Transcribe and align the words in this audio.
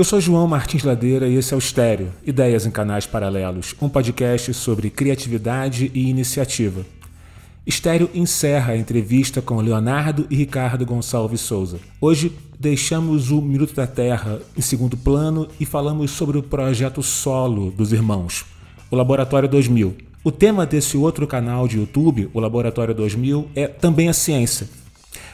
Eu 0.00 0.04
sou 0.04 0.18
João 0.18 0.46
Martins 0.46 0.82
Ladeira 0.82 1.28
e 1.28 1.34
esse 1.34 1.52
é 1.52 1.56
o 1.56 1.58
Estéreo, 1.58 2.10
Ideias 2.24 2.64
em 2.64 2.70
Canais 2.70 3.04
Paralelos, 3.04 3.74
um 3.82 3.86
podcast 3.86 4.54
sobre 4.54 4.88
criatividade 4.88 5.90
e 5.92 6.08
iniciativa. 6.08 6.86
Estéreo 7.66 8.08
encerra 8.14 8.72
a 8.72 8.76
entrevista 8.78 9.42
com 9.42 9.60
Leonardo 9.60 10.26
e 10.30 10.36
Ricardo 10.36 10.86
Gonçalves 10.86 11.42
Souza. 11.42 11.78
Hoje 12.00 12.32
deixamos 12.58 13.30
o 13.30 13.42
Minuto 13.42 13.74
da 13.74 13.86
Terra 13.86 14.40
em 14.56 14.62
segundo 14.62 14.96
plano 14.96 15.46
e 15.60 15.66
falamos 15.66 16.12
sobre 16.12 16.38
o 16.38 16.42
projeto 16.42 17.02
solo 17.02 17.70
dos 17.70 17.92
irmãos, 17.92 18.46
o 18.90 18.96
Laboratório 18.96 19.50
2000. 19.50 19.94
O 20.24 20.32
tema 20.32 20.64
desse 20.64 20.96
outro 20.96 21.26
canal 21.26 21.68
de 21.68 21.76
YouTube, 21.76 22.30
o 22.32 22.40
Laboratório 22.40 22.94
2000, 22.94 23.50
é 23.54 23.66
também 23.66 24.08
a 24.08 24.14
ciência. 24.14 24.66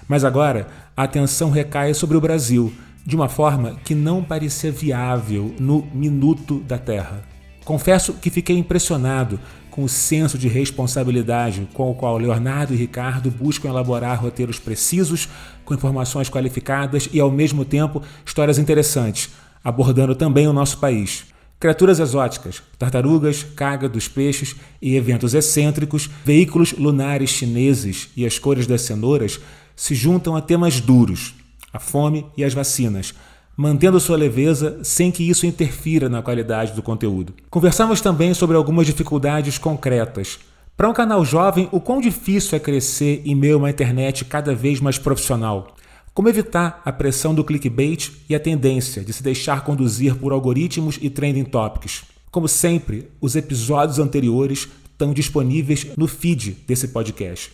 Mas 0.08 0.24
agora 0.24 0.66
a 0.96 1.04
atenção 1.04 1.50
recai 1.50 1.94
sobre 1.94 2.16
o 2.16 2.20
Brasil 2.20 2.72
de 3.06 3.14
uma 3.14 3.28
forma 3.28 3.76
que 3.84 3.94
não 3.94 4.22
parecia 4.22 4.72
viável 4.72 5.54
no 5.60 5.86
Minuto 5.94 6.58
da 6.60 6.76
Terra. 6.76 7.22
Confesso 7.64 8.14
que 8.14 8.30
fiquei 8.30 8.58
impressionado 8.58 9.38
com 9.70 9.84
o 9.84 9.88
senso 9.88 10.36
de 10.36 10.48
responsabilidade 10.48 11.68
com 11.72 11.90
o 11.90 11.94
qual 11.94 12.18
Leonardo 12.18 12.72
e 12.72 12.76
Ricardo 12.76 13.30
buscam 13.30 13.68
elaborar 13.68 14.20
roteiros 14.20 14.58
precisos, 14.58 15.28
com 15.64 15.74
informações 15.74 16.30
qualificadas 16.30 17.08
e, 17.12 17.20
ao 17.20 17.30
mesmo 17.30 17.64
tempo, 17.64 18.02
histórias 18.24 18.58
interessantes, 18.58 19.30
abordando 19.62 20.14
também 20.14 20.48
o 20.48 20.52
nosso 20.52 20.78
país. 20.78 21.26
Criaturas 21.60 22.00
exóticas, 22.00 22.62
tartarugas, 22.78 23.42
caga 23.42 23.88
dos 23.88 24.08
peixes 24.08 24.56
e 24.80 24.96
eventos 24.96 25.34
excêntricos, 25.34 26.08
veículos 26.24 26.72
lunares 26.72 27.30
chineses 27.30 28.08
e 28.16 28.26
as 28.26 28.38
cores 28.38 28.66
das 28.66 28.82
cenouras 28.82 29.40
se 29.74 29.94
juntam 29.94 30.34
a 30.36 30.40
temas 30.40 30.80
duros, 30.80 31.34
a 31.76 31.78
fome 31.78 32.26
e 32.36 32.42
as 32.42 32.54
vacinas, 32.54 33.14
mantendo 33.56 34.00
sua 34.00 34.16
leveza 34.16 34.80
sem 34.82 35.10
que 35.10 35.28
isso 35.28 35.46
interfira 35.46 36.08
na 36.08 36.22
qualidade 36.22 36.72
do 36.72 36.82
conteúdo. 36.82 37.34
Conversamos 37.50 38.00
também 38.00 38.34
sobre 38.34 38.56
algumas 38.56 38.86
dificuldades 38.86 39.58
concretas. 39.58 40.38
Para 40.76 40.88
um 40.88 40.94
canal 40.94 41.24
jovem, 41.24 41.68
o 41.72 41.80
quão 41.80 42.00
difícil 42.00 42.56
é 42.56 42.60
crescer 42.60 43.22
em 43.24 43.34
meio 43.34 43.54
a 43.54 43.58
uma 43.58 43.70
internet 43.70 44.24
cada 44.24 44.54
vez 44.54 44.80
mais 44.80 44.98
profissional. 44.98 45.74
Como 46.12 46.28
evitar 46.28 46.80
a 46.84 46.92
pressão 46.92 47.34
do 47.34 47.44
clickbait 47.44 48.10
e 48.28 48.34
a 48.34 48.40
tendência 48.40 49.02
de 49.02 49.12
se 49.12 49.22
deixar 49.22 49.64
conduzir 49.64 50.16
por 50.16 50.32
algoritmos 50.32 50.98
e 51.00 51.10
trending 51.10 51.44
topics. 51.44 52.04
Como 52.30 52.48
sempre, 52.48 53.10
os 53.20 53.36
episódios 53.36 53.98
anteriores 53.98 54.68
estão 54.92 55.12
disponíveis 55.12 55.86
no 55.96 56.06
feed 56.06 56.52
desse 56.66 56.88
podcast. 56.88 57.52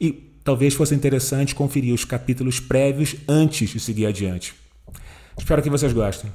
E 0.00 0.35
talvez 0.46 0.74
fosse 0.74 0.94
interessante 0.94 1.56
conferir 1.56 1.92
os 1.92 2.04
capítulos 2.04 2.60
prévios 2.60 3.16
antes 3.28 3.68
de 3.68 3.80
seguir 3.80 4.06
adiante. 4.06 4.54
Espero 5.36 5.60
que 5.60 5.68
vocês 5.68 5.92
gostem. 5.92 6.30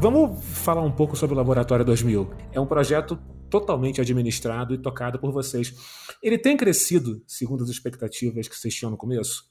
Vamos 0.00 0.42
falar 0.42 0.80
um 0.80 0.90
pouco 0.90 1.14
sobre 1.14 1.34
o 1.34 1.36
Laboratório 1.36 1.84
2000. 1.84 2.30
É 2.52 2.58
um 2.58 2.66
projeto 2.66 3.18
totalmente 3.50 4.00
administrado 4.00 4.72
e 4.72 4.78
tocado 4.78 5.18
por 5.18 5.30
vocês. 5.30 5.74
Ele 6.22 6.38
tem 6.38 6.56
crescido 6.56 7.22
segundo 7.26 7.62
as 7.64 7.68
expectativas 7.68 8.48
que 8.48 8.56
vocês 8.56 8.74
tinham 8.74 8.90
no 8.90 8.96
começo? 8.96 9.44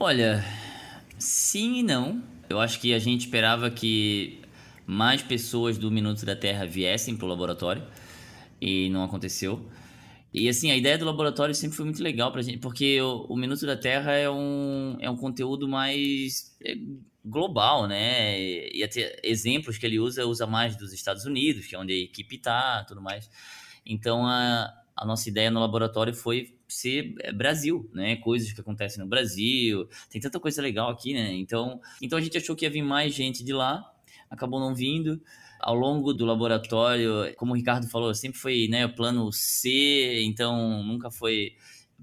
Olha, 0.00 0.44
Sim 1.24 1.78
e 1.78 1.82
não. 1.82 2.22
Eu 2.50 2.60
acho 2.60 2.78
que 2.78 2.92
a 2.92 2.98
gente 2.98 3.20
esperava 3.22 3.70
que 3.70 4.42
mais 4.86 5.22
pessoas 5.22 5.78
do 5.78 5.90
Minuto 5.90 6.26
da 6.26 6.36
Terra 6.36 6.66
viessem 6.66 7.16
para 7.16 7.24
o 7.24 7.28
laboratório 7.28 7.82
e 8.60 8.90
não 8.90 9.02
aconteceu. 9.02 9.66
E 10.34 10.50
assim, 10.50 10.70
a 10.70 10.76
ideia 10.76 10.98
do 10.98 11.06
laboratório 11.06 11.54
sempre 11.54 11.78
foi 11.78 11.86
muito 11.86 12.02
legal 12.02 12.30
pra 12.30 12.42
gente, 12.42 12.58
porque 12.58 13.00
o, 13.00 13.24
o 13.30 13.36
Minuto 13.38 13.64
da 13.64 13.74
Terra 13.74 14.12
é 14.12 14.28
um, 14.28 14.98
é 15.00 15.08
um 15.08 15.16
conteúdo 15.16 15.66
mais 15.66 16.54
é, 16.62 16.76
global, 17.24 17.88
né? 17.88 18.38
E, 18.38 18.84
até 18.84 19.18
exemplos 19.24 19.78
que 19.78 19.86
ele 19.86 19.98
usa, 19.98 20.26
usa 20.26 20.46
mais 20.46 20.76
dos 20.76 20.92
Estados 20.92 21.24
Unidos, 21.24 21.66
que 21.66 21.74
é 21.74 21.78
onde 21.78 21.94
a 21.94 21.96
equipe 21.96 22.36
tá, 22.36 22.84
tudo 22.86 23.00
mais. 23.00 23.30
Então 23.86 24.26
a, 24.26 24.70
a 24.94 25.06
nossa 25.06 25.26
ideia 25.30 25.50
no 25.50 25.60
laboratório 25.60 26.12
foi 26.12 26.54
ser 26.74 27.14
é, 27.20 27.32
Brasil, 27.32 27.88
né? 27.92 28.16
Coisas 28.16 28.52
que 28.52 28.60
acontecem 28.60 29.02
no 29.02 29.08
Brasil. 29.08 29.88
Tem 30.10 30.20
tanta 30.20 30.40
coisa 30.40 30.60
legal 30.60 30.90
aqui, 30.90 31.14
né? 31.14 31.32
Então, 31.34 31.80
então 32.02 32.18
a 32.18 32.22
gente 32.22 32.36
achou 32.36 32.56
que 32.56 32.64
ia 32.64 32.70
vir 32.70 32.82
mais 32.82 33.14
gente 33.14 33.44
de 33.44 33.52
lá, 33.52 33.84
acabou 34.30 34.60
não 34.60 34.74
vindo. 34.74 35.20
Ao 35.60 35.74
longo 35.74 36.12
do 36.12 36.26
laboratório, 36.26 37.34
como 37.36 37.52
o 37.52 37.56
Ricardo 37.56 37.88
falou, 37.88 38.14
sempre 38.14 38.38
foi 38.38 38.68
né, 38.68 38.84
o 38.84 38.94
plano 38.94 39.32
C, 39.32 40.22
então 40.22 40.82
nunca 40.82 41.10
foi 41.10 41.54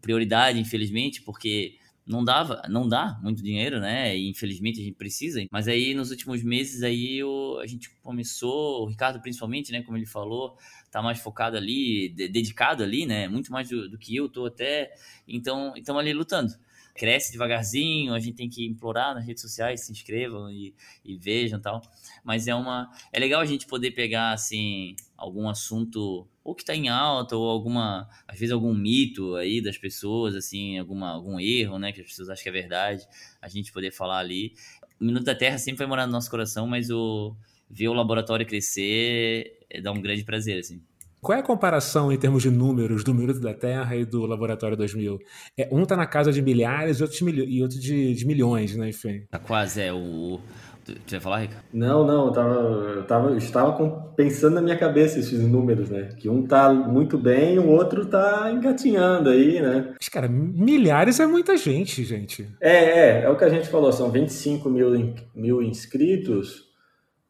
prioridade, 0.01 0.59
infelizmente, 0.59 1.21
porque 1.21 1.77
não 2.05 2.23
dava, 2.23 2.61
não 2.67 2.87
dá 2.87 3.19
muito 3.21 3.43
dinheiro, 3.43 3.79
né? 3.79 4.15
E 4.17 4.29
infelizmente 4.29 4.79
a 4.79 4.83
gente 4.83 4.95
precisa. 4.95 5.43
Mas 5.51 5.67
aí 5.67 5.93
nos 5.93 6.11
últimos 6.11 6.43
meses 6.43 6.83
aí 6.83 7.23
o, 7.23 7.59
a 7.59 7.67
gente 7.67 7.89
começou, 8.01 8.83
o 8.83 8.87
Ricardo 8.87 9.21
principalmente, 9.21 9.71
né? 9.71 9.81
Como 9.83 9.97
ele 9.97 10.05
falou, 10.05 10.57
tá 10.89 11.01
mais 11.01 11.19
focado 11.19 11.57
ali, 11.57 12.09
de, 12.09 12.27
dedicado 12.27 12.83
ali, 12.83 13.05
né? 13.05 13.27
Muito 13.27 13.51
mais 13.51 13.69
do, 13.69 13.89
do, 13.89 13.97
que 13.97 14.15
eu 14.15 14.27
tô 14.27 14.45
até. 14.45 14.91
Então, 15.27 15.73
então 15.75 15.97
ali 15.97 16.13
lutando. 16.13 16.53
Cresce 16.95 17.31
devagarzinho, 17.31 18.13
a 18.13 18.19
gente 18.19 18.35
tem 18.35 18.49
que 18.49 18.65
implorar 18.65 19.15
nas 19.15 19.25
redes 19.25 19.41
sociais, 19.41 19.81
se 19.81 19.91
inscrevam 19.91 20.49
e, 20.49 20.73
e 21.03 21.17
vejam 21.17 21.59
tal. 21.59 21.81
Mas 22.23 22.47
é 22.47 22.55
uma. 22.55 22.91
É 23.11 23.19
legal 23.19 23.41
a 23.41 23.45
gente 23.45 23.65
poder 23.67 23.91
pegar, 23.91 24.33
assim, 24.33 24.95
algum 25.15 25.47
assunto 25.49 26.27
ou 26.43 26.55
que 26.55 26.63
está 26.63 26.75
em 26.75 26.89
alta, 26.89 27.35
ou 27.35 27.47
alguma, 27.49 28.09
às 28.27 28.39
vezes 28.39 28.51
algum 28.51 28.73
mito 28.73 29.35
aí 29.35 29.61
das 29.61 29.77
pessoas, 29.77 30.35
assim, 30.35 30.79
alguma, 30.79 31.11
algum 31.11 31.39
erro, 31.39 31.77
né, 31.77 31.91
que 31.91 32.01
as 32.01 32.07
pessoas 32.07 32.29
acham 32.29 32.43
que 32.43 32.49
é 32.49 32.51
verdade, 32.51 33.07
a 33.39 33.47
gente 33.47 33.71
poder 33.71 33.91
falar 33.91 34.17
ali. 34.17 34.53
O 34.99 35.05
Minuto 35.05 35.23
da 35.23 35.35
Terra 35.35 35.57
sempre 35.57 35.79
vai 35.79 35.87
morar 35.87 36.07
no 36.07 36.11
nosso 36.11 36.29
coração, 36.31 36.65
mas 36.65 36.89
o 36.89 37.35
ver 37.69 37.87
o 37.87 37.93
laboratório 37.93 38.45
crescer 38.45 39.59
é, 39.69 39.79
dá 39.79 39.91
um 39.91 40.01
grande 40.01 40.23
prazer, 40.23 40.59
assim. 40.59 40.81
Qual 41.21 41.37
é 41.37 41.41
a 41.41 41.43
comparação 41.43 42.11
em 42.11 42.17
termos 42.17 42.41
de 42.41 42.49
números 42.49 43.03
do 43.03 43.13
Minuto 43.13 43.39
da 43.39 43.53
Terra 43.53 43.95
e 43.95 44.03
do 44.03 44.25
Laboratório 44.25 44.75
2000? 44.75 45.19
É, 45.57 45.69
um 45.71 45.83
está 45.83 45.95
na 45.95 46.07
casa 46.07 46.31
de 46.31 46.41
milhares 46.41 46.99
outro 46.99 47.15
de 47.15 47.43
e 47.43 47.61
outro 47.61 47.79
de, 47.79 48.15
de 48.15 48.25
milhões, 48.25 48.75
né? 48.75 48.89
Enfim. 48.89 49.25
Tá 49.29 49.37
quase, 49.37 49.81
é. 49.81 49.93
O, 49.93 50.39
Tu, 50.83 50.95
tu 51.05 51.13
ia 51.13 51.21
falar, 51.21 51.41
Rica? 51.41 51.57
Não, 51.71 52.05
não, 52.05 52.27
eu, 52.27 52.31
tava, 52.31 52.53
eu, 52.53 53.03
tava, 53.03 53.29
eu 53.29 53.37
estava 53.37 53.73
com, 53.73 53.89
pensando 54.15 54.55
na 54.55 54.61
minha 54.61 54.77
cabeça 54.77 55.19
esses 55.19 55.39
números, 55.39 55.89
né? 55.89 56.09
Que 56.17 56.27
um 56.27 56.45
tá 56.45 56.73
muito 56.73 57.17
bem, 57.17 57.59
o 57.59 57.69
outro 57.69 58.05
tá 58.05 58.51
engatinhando 58.51 59.29
aí, 59.29 59.61
né? 59.61 59.93
Mas, 59.99 60.09
cara, 60.09 60.27
milhares 60.27 61.19
é 61.19 61.25
muita 61.25 61.55
gente, 61.55 62.03
gente. 62.03 62.49
É, 62.59 62.73
é, 62.73 63.23
é 63.23 63.29
o 63.29 63.37
que 63.37 63.43
a 63.43 63.49
gente 63.49 63.69
falou, 63.69 63.91
são 63.91 64.09
25 64.09 64.69
mil, 64.69 65.13
mil 65.35 65.61
inscritos, 65.61 66.65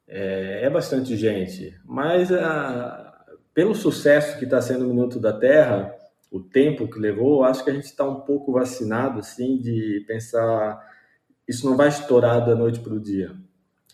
é, 0.08 0.62
é 0.64 0.70
bastante 0.70 1.18
gente. 1.18 1.74
Mas 1.86 2.32
a, 2.32 3.11
pelo 3.54 3.76
sucesso 3.76 4.38
que 4.38 4.46
está 4.46 4.62
sendo 4.62 4.86
o 4.86 4.88
Minuto 4.90 5.20
da 5.20 5.34
Terra, 5.34 5.94
o 6.32 6.40
tempo 6.40 6.88
que 6.88 7.00
levou, 7.00 7.44
acho 7.44 7.64
que 7.64 7.70
a 7.70 7.74
gente 7.74 7.86
está 7.86 8.08
um 8.08 8.22
pouco 8.22 8.54
vacinado, 8.54 9.20
assim, 9.20 9.58
de 9.58 10.04
pensar 10.08 10.80
isso 11.48 11.70
não 11.70 11.76
vai 11.76 11.90
estourar 11.90 12.46
da 12.46 12.56
noite 12.56 12.80
para 12.80 12.94
o 12.94 13.00
dia. 13.00 13.36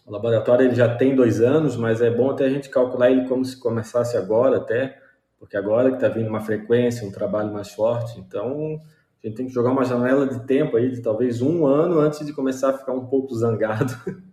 O 0.06 0.12
laboratório 0.12 0.66
ele 0.66 0.76
já 0.76 0.96
tem 0.96 1.16
dois 1.16 1.42
anos, 1.42 1.76
mas 1.76 2.02
é 2.02 2.10
bom 2.12 2.30
até 2.30 2.46
a 2.46 2.50
gente 2.50 2.70
calcular 2.70 3.10
ele 3.10 3.28
como 3.28 3.44
se 3.44 3.58
começasse 3.60 4.16
agora 4.16 4.58
até, 4.58 4.98
porque 5.40 5.58
agora 5.58 5.90
que 5.90 5.96
está 5.96 6.08
vindo 6.08 6.30
uma 6.30 6.40
frequência, 6.40 7.08
um 7.08 7.12
trabalho 7.12 7.52
mais 7.52 7.72
forte, 7.72 8.20
então 8.20 8.80
a 9.24 9.28
gente 9.28 9.38
tem 9.38 9.48
que 9.48 9.54
jogar 9.54 9.72
uma 9.72 9.84
janela 9.84 10.28
de 10.28 10.46
tempo 10.46 10.78
aí 10.78 10.92
de 10.92 11.02
talvez 11.02 11.42
um 11.42 11.66
ano 11.66 12.00
antes 12.00 12.24
de 12.24 12.32
começar 12.32 12.70
a 12.70 12.78
ficar 12.78 12.94
um 12.94 13.08
pouco 13.08 13.34
zangado 13.36 13.94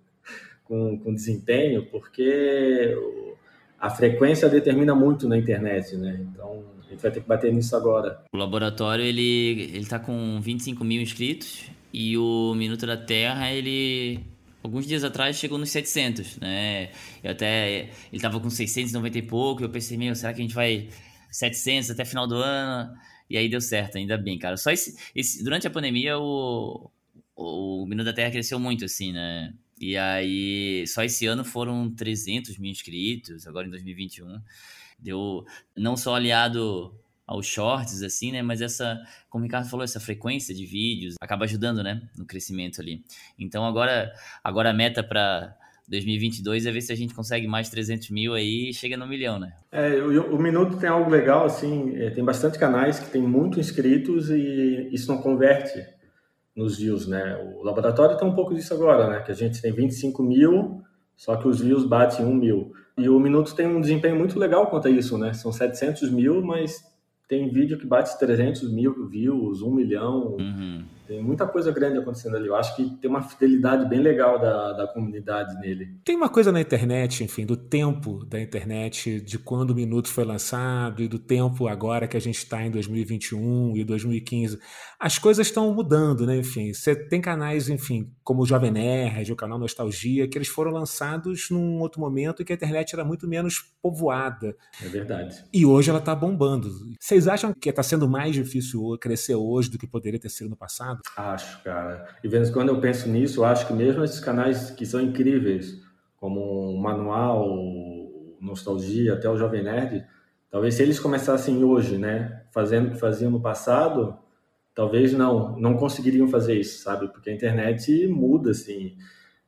com, 0.64 0.98
com 0.98 1.14
desempenho, 1.14 1.86
porque 1.90 2.94
a 3.78 3.90
frequência 3.90 4.48
determina 4.48 4.94
muito 4.94 5.28
na 5.28 5.36
internet, 5.36 5.96
né? 5.96 6.18
Então 6.20 6.64
a 6.86 6.90
gente 6.90 7.02
vai 7.02 7.10
ter 7.10 7.20
que 7.20 7.28
bater 7.28 7.52
nisso 7.52 7.76
agora. 7.76 8.22
O 8.32 8.36
laboratório 8.36 9.04
ele 9.04 9.62
ele 9.62 9.78
está 9.78 9.98
com 9.98 10.40
25 10.40 10.84
mil 10.84 11.02
inscritos 11.02 11.70
e 11.92 12.16
o 12.16 12.54
Minuto 12.54 12.86
da 12.86 12.96
Terra, 12.96 13.52
ele 13.52 14.20
alguns 14.62 14.86
dias 14.86 15.04
atrás 15.04 15.36
chegou 15.36 15.58
nos 15.58 15.70
700, 15.70 16.38
né? 16.38 16.90
Eu 17.22 17.32
até 17.32 17.90
ele 18.12 18.22
tava 18.22 18.40
com 18.40 18.48
690 18.48 19.18
e 19.18 19.22
pouco, 19.22 19.62
eu 19.62 19.68
pensei, 19.68 19.98
meu, 19.98 20.14
será 20.14 20.32
que 20.32 20.40
a 20.40 20.44
gente 20.44 20.54
vai 20.54 20.88
700 21.30 21.90
até 21.90 22.04
final 22.04 22.26
do 22.26 22.36
ano? 22.36 22.92
E 23.28 23.36
aí 23.36 23.48
deu 23.48 23.60
certo, 23.60 23.96
ainda 23.96 24.16
bem, 24.16 24.38
cara. 24.38 24.56
Só 24.56 24.70
esse, 24.70 24.96
esse 25.14 25.42
durante 25.42 25.66
a 25.66 25.70
pandemia 25.70 26.18
o 26.18 26.90
o 27.36 27.84
Minuto 27.86 28.06
da 28.06 28.12
Terra 28.12 28.30
cresceu 28.30 28.58
muito 28.58 28.84
assim, 28.84 29.12
né? 29.12 29.52
E 29.80 29.96
aí 29.96 30.86
só 30.86 31.02
esse 31.02 31.26
ano 31.26 31.44
foram 31.44 31.90
300 31.90 32.58
mil 32.58 32.70
inscritos, 32.70 33.46
agora 33.46 33.66
em 33.66 33.70
2021 33.70 34.40
deu 34.98 35.44
não 35.76 35.96
só 35.96 36.14
aliado 36.14 36.94
aos 37.26 37.46
shorts, 37.46 38.02
assim, 38.02 38.32
né? 38.32 38.42
Mas 38.42 38.60
essa, 38.60 39.00
como 39.28 39.44
o 39.44 39.46
Ricardo 39.46 39.68
falou, 39.68 39.84
essa 39.84 40.00
frequência 40.00 40.54
de 40.54 40.66
vídeos 40.66 41.14
acaba 41.20 41.44
ajudando, 41.44 41.82
né? 41.82 42.02
No 42.16 42.26
crescimento 42.26 42.80
ali. 42.80 43.02
Então 43.38 43.64
agora, 43.64 44.12
agora 44.42 44.70
a 44.70 44.74
meta 44.74 45.02
para 45.02 45.56
2022 45.88 46.66
é 46.66 46.70
ver 46.70 46.80
se 46.80 46.92
a 46.92 46.96
gente 46.96 47.14
consegue 47.14 47.46
mais 47.46 47.68
300 47.68 48.10
mil 48.10 48.34
aí 48.34 48.70
e 48.70 48.74
chega 48.74 48.96
no 48.96 49.06
milhão, 49.06 49.38
né? 49.38 49.52
É, 49.72 49.94
o, 49.96 50.34
o, 50.34 50.38
Minuto 50.38 50.76
tem 50.76 50.88
algo 50.88 51.10
legal, 51.10 51.44
assim, 51.44 51.96
é, 51.96 52.10
tem 52.10 52.24
bastante 52.24 52.58
canais 52.58 52.98
que 52.98 53.10
tem 53.10 53.22
muito 53.22 53.60
inscritos 53.60 54.30
e 54.30 54.88
isso 54.92 55.10
não 55.10 55.20
converte 55.20 55.82
nos 56.54 56.78
views, 56.78 57.06
né? 57.06 57.36
O 57.56 57.62
laboratório 57.62 58.16
tem 58.16 58.26
um 58.26 58.34
pouco 58.34 58.54
disso 58.54 58.72
agora, 58.74 59.08
né? 59.08 59.20
Que 59.20 59.32
a 59.32 59.34
gente 59.34 59.60
tem 59.60 59.72
25 59.72 60.22
mil, 60.22 60.82
só 61.16 61.36
que 61.36 61.48
os 61.48 61.60
views 61.60 61.84
batem 61.84 62.24
1 62.24 62.34
mil. 62.34 62.72
E 62.96 63.08
o 63.08 63.18
Minuto 63.18 63.54
tem 63.54 63.66
um 63.66 63.80
desempenho 63.80 64.16
muito 64.16 64.38
legal 64.38 64.68
quanto 64.68 64.86
a 64.86 64.90
isso, 64.90 65.18
né? 65.18 65.32
São 65.32 65.52
700 65.52 66.10
mil, 66.10 66.42
mas 66.42 66.84
tem 67.28 67.50
vídeo 67.50 67.78
que 67.78 67.86
bate 67.86 68.16
300 68.18 68.70
mil 68.72 69.08
views, 69.08 69.62
1 69.62 69.70
milhão. 69.70 70.36
Uhum. 70.38 70.84
Tem 71.06 71.22
muita 71.22 71.46
coisa 71.46 71.70
grande 71.70 71.98
acontecendo 71.98 72.36
ali. 72.36 72.46
Eu 72.46 72.54
acho 72.54 72.74
que 72.76 72.96
tem 72.96 73.10
uma 73.10 73.22
fidelidade 73.22 73.86
bem 73.88 74.00
legal 74.00 74.38
da, 74.38 74.72
da 74.72 74.86
comunidade 74.88 75.54
nele. 75.60 75.98
Tem 76.04 76.16
uma 76.16 76.28
coisa 76.28 76.50
na 76.50 76.60
internet, 76.60 77.22
enfim, 77.22 77.44
do 77.44 77.56
tempo 77.56 78.24
da 78.24 78.40
internet, 78.40 79.20
de 79.20 79.38
quando 79.38 79.70
o 79.70 79.74
Minuto 79.74 80.08
foi 80.08 80.24
lançado 80.24 81.02
e 81.02 81.08
do 81.08 81.18
tempo 81.18 81.68
agora 81.68 82.08
que 82.08 82.16
a 82.16 82.20
gente 82.20 82.38
está 82.38 82.64
em 82.64 82.70
2021 82.70 83.76
e 83.76 83.84
2015. 83.84 84.58
As 84.98 85.18
coisas 85.18 85.46
estão 85.46 85.72
mudando, 85.74 86.26
né? 86.26 86.36
Enfim, 86.36 86.72
você 86.72 86.94
tem 86.96 87.20
canais, 87.20 87.68
enfim, 87.68 88.10
como 88.22 88.42
o 88.42 88.46
Jovem 88.46 88.70
Nerd, 88.70 89.32
o 89.32 89.36
canal 89.36 89.58
Nostalgia, 89.58 90.26
que 90.28 90.38
eles 90.38 90.48
foram 90.48 90.70
lançados 90.70 91.48
num 91.50 91.80
outro 91.80 92.00
momento 92.00 92.42
em 92.42 92.44
que 92.44 92.52
a 92.52 92.56
internet 92.56 92.94
era 92.94 93.04
muito 93.04 93.28
menos 93.28 93.62
povoada. 93.82 94.56
É 94.82 94.88
verdade. 94.88 95.44
E 95.52 95.66
hoje 95.66 95.90
ela 95.90 95.98
está 95.98 96.14
bombando. 96.14 96.70
Vocês 96.98 97.28
acham 97.28 97.52
que 97.52 97.68
está 97.68 97.82
sendo 97.82 98.08
mais 98.08 98.34
difícil 98.34 98.80
crescer 98.98 99.34
hoje 99.34 99.70
do 99.70 99.78
que 99.78 99.86
poderia 99.86 100.18
ter 100.18 100.30
sido 100.30 100.48
no 100.48 100.56
passado? 100.56 100.93
Passado? 101.02 101.34
Acho, 101.34 101.62
cara. 101.62 102.06
E 102.22 102.28
vezes 102.28 102.52
quando 102.52 102.68
eu 102.70 102.80
penso 102.80 103.08
nisso, 103.08 103.40
eu 103.40 103.44
acho 103.44 103.66
que 103.66 103.72
mesmo 103.72 104.04
esses 104.04 104.20
canais 104.20 104.70
que 104.70 104.86
são 104.86 105.00
incríveis, 105.00 105.80
como 106.16 106.40
o 106.70 106.80
Manual, 106.80 107.46
Nostalgia, 108.40 109.14
até 109.14 109.28
o 109.28 109.36
Jovem 109.36 109.62
Nerd, 109.62 110.04
talvez 110.50 110.74
se 110.74 110.82
eles 110.82 111.00
começassem 111.00 111.62
hoje, 111.64 111.98
né, 111.98 112.44
fazendo 112.52 112.88
o 112.88 112.90
que 112.92 112.98
faziam 112.98 113.30
no 113.30 113.40
passado, 113.40 114.16
talvez 114.74 115.12
não, 115.12 115.56
não 115.58 115.76
conseguiriam 115.76 116.28
fazer 116.28 116.58
isso, 116.58 116.82
sabe? 116.82 117.08
Porque 117.08 117.30
a 117.30 117.34
internet 117.34 118.06
muda, 118.08 118.50
assim. 118.50 118.96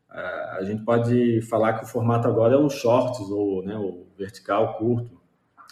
A 0.09 0.63
gente 0.63 0.83
pode 0.85 1.43
falar 1.43 1.75
que 1.75 1.85
o 1.85 1.89
formato 1.89 2.27
agora 2.27 2.55
é 2.55 2.57
o 2.57 2.71
shorts 2.71 3.21
ou 3.29 3.63
né, 3.63 3.77
o 3.77 4.07
vertical, 4.17 4.79
curto. 4.79 5.21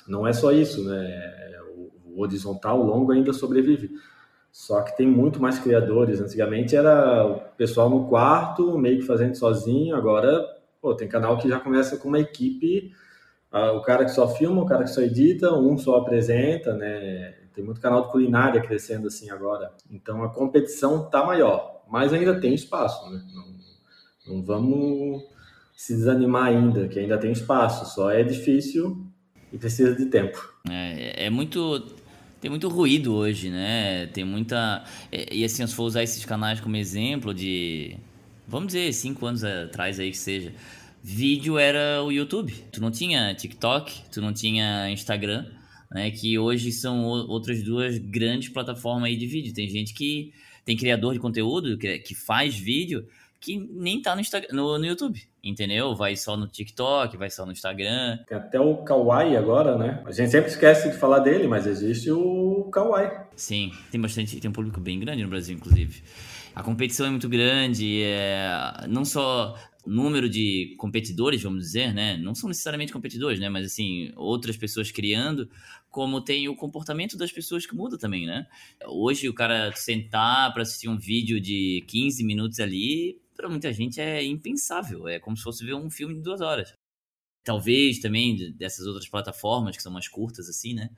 Não 0.06 0.26
é 0.26 0.32
só 0.32 0.52
isso, 0.52 0.84
né? 0.84 1.32
O 2.04 2.20
horizontal, 2.20 2.82
longo 2.82 3.12
ainda 3.12 3.32
sobrevive. 3.32 3.90
Só 4.54 4.82
que 4.82 4.96
tem 4.96 5.04
muito 5.04 5.42
mais 5.42 5.58
criadores. 5.58 6.20
Antigamente 6.20 6.76
era 6.76 7.26
o 7.26 7.40
pessoal 7.56 7.90
no 7.90 8.06
quarto, 8.06 8.78
meio 8.78 9.00
que 9.00 9.04
fazendo 9.04 9.34
sozinho. 9.34 9.96
Agora, 9.96 10.46
pô, 10.80 10.94
tem 10.94 11.08
canal 11.08 11.36
que 11.38 11.48
já 11.48 11.58
começa 11.58 11.96
com 11.96 12.06
uma 12.06 12.20
equipe. 12.20 12.92
o 13.52 13.80
cara 13.80 14.04
que 14.04 14.12
só 14.12 14.28
filma, 14.28 14.62
o 14.62 14.64
cara 14.64 14.84
que 14.84 14.90
só 14.90 15.02
edita, 15.02 15.52
um 15.52 15.76
só 15.76 15.96
apresenta, 15.96 16.72
né? 16.72 17.34
Tem 17.52 17.64
muito 17.64 17.80
canal 17.80 18.02
de 18.02 18.12
culinária 18.12 18.60
crescendo 18.60 19.08
assim 19.08 19.28
agora. 19.28 19.72
Então 19.90 20.22
a 20.22 20.32
competição 20.32 21.10
tá 21.10 21.26
maior, 21.26 21.82
mas 21.88 22.12
ainda 22.12 22.40
tem 22.40 22.54
espaço, 22.54 23.10
né? 23.10 23.24
Não, 23.34 24.34
não 24.36 24.44
vamos 24.44 25.24
se 25.76 25.94
desanimar 25.96 26.46
ainda, 26.46 26.86
que 26.86 27.00
ainda 27.00 27.18
tem 27.18 27.32
espaço. 27.32 27.92
Só 27.92 28.08
é 28.08 28.22
difícil 28.22 29.04
e 29.52 29.58
precisa 29.58 29.96
de 29.96 30.06
tempo. 30.06 30.38
É, 30.70 31.26
é 31.26 31.28
muito 31.30 32.03
tem 32.44 32.50
muito 32.50 32.68
ruído 32.68 33.14
hoje, 33.14 33.48
né? 33.48 34.06
Tem 34.08 34.22
muita. 34.22 34.84
E 35.32 35.42
assim, 35.46 35.66
se 35.66 35.74
for 35.74 35.84
usar 35.84 36.02
esses 36.02 36.26
canais 36.26 36.60
como 36.60 36.76
exemplo 36.76 37.32
de. 37.32 37.96
Vamos 38.46 38.66
dizer, 38.66 38.92
cinco 38.92 39.24
anos 39.24 39.42
atrás 39.42 39.98
aí 39.98 40.10
que 40.10 40.18
seja. 40.18 40.52
Vídeo 41.02 41.58
era 41.58 42.02
o 42.04 42.12
YouTube. 42.12 42.52
Tu 42.70 42.82
não 42.82 42.90
tinha 42.90 43.34
TikTok, 43.34 44.10
tu 44.12 44.20
não 44.20 44.34
tinha 44.34 44.90
Instagram, 44.90 45.46
né? 45.90 46.10
Que 46.10 46.38
hoje 46.38 46.70
são 46.70 47.04
outras 47.04 47.62
duas 47.62 47.96
grandes 47.96 48.50
plataformas 48.50 49.04
aí 49.04 49.16
de 49.16 49.26
vídeo. 49.26 49.54
Tem 49.54 49.66
gente 49.66 49.94
que 49.94 50.30
tem 50.66 50.76
criador 50.76 51.14
de 51.14 51.20
conteúdo 51.20 51.78
que 51.78 52.14
faz 52.14 52.54
vídeo 52.54 53.06
que 53.44 53.58
nem 53.58 54.00
tá 54.00 54.16
no, 54.16 54.22
no, 54.52 54.78
no, 54.78 54.86
YouTube, 54.86 55.22
entendeu? 55.42 55.94
Vai 55.94 56.16
só 56.16 56.34
no 56.34 56.48
TikTok, 56.48 57.14
vai 57.18 57.28
só 57.28 57.44
no 57.44 57.52
Instagram. 57.52 58.18
Tem 58.26 58.38
até 58.38 58.58
o 58.58 58.78
Kawaii 58.78 59.36
agora, 59.36 59.76
né? 59.76 60.02
A 60.06 60.12
gente 60.12 60.30
sempre 60.30 60.50
esquece 60.50 60.90
de 60.90 60.96
falar 60.96 61.18
dele, 61.18 61.46
mas 61.46 61.66
existe 61.66 62.10
o 62.10 62.70
Kawaii. 62.72 63.10
Sim, 63.36 63.70
tem 63.90 64.00
bastante, 64.00 64.40
tem 64.40 64.48
um 64.48 64.54
público 64.54 64.80
bem 64.80 64.98
grande 64.98 65.22
no 65.22 65.28
Brasil, 65.28 65.54
inclusive. 65.54 66.02
A 66.54 66.62
competição 66.62 67.06
é 67.06 67.10
muito 67.10 67.28
grande, 67.28 68.00
é, 68.02 68.86
não 68.88 69.04
só 69.04 69.54
número 69.86 70.26
de 70.26 70.74
competidores, 70.78 71.42
vamos 71.42 71.64
dizer, 71.64 71.92
né? 71.92 72.16
Não 72.16 72.34
são 72.34 72.48
necessariamente 72.48 72.92
competidores, 72.92 73.38
né? 73.38 73.50
Mas 73.50 73.66
assim, 73.66 74.10
outras 74.16 74.56
pessoas 74.56 74.90
criando, 74.90 75.50
como 75.90 76.22
tem 76.22 76.48
o 76.48 76.56
comportamento 76.56 77.16
das 77.16 77.30
pessoas 77.30 77.66
que 77.66 77.74
muda 77.74 77.98
também, 77.98 78.24
né? 78.26 78.46
Hoje 78.86 79.28
o 79.28 79.34
cara 79.34 79.70
sentar 79.74 80.52
para 80.54 80.62
assistir 80.62 80.88
um 80.88 80.96
vídeo 80.96 81.38
de 81.38 81.84
15 81.86 82.24
minutos 82.24 82.60
ali, 82.60 83.18
para 83.34 83.48
muita 83.48 83.72
gente 83.72 84.00
é 84.00 84.22
impensável. 84.22 85.08
É 85.08 85.18
como 85.18 85.36
se 85.36 85.42
fosse 85.42 85.64
ver 85.64 85.74
um 85.74 85.90
filme 85.90 86.14
de 86.14 86.22
duas 86.22 86.40
horas. 86.40 86.72
Talvez 87.44 87.98
também 87.98 88.52
dessas 88.52 88.86
outras 88.86 89.08
plataformas 89.08 89.76
que 89.76 89.82
são 89.82 89.92
mais 89.92 90.08
curtas, 90.08 90.48
assim, 90.48 90.74
né? 90.74 90.90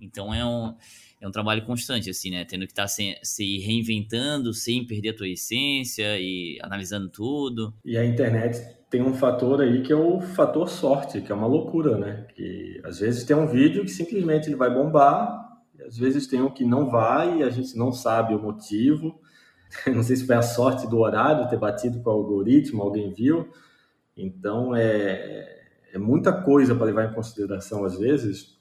Então 0.00 0.32
é 0.32 0.44
um, 0.44 0.74
é 1.20 1.28
um 1.28 1.30
trabalho 1.30 1.64
constante, 1.64 2.08
assim, 2.08 2.30
né? 2.30 2.44
Tendo 2.44 2.66
que 2.66 2.72
estar 2.72 2.84
tá 2.84 2.88
se, 2.88 3.16
se 3.22 3.58
reinventando 3.58 4.54
sem 4.54 4.86
perder 4.86 5.10
a 5.10 5.16
tua 5.16 5.28
essência 5.28 6.18
e 6.18 6.58
analisando 6.62 7.08
tudo. 7.10 7.74
E 7.84 7.98
a 7.98 8.04
internet 8.04 8.58
tem 8.88 9.02
um 9.02 9.12
fator 9.12 9.60
aí 9.60 9.82
que 9.82 9.92
é 9.92 9.96
o 9.96 10.20
fator 10.20 10.68
sorte, 10.68 11.20
que 11.20 11.30
é 11.30 11.34
uma 11.34 11.46
loucura, 11.46 11.98
né? 11.98 12.26
Que 12.34 12.80
às 12.82 12.98
vezes 12.98 13.24
tem 13.24 13.36
um 13.36 13.46
vídeo 13.46 13.84
que 13.84 13.90
simplesmente 13.90 14.48
ele 14.48 14.56
vai 14.56 14.72
bombar, 14.72 15.48
às 15.86 15.96
vezes 15.96 16.26
tem 16.26 16.40
um 16.40 16.50
que 16.50 16.64
não 16.64 16.88
vai 16.88 17.42
a 17.42 17.50
gente 17.50 17.76
não 17.76 17.92
sabe 17.92 18.34
o 18.34 18.42
motivo. 18.42 19.19
Não 19.94 20.02
sei 20.02 20.16
se 20.16 20.26
foi 20.26 20.36
a 20.36 20.42
sorte 20.42 20.86
do 20.86 20.98
horário 20.98 21.48
ter 21.48 21.58
batido 21.58 22.00
com 22.00 22.10
o 22.10 22.12
algoritmo, 22.12 22.82
alguém 22.82 23.12
viu. 23.12 23.48
Então 24.16 24.74
é, 24.74 25.68
é 25.92 25.98
muita 25.98 26.32
coisa 26.32 26.74
para 26.74 26.86
levar 26.86 27.10
em 27.10 27.14
consideração 27.14 27.84
às 27.84 27.98
vezes. 27.98 28.58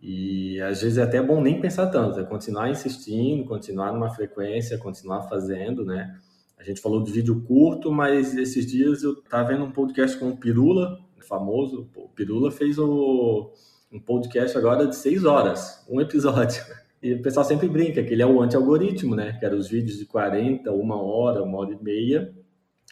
E 0.00 0.60
às 0.60 0.80
vezes 0.80 0.98
é 0.98 1.02
até 1.02 1.20
bom 1.20 1.40
nem 1.40 1.60
pensar 1.60 1.88
tanto, 1.88 2.20
é 2.20 2.24
continuar 2.24 2.70
insistindo, 2.70 3.44
continuar 3.44 3.92
numa 3.92 4.10
frequência, 4.10 4.78
continuar 4.78 5.22
fazendo, 5.22 5.84
né? 5.84 6.16
A 6.56 6.62
gente 6.62 6.80
falou 6.80 7.02
de 7.02 7.12
vídeo 7.12 7.42
curto, 7.42 7.90
mas 7.90 8.36
esses 8.36 8.66
dias 8.66 9.02
eu 9.02 9.12
estava 9.12 9.48
vendo 9.48 9.64
um 9.64 9.70
podcast 9.70 10.16
com 10.18 10.30
o 10.30 10.36
Pirula, 10.36 10.98
famoso. 11.28 11.88
O 11.94 12.08
Pirula 12.08 12.50
fez 12.50 12.78
o, 12.78 13.52
um 13.92 14.00
podcast 14.00 14.56
agora 14.56 14.86
de 14.86 14.96
seis 14.96 15.24
horas, 15.24 15.84
um 15.88 16.00
episódio. 16.00 16.62
E 17.02 17.14
o 17.14 17.22
pessoal 17.22 17.44
sempre 17.44 17.68
brinca 17.68 18.02
que 18.02 18.12
ele 18.12 18.22
é 18.22 18.26
o 18.26 18.40
anti-algoritmo, 18.40 19.14
né? 19.14 19.36
Que 19.38 19.44
eram 19.44 19.56
os 19.56 19.68
vídeos 19.68 19.98
de 19.98 20.06
40, 20.06 20.72
uma 20.72 21.00
hora, 21.00 21.42
uma 21.42 21.58
hora 21.58 21.72
e 21.72 21.82
meia, 21.82 22.34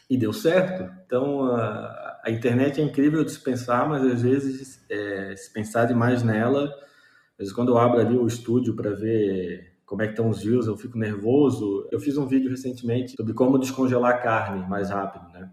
e 0.08 0.16
deu 0.16 0.32
certo. 0.32 0.88
Então, 1.04 1.44
a, 1.46 2.20
a 2.24 2.30
internet 2.30 2.80
é 2.80 2.84
incrível 2.84 3.24
de 3.24 3.32
se 3.32 3.40
pensar, 3.40 3.88
mas 3.88 4.04
às 4.04 4.22
vezes, 4.22 4.84
é, 4.88 5.34
se 5.36 5.52
pensar 5.52 5.86
demais 5.86 6.22
nela, 6.22 6.64
às 6.64 7.38
vezes 7.38 7.52
quando 7.52 7.70
eu 7.72 7.78
abro 7.78 8.00
ali 8.00 8.16
o 8.16 8.26
estúdio 8.26 8.74
para 8.74 8.90
ver 8.90 9.76
como 9.84 10.02
é 10.02 10.06
que 10.06 10.12
estão 10.12 10.28
os 10.28 10.42
views, 10.42 10.66
eu 10.66 10.76
fico 10.76 10.98
nervoso. 10.98 11.88
Eu 11.92 12.00
fiz 12.00 12.16
um 12.16 12.26
vídeo 12.26 12.50
recentemente 12.50 13.14
sobre 13.16 13.32
como 13.32 13.58
descongelar 13.58 14.22
carne 14.22 14.68
mais 14.68 14.90
rápido, 14.90 15.32
né? 15.32 15.50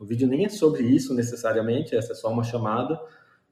O 0.00 0.04
vídeo 0.04 0.26
nem 0.26 0.44
é 0.44 0.48
sobre 0.48 0.84
isso 0.84 1.14
necessariamente, 1.14 1.94
essa 1.94 2.12
é 2.12 2.14
só 2.14 2.30
uma 2.30 2.42
chamada, 2.42 2.98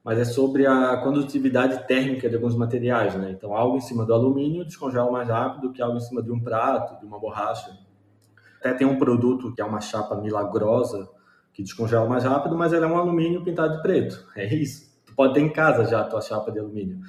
mas 0.03 0.17
é 0.17 0.25
sobre 0.25 0.65
a 0.65 0.97
condutividade 0.97 1.87
térmica 1.87 2.27
de 2.27 2.35
alguns 2.35 2.55
materiais, 2.55 3.13
né? 3.15 3.31
Então, 3.31 3.55
algo 3.55 3.77
em 3.77 3.81
cima 3.81 4.03
do 4.05 4.13
alumínio 4.13 4.65
descongela 4.65 5.11
mais 5.11 5.29
rápido 5.29 5.71
que 5.71 5.81
algo 5.81 5.97
em 5.97 6.01
cima 6.01 6.23
de 6.23 6.31
um 6.31 6.39
prato, 6.39 6.99
de 6.99 7.05
uma 7.05 7.19
borracha. 7.19 7.77
Até 8.59 8.73
tem 8.73 8.87
um 8.87 8.97
produto 8.97 9.53
que 9.53 9.61
é 9.61 9.65
uma 9.65 9.79
chapa 9.79 10.15
milagrosa 10.15 11.07
que 11.53 11.61
descongela 11.61 12.07
mais 12.07 12.23
rápido, 12.23 12.57
mas 12.57 12.73
ela 12.73 12.85
é 12.85 12.89
um 12.89 12.97
alumínio 12.97 13.43
pintado 13.43 13.75
de 13.75 13.81
preto. 13.81 14.25
É 14.35 14.51
isso. 14.53 14.89
Tu 15.05 15.13
pode 15.13 15.33
ter 15.33 15.41
em 15.41 15.51
casa 15.51 15.85
já 15.85 16.01
a 16.01 16.05
tua 16.05 16.21
chapa 16.21 16.51
de 16.51 16.59
alumínio. 16.59 16.99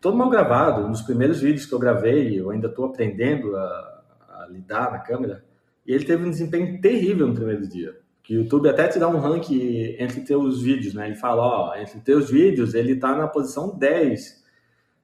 Todo 0.00 0.16
mal 0.16 0.30
gravado. 0.30 0.88
Nos 0.88 1.02
primeiros 1.02 1.40
vídeos 1.40 1.66
que 1.66 1.74
eu 1.74 1.78
gravei, 1.78 2.40
eu 2.40 2.50
ainda 2.50 2.68
estou 2.68 2.86
aprendendo 2.86 3.54
a, 3.56 4.02
a 4.28 4.46
lidar 4.48 4.92
na 4.92 4.98
câmera, 4.98 5.44
e 5.86 5.92
ele 5.92 6.04
teve 6.04 6.24
um 6.24 6.30
desempenho 6.30 6.80
terrível 6.80 7.26
no 7.26 7.34
primeiro 7.34 7.66
dia 7.66 7.94
que 8.22 8.36
o 8.36 8.42
YouTube 8.42 8.68
até 8.68 8.86
te 8.88 8.98
dá 8.98 9.08
um 9.08 9.18
ranking 9.18 9.96
entre 9.98 10.20
teus 10.20 10.62
vídeos, 10.62 10.94
né? 10.94 11.06
Ele 11.06 11.16
fala, 11.16 11.42
ó, 11.42 11.74
entre 11.76 12.00
teus 12.00 12.30
vídeos, 12.30 12.74
ele 12.74 12.96
tá 12.96 13.16
na 13.16 13.26
posição 13.26 13.76
10. 13.76 14.44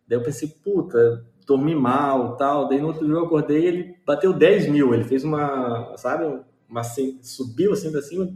Daí 0.07 0.19
eu 0.19 0.23
pensei, 0.23 0.49
puta, 0.63 1.25
dormi 1.47 1.75
mal, 1.75 2.37
tal. 2.37 2.69
Daí 2.69 2.81
no 2.81 2.89
outro 2.89 3.05
dia 3.05 3.15
eu 3.15 3.25
acordei 3.25 3.63
e 3.63 3.67
ele 3.67 3.97
bateu 4.07 4.33
10 4.33 4.69
mil. 4.69 4.95
Ele 4.95 5.05
fez 5.05 5.25
uma, 5.25 5.97
sabe, 5.97 6.25
uma, 6.69 6.81
assim, 6.81 7.19
subiu 7.23 7.73
assim 7.73 7.91
pra 7.91 8.03
cima. 8.03 8.33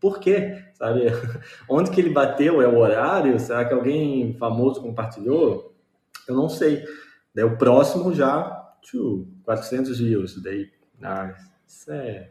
Por 0.00 0.18
quê? 0.18 0.64
Sabe? 0.74 1.04
Onde 1.68 1.90
que 1.90 2.00
ele 2.00 2.10
bateu? 2.10 2.60
É 2.60 2.68
o 2.68 2.78
horário? 2.78 3.38
Será 3.38 3.64
que 3.64 3.74
alguém 3.74 4.34
famoso 4.38 4.80
compartilhou? 4.80 5.74
Eu 6.26 6.34
não 6.34 6.48
sei. 6.48 6.84
Daí 7.34 7.44
o 7.44 7.56
próximo 7.56 8.12
já, 8.12 8.74
tchu, 8.82 9.28
400 9.44 9.98
views. 9.98 10.42
Daí, 10.42 10.70
ah, 11.02 11.34
isso 11.66 11.92
é 11.92 12.30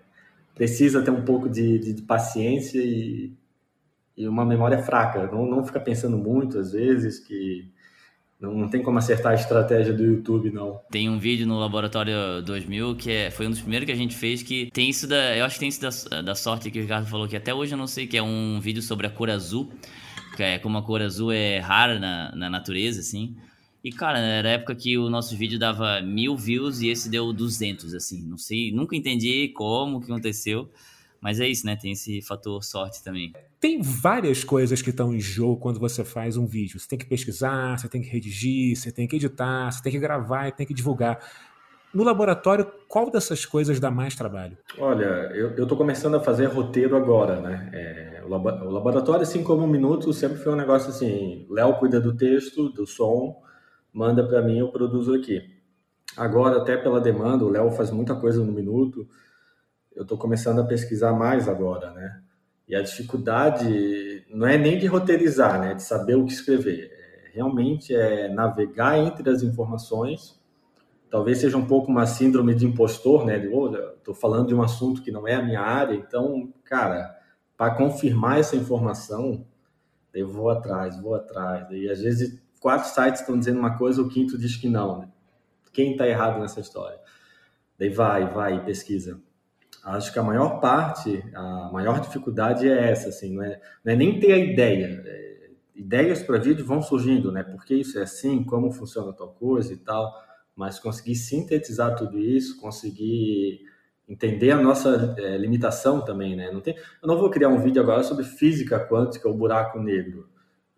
precisa 0.56 1.02
ter 1.02 1.12
um 1.12 1.24
pouco 1.24 1.50
de, 1.50 1.80
de, 1.80 1.94
de 1.94 2.02
paciência 2.02 2.80
e, 2.80 3.34
e 4.16 4.28
uma 4.28 4.46
memória 4.46 4.78
fraca. 4.80 5.28
Não, 5.32 5.46
não 5.46 5.66
fica 5.66 5.80
pensando 5.80 6.18
muito, 6.18 6.60
às 6.60 6.72
vezes, 6.72 7.20
que 7.20 7.72
não, 8.40 8.54
não, 8.54 8.70
tem 8.70 8.84
como 8.84 8.98
acertar 8.98 9.32
a 9.32 9.36
estratégia 9.36 9.94
do 9.94 10.04
YouTube, 10.04 10.52
não. 10.52 10.80
Tem 10.92 11.10
um 11.10 11.18
vídeo 11.18 11.48
no 11.48 11.58
Laboratório 11.58 12.42
2000 12.46 12.96
que 12.96 13.10
é, 13.10 13.32
foi 13.32 13.48
um 13.48 13.50
dos 13.50 13.62
primeiros 13.62 13.86
que 13.86 13.92
a 13.92 13.96
gente 13.96 14.16
fez 14.16 14.44
que 14.44 14.70
tem 14.72 14.90
isso 14.90 15.08
da. 15.08 15.36
Eu 15.36 15.46
acho 15.46 15.56
que 15.56 15.62
tem 15.62 15.70
isso 15.70 16.10
da, 16.10 16.22
da 16.22 16.36
sorte 16.36 16.70
que 16.70 16.80
o 16.80 16.82
Ricardo 16.82 17.08
falou 17.08 17.28
que 17.28 17.38
até 17.38 17.54
hoje 17.54 17.74
eu 17.74 17.78
não 17.78 17.88
sei, 17.88 18.06
que 18.06 18.18
é 18.18 18.22
um 18.22 18.60
vídeo 18.60 18.82
sobre 18.82 19.08
a 19.08 19.10
cor 19.10 19.30
azul. 19.30 19.72
Que 20.36 20.44
é 20.44 20.60
como 20.60 20.78
a 20.78 20.82
cor 20.82 21.02
azul 21.02 21.32
é 21.32 21.60
rara 21.60 22.00
na, 22.00 22.36
na 22.36 22.50
natureza, 22.50 23.00
assim. 23.00 23.36
E, 23.84 23.92
cara, 23.92 24.18
era 24.18 24.48
a 24.48 24.52
época 24.54 24.74
que 24.76 24.98
o 24.98 25.10
nosso 25.10 25.36
vídeo 25.36 25.60
dava 25.60 26.02
mil 26.02 26.38
views 26.38 26.80
e 26.80 26.88
esse 26.88 27.10
deu 27.10 27.34
200, 27.34 27.94
assim. 27.94 28.24
Não 28.24 28.38
sei, 28.38 28.72
nunca 28.72 28.96
entendi 28.96 29.50
como 29.50 30.00
que 30.00 30.10
aconteceu. 30.10 30.70
Mas 31.20 31.40
é 31.40 31.48
isso, 31.48 31.66
né? 31.66 31.76
Tem 31.76 31.92
esse 31.92 32.22
fator 32.22 32.64
sorte 32.64 33.04
também. 33.04 33.34
Tem 33.60 33.82
várias 33.82 34.44
coisas 34.44 34.82
que 34.82 34.90
estão 34.90 35.14
em 35.14 35.20
jogo 35.20 35.58
quando 35.58 35.80
você 35.80 36.04
faz 36.04 36.38
um 36.38 36.46
vídeo. 36.46 36.80
Você 36.80 36.88
tem 36.88 37.00
que 37.00 37.06
pesquisar, 37.06 37.78
você 37.78 37.90
tem 37.90 38.02
que 38.02 38.10
redigir, 38.10 38.76
você 38.76 38.92
tem 38.92 39.08
que 39.08 39.18
editar, 39.18 39.72
você 39.72 39.84
tem 39.84 39.92
que 39.92 40.00
gravar 40.00 40.48
e 40.48 40.52
tem 40.54 40.66
que 40.66 40.74
divulgar. 40.74 41.20
No 41.94 42.04
laboratório, 42.04 42.66
qual 42.88 43.12
dessas 43.12 43.46
coisas 43.46 43.80
dá 43.80 43.92
mais 43.92 44.16
trabalho? 44.16 44.58
Olha, 44.80 45.30
eu 45.36 45.62
estou 45.62 45.78
começando 45.78 46.16
a 46.16 46.20
fazer 46.22 46.46
roteiro 46.46 46.96
agora, 46.96 47.40
né? 47.40 47.70
É, 47.74 48.24
o, 48.26 48.30
labo, 48.30 48.50
o, 48.50 48.72
laboratório, 48.72 49.22
assim 49.22 49.44
como 49.44 49.64
um 49.64 49.68
minuto, 49.68 50.12
sempre 50.12 50.40
foi 50.40 50.54
um 50.54 50.58
negócio 50.58 50.90
assim: 50.90 51.46
Léo 51.50 51.76
cuida 51.76 52.02
do 52.02 52.16
texto, 52.16 52.70
do 52.70 52.88
som, 52.88 53.43
manda 53.94 54.28
para 54.28 54.42
mim, 54.42 54.60
eu 54.60 54.70
produzo 54.70 55.14
aqui. 55.14 55.42
Agora, 56.18 56.58
até 56.58 56.76
pela 56.76 57.00
demanda, 57.00 57.46
o 57.46 57.50
Léo 57.50 57.72
faz 57.72 57.92
muita 57.92 58.16
coisa 58.16 58.44
no 58.44 58.52
minuto 58.52 59.08
eu 59.96 60.04
estou 60.04 60.18
começando 60.18 60.60
a 60.60 60.66
pesquisar 60.66 61.14
mais 61.14 61.48
agora, 61.48 61.92
né? 61.92 62.22
E 62.68 62.76
a 62.76 62.82
dificuldade 62.82 64.26
não 64.30 64.48
é 64.48 64.58
nem 64.58 64.80
de 64.80 64.88
roteirizar, 64.88 65.60
né? 65.60 65.74
De 65.74 65.84
saber 65.84 66.16
o 66.16 66.26
que 66.26 66.34
escrever. 66.34 66.92
É, 66.92 67.32
realmente 67.34 67.94
é 67.94 68.28
navegar 68.30 68.98
entre 68.98 69.30
as 69.30 69.44
informações. 69.44 70.40
Talvez 71.10 71.40
seja 71.40 71.58
um 71.58 71.66
pouco 71.66 71.92
uma 71.92 72.06
síndrome 72.06 72.56
de 72.56 72.66
impostor, 72.66 73.26
né? 73.26 73.38
De, 73.38 73.48
oh, 73.48 73.76
estou 73.98 74.16
falando 74.16 74.48
de 74.48 74.56
um 74.56 74.64
assunto 74.64 75.02
que 75.04 75.12
não 75.12 75.28
é 75.28 75.36
a 75.36 75.44
minha 75.44 75.62
área, 75.62 75.96
então, 75.96 76.52
cara, 76.64 77.16
para 77.56 77.76
confirmar 77.76 78.40
essa 78.40 78.56
informação, 78.56 79.46
eu 80.14 80.28
vou 80.30 80.50
atrás, 80.50 81.00
vou 81.00 81.14
atrás. 81.14 81.68
E 81.70 81.90
às 81.90 82.02
vezes 82.02 82.42
quatro 82.64 82.90
sites 82.90 83.22
estão 83.22 83.38
dizendo 83.38 83.60
uma 83.60 83.78
coisa, 83.78 84.02
o 84.02 84.10
quinto 84.10 84.38
diz 84.38 84.58
que 84.58 84.68
não. 84.68 85.02
Né? 85.02 85.10
Quem 85.72 85.92
está 85.92 86.08
errado 86.08 86.40
nessa 86.40 86.60
história? 86.60 86.98
Daí 87.78 87.90
vai, 87.90 88.28
vai, 88.34 88.64
pesquisa 88.66 89.22
acho 89.84 90.14
que 90.14 90.20
a 90.20 90.24
maior 90.24 90.60
parte, 90.60 91.24
a 91.34 91.70
maior 91.72 92.00
dificuldade 92.00 92.68
é 92.68 92.90
essa, 92.90 93.10
assim, 93.10 93.36
não 93.36 93.44
é, 93.44 93.60
não 93.84 93.94
é 93.94 93.96
nem 93.96 94.20
ter 94.20 94.32
a 94.32 94.38
ideia. 94.38 95.04
É, 95.06 95.50
ideias 95.76 96.24
para 96.24 96.38
vídeo 96.38 96.66
vão 96.66 96.82
surgindo, 96.82 97.32
né? 97.32 97.44
Porque 97.44 97.76
isso 97.76 98.00
é 98.00 98.04
assim, 98.04 98.44
como 98.44 98.72
funciona 98.72 99.12
tal 99.12 99.34
coisa 99.34 99.74
e 99.74 99.78
tal, 99.78 100.14
mas 100.56 100.80
conseguir 100.80 101.16
sintetizar 101.16 101.96
tudo 101.96 102.18
isso, 102.18 102.60
conseguir 102.62 103.62
entender 104.08 104.52
a 104.52 104.62
nossa 104.62 105.16
é, 105.18 105.38
limitação 105.38 106.04
também, 106.04 106.36
né? 106.36 106.52
Não 106.52 106.62
tem, 106.62 106.76
eu 106.76 107.08
não 107.08 107.18
vou 107.18 107.30
criar 107.30 107.50
um 107.50 107.60
vídeo 107.60 107.82
agora 107.82 108.04
sobre 108.04 108.24
física 108.24 108.80
quântica 108.88 109.28
ou 109.28 109.36
buraco 109.36 109.80
negro, 109.80 110.30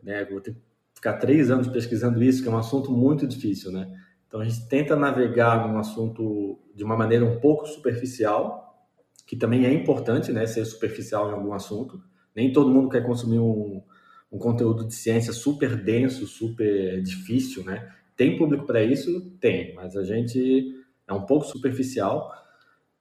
né? 0.01 0.25
Vou 0.25 0.41
ter 0.41 0.53
que 0.53 0.61
ficar 1.05 1.13
três 1.17 1.51
anos 1.51 1.67
pesquisando 1.67 2.23
isso, 2.23 2.41
que 2.41 2.49
é 2.49 2.51
um 2.51 2.57
assunto 2.57 2.91
muito 2.91 3.27
difícil, 3.27 3.71
né? 3.71 3.87
Então 4.27 4.39
a 4.39 4.43
gente 4.43 4.67
tenta 4.67 4.95
navegar 4.95 5.67
num 5.67 5.77
assunto 5.77 6.59
de 6.73 6.83
uma 6.83 6.97
maneira 6.97 7.23
um 7.23 7.39
pouco 7.39 7.67
superficial, 7.67 8.89
que 9.27 9.35
também 9.35 9.65
é 9.65 9.71
importante, 9.71 10.31
né, 10.31 10.47
ser 10.47 10.65
superficial 10.65 11.29
em 11.29 11.33
algum 11.33 11.53
assunto. 11.53 12.01
Nem 12.35 12.51
todo 12.51 12.71
mundo 12.71 12.89
quer 12.89 13.05
consumir 13.05 13.37
um, 13.37 13.83
um 14.31 14.39
conteúdo 14.39 14.87
de 14.87 14.95
ciência 14.95 15.31
super 15.31 15.75
denso, 15.75 16.25
super 16.25 17.01
difícil, 17.03 17.63
né? 17.63 17.87
Tem 18.17 18.35
público 18.35 18.65
para 18.65 18.83
isso? 18.83 19.29
Tem, 19.39 19.75
mas 19.75 19.95
a 19.95 20.03
gente 20.03 20.73
é 21.07 21.13
um 21.13 21.21
pouco 21.21 21.45
superficial, 21.45 22.31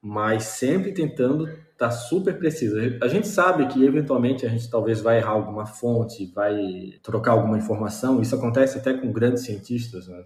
mas 0.02 0.44
sempre 0.44 0.92
tentando 0.92 1.48
tá 1.76 1.90
super 1.90 2.38
preciso. 2.38 2.76
A 3.02 3.08
gente 3.08 3.26
sabe 3.26 3.66
que 3.66 3.84
eventualmente 3.84 4.46
a 4.46 4.48
gente 4.48 4.70
talvez 4.70 5.00
vai 5.00 5.18
errar 5.18 5.32
alguma 5.32 5.66
fonte, 5.66 6.26
vai 6.34 6.94
trocar 7.02 7.32
alguma 7.32 7.58
informação. 7.58 8.20
Isso 8.20 8.34
acontece 8.34 8.78
até 8.78 8.94
com 8.94 9.12
grandes 9.12 9.44
cientistas, 9.44 10.08
né? 10.08 10.24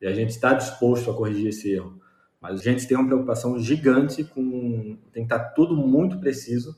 E 0.00 0.06
a 0.06 0.14
gente 0.14 0.30
está 0.30 0.54
disposto 0.54 1.10
a 1.10 1.14
corrigir 1.14 1.48
esse 1.48 1.72
erro. 1.72 2.00
Mas 2.40 2.60
a 2.60 2.62
gente 2.62 2.86
tem 2.86 2.96
uma 2.96 3.06
preocupação 3.06 3.58
gigante 3.58 4.24
com. 4.24 4.96
Tem 5.12 5.26
que 5.26 5.34
estar 5.34 5.50
tudo 5.50 5.76
muito 5.76 6.18
preciso. 6.18 6.76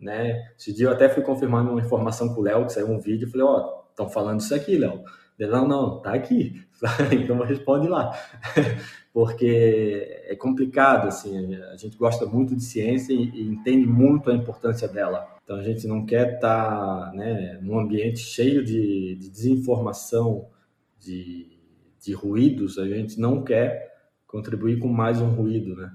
Né? 0.00 0.52
Esse 0.58 0.72
dia 0.72 0.86
eu 0.86 0.92
até 0.92 1.08
fui 1.08 1.22
confirmando 1.22 1.70
uma 1.70 1.80
informação 1.80 2.34
com 2.34 2.40
o 2.40 2.44
Léo, 2.44 2.66
que 2.66 2.72
saiu 2.72 2.90
um 2.90 2.98
vídeo, 2.98 3.28
e 3.28 3.30
falei: 3.30 3.46
Ó, 3.46 3.56
oh, 3.56 3.90
estão 3.90 4.08
falando 4.08 4.40
isso 4.40 4.54
aqui, 4.54 4.76
Léo. 4.76 5.04
Não, 5.46 5.66
não, 5.66 6.00
tá 6.00 6.14
aqui. 6.14 6.62
então 7.12 7.38
responde 7.42 7.88
lá. 7.88 8.12
Porque 9.12 10.22
é 10.26 10.34
complicado, 10.34 11.08
assim, 11.08 11.54
a 11.54 11.76
gente 11.76 11.98
gosta 11.98 12.24
muito 12.24 12.56
de 12.56 12.62
ciência 12.62 13.12
e 13.12 13.42
entende 13.42 13.86
muito 13.86 14.30
a 14.30 14.34
importância 14.34 14.88
dela. 14.88 15.28
Então 15.44 15.56
a 15.56 15.62
gente 15.62 15.86
não 15.86 16.06
quer 16.06 16.34
estar 16.34 17.10
tá, 17.10 17.12
né, 17.14 17.58
num 17.60 17.78
ambiente 17.78 18.20
cheio 18.20 18.64
de, 18.64 19.16
de 19.16 19.28
desinformação, 19.28 20.48
de, 20.98 21.58
de 22.00 22.14
ruídos, 22.14 22.78
a 22.78 22.86
gente 22.86 23.20
não 23.20 23.42
quer 23.42 23.92
contribuir 24.26 24.78
com 24.78 24.88
mais 24.88 25.20
um 25.20 25.28
ruído, 25.28 25.76
né? 25.76 25.92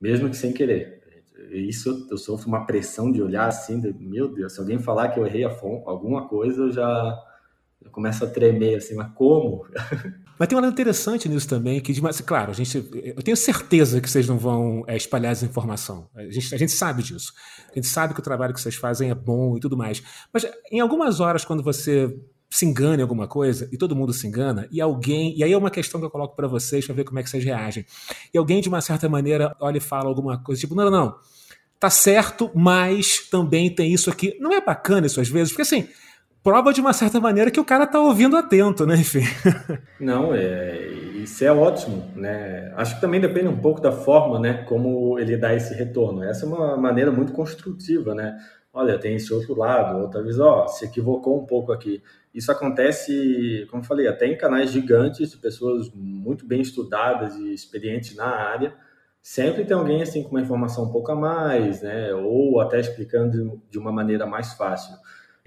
Mesmo 0.00 0.30
que 0.30 0.36
sem 0.36 0.52
querer. 0.52 0.98
Isso 1.50 2.06
eu 2.10 2.16
sofro 2.16 2.48
uma 2.48 2.64
pressão 2.64 3.12
de 3.12 3.22
olhar 3.22 3.46
assim, 3.46 3.80
de, 3.80 3.92
meu 3.92 4.28
Deus, 4.28 4.54
se 4.54 4.60
alguém 4.60 4.78
falar 4.78 5.08
que 5.08 5.20
eu 5.20 5.26
errei 5.26 5.44
a 5.44 5.50
fonte, 5.50 5.82
alguma 5.86 6.26
coisa, 6.26 6.62
eu 6.62 6.72
já 6.72 7.18
eu 7.82 7.90
começo 7.90 8.24
a 8.24 8.28
tremer 8.28 8.76
assim, 8.76 8.94
mas 8.94 9.12
como? 9.14 9.66
Mas 10.38 10.46
tem 10.46 10.56
um 10.56 10.60
lado 10.60 10.70
interessante 10.70 11.28
nisso 11.28 11.48
também, 11.48 11.80
que, 11.80 11.92
claro, 12.22 12.52
a 12.52 12.54
gente, 12.54 12.76
eu 12.94 13.20
tenho 13.24 13.36
certeza 13.36 14.00
que 14.00 14.08
vocês 14.08 14.28
não 14.28 14.38
vão 14.38 14.84
é, 14.86 14.96
espalhar 14.96 15.32
desinformação. 15.32 16.08
A 16.14 16.22
gente, 16.30 16.54
a 16.54 16.58
gente 16.58 16.70
sabe 16.70 17.02
disso. 17.02 17.32
A 17.68 17.74
gente 17.74 17.88
sabe 17.88 18.14
que 18.14 18.20
o 18.20 18.22
trabalho 18.22 18.54
que 18.54 18.60
vocês 18.60 18.76
fazem 18.76 19.10
é 19.10 19.16
bom 19.16 19.56
e 19.56 19.60
tudo 19.60 19.76
mais. 19.76 20.00
Mas 20.32 20.46
em 20.70 20.78
algumas 20.78 21.18
horas, 21.18 21.44
quando 21.44 21.60
você 21.60 22.16
se 22.48 22.64
engana 22.64 22.98
em 22.98 23.02
alguma 23.02 23.26
coisa, 23.26 23.68
e 23.72 23.76
todo 23.76 23.96
mundo 23.96 24.12
se 24.12 24.26
engana, 24.26 24.68
e 24.70 24.80
alguém. 24.80 25.36
E 25.36 25.42
aí 25.42 25.52
é 25.52 25.58
uma 25.58 25.70
questão 25.70 26.00
que 26.00 26.06
eu 26.06 26.10
coloco 26.10 26.36
para 26.36 26.46
vocês 26.46 26.86
para 26.86 26.94
ver 26.94 27.04
como 27.04 27.18
é 27.18 27.22
que 27.22 27.28
vocês 27.28 27.44
reagem. 27.44 27.84
E 28.32 28.38
alguém, 28.38 28.60
de 28.60 28.68
uma 28.68 28.80
certa 28.80 29.08
maneira, 29.08 29.56
olha 29.60 29.78
e 29.78 29.80
fala 29.80 30.08
alguma 30.08 30.38
coisa, 30.42 30.60
tipo, 30.60 30.74
não, 30.74 30.84
não, 30.84 30.90
não. 30.90 31.14
Tá 31.78 31.90
certo, 31.90 32.50
mas 32.54 33.28
também 33.30 33.72
tem 33.72 33.92
isso 33.92 34.10
aqui. 34.10 34.36
Não 34.40 34.52
é 34.52 34.60
bacana 34.60 35.06
isso 35.06 35.20
às 35.20 35.28
vezes, 35.28 35.50
porque 35.52 35.62
assim, 35.62 35.88
prova 36.48 36.72
de 36.72 36.80
uma 36.80 36.94
certa 36.94 37.20
maneira 37.20 37.50
que 37.50 37.60
o 37.60 37.64
cara 37.64 37.86
tá 37.86 38.00
ouvindo 38.00 38.34
atento, 38.34 38.86
né? 38.86 38.94
Enfim. 38.94 39.20
Não, 40.00 40.34
é, 40.34 40.86
isso 41.22 41.44
é 41.44 41.52
ótimo, 41.52 42.10
né? 42.16 42.72
Acho 42.74 42.94
que 42.94 43.02
também 43.02 43.20
depende 43.20 43.48
um 43.48 43.58
pouco 43.58 43.82
da 43.82 43.92
forma, 43.92 44.40
né? 44.40 44.64
Como 44.66 45.18
ele 45.18 45.36
dá 45.36 45.54
esse 45.54 45.74
retorno. 45.74 46.24
Essa 46.24 46.46
é 46.46 46.48
uma 46.48 46.74
maneira 46.78 47.12
muito 47.12 47.34
construtiva, 47.34 48.14
né? 48.14 48.38
Olha, 48.72 48.98
tem 48.98 49.14
esse 49.14 49.30
outro 49.30 49.54
lado, 49.54 49.98
ou 49.98 50.08
talvez, 50.08 50.40
ó, 50.40 50.66
se 50.66 50.86
equivocou 50.86 51.38
um 51.38 51.44
pouco 51.44 51.70
aqui. 51.70 52.02
Isso 52.32 52.50
acontece, 52.50 53.66
como 53.70 53.84
falei, 53.84 54.08
até 54.08 54.26
em 54.26 54.38
canais 54.38 54.70
gigantes, 54.70 55.30
de 55.30 55.36
pessoas 55.36 55.90
muito 55.94 56.46
bem 56.46 56.62
estudadas 56.62 57.36
e 57.36 57.52
experientes 57.52 58.16
na 58.16 58.24
área. 58.24 58.72
Sempre 59.20 59.66
tem 59.66 59.76
alguém 59.76 60.00
assim 60.00 60.22
com 60.22 60.30
uma 60.30 60.40
informação 60.40 60.84
um 60.84 60.92
pouco 60.92 61.12
a 61.12 61.14
mais, 61.14 61.82
né? 61.82 62.14
Ou 62.14 62.58
até 62.58 62.80
explicando 62.80 63.60
de 63.68 63.78
uma 63.78 63.92
maneira 63.92 64.24
mais 64.24 64.54
fácil. 64.54 64.94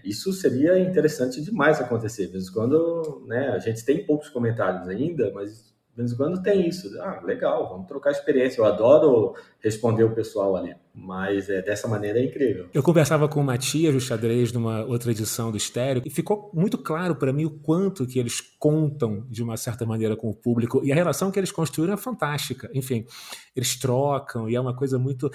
Isso 0.03 0.31
seria 0.33 0.79
interessante 0.79 1.41
demais 1.41 1.79
acontecer. 1.79 2.31
Em 2.35 2.51
quando, 2.53 3.23
né? 3.27 3.49
A 3.49 3.59
gente 3.59 3.83
tem 3.85 4.05
poucos 4.05 4.29
comentários 4.29 4.87
ainda, 4.87 5.31
mas 5.33 5.70
de 5.91 5.97
vez 5.97 6.13
em 6.13 6.15
quando 6.15 6.41
tem 6.41 6.67
isso. 6.67 6.89
Ah, 7.01 7.19
legal, 7.23 7.67
vamos 7.69 7.85
trocar 7.85 8.11
experiência. 8.11 8.61
Eu 8.61 8.65
adoro 8.65 9.35
responder 9.59 10.05
o 10.05 10.15
pessoal 10.15 10.55
ali, 10.55 10.73
mas 10.93 11.49
é, 11.49 11.61
dessa 11.61 11.87
maneira 11.87 12.17
é 12.17 12.25
incrível. 12.25 12.69
Eu 12.73 12.81
conversava 12.81 13.27
com 13.27 13.41
o 13.41 13.43
Matias 13.43 13.93
do 13.93 13.99
Xadrez 13.99 14.53
numa 14.53 14.85
outra 14.85 15.11
edição 15.11 15.51
do 15.51 15.57
Estéreo 15.57 16.01
e 16.05 16.09
ficou 16.09 16.49
muito 16.53 16.77
claro 16.77 17.15
para 17.15 17.33
mim 17.33 17.45
o 17.45 17.51
quanto 17.59 18.07
que 18.07 18.19
eles 18.19 18.39
contam 18.57 19.25
de 19.29 19.43
uma 19.43 19.57
certa 19.57 19.85
maneira 19.85 20.15
com 20.15 20.29
o 20.29 20.35
público 20.35 20.81
e 20.83 20.91
a 20.93 20.95
relação 20.95 21.29
que 21.29 21.37
eles 21.37 21.51
construíram 21.51 21.93
é 21.93 21.97
fantástica. 21.97 22.69
Enfim, 22.73 23.05
eles 23.53 23.77
trocam 23.77 24.49
e 24.49 24.55
é 24.55 24.61
uma 24.61 24.75
coisa 24.75 24.97
muito. 24.97 25.29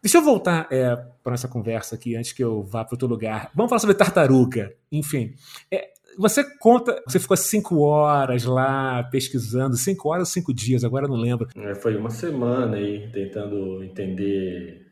Deixa 0.00 0.18
eu 0.18 0.22
voltar 0.22 0.68
é, 0.70 0.94
para 1.20 1.32
nossa 1.32 1.48
conversa 1.48 1.96
aqui 1.96 2.14
antes 2.14 2.32
que 2.32 2.44
eu 2.44 2.62
vá 2.62 2.84
para 2.84 2.94
outro 2.94 3.08
lugar. 3.08 3.50
Vamos 3.56 3.70
falar 3.70 3.80
sobre 3.80 3.96
tartaruga. 3.96 4.72
Enfim, 4.92 5.34
é, 5.68 5.88
você 6.16 6.44
conta, 6.58 7.02
você 7.06 7.18
ficou 7.18 7.36
cinco 7.36 7.80
horas 7.80 8.44
lá 8.44 9.02
pesquisando, 9.04 9.76
cinco 9.76 10.08
horas 10.08 10.28
ou 10.28 10.32
cinco 10.32 10.54
dias, 10.54 10.84
agora 10.84 11.06
não 11.06 11.16
lembro. 11.16 11.48
É, 11.56 11.74
foi 11.74 11.96
uma 11.96 12.10
semana 12.10 12.76
aí 12.76 13.08
tentando 13.12 13.82
entender 13.84 14.86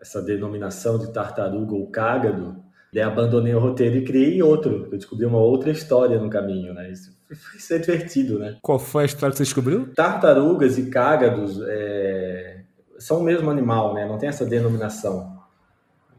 essa 0.00 0.22
denominação 0.22 0.98
de 0.98 1.12
tartaruga 1.12 1.74
ou 1.74 1.86
cágado. 1.88 2.56
Daí 2.92 3.02
abandonei 3.02 3.54
o 3.54 3.60
roteiro 3.60 3.96
e 3.96 4.04
criei 4.04 4.42
outro. 4.42 4.88
Eu 4.90 4.98
descobri 4.98 5.24
uma 5.24 5.38
outra 5.38 5.70
história 5.70 6.18
no 6.18 6.30
caminho, 6.30 6.74
né? 6.74 6.90
Isso 6.90 7.16
foi 7.68 7.78
divertido, 7.78 8.38
né? 8.38 8.56
Qual 8.62 8.78
foi 8.78 9.04
a 9.04 9.06
história 9.06 9.30
que 9.30 9.38
você 9.38 9.44
descobriu? 9.44 9.92
Tartarugas 9.94 10.78
e 10.78 10.90
cágados 10.90 11.60
é... 11.68 12.62
são 12.98 13.20
o 13.20 13.22
mesmo 13.22 13.48
animal, 13.50 13.94
né? 13.94 14.06
Não 14.06 14.18
tem 14.18 14.28
essa 14.28 14.44
denominação. 14.44 15.38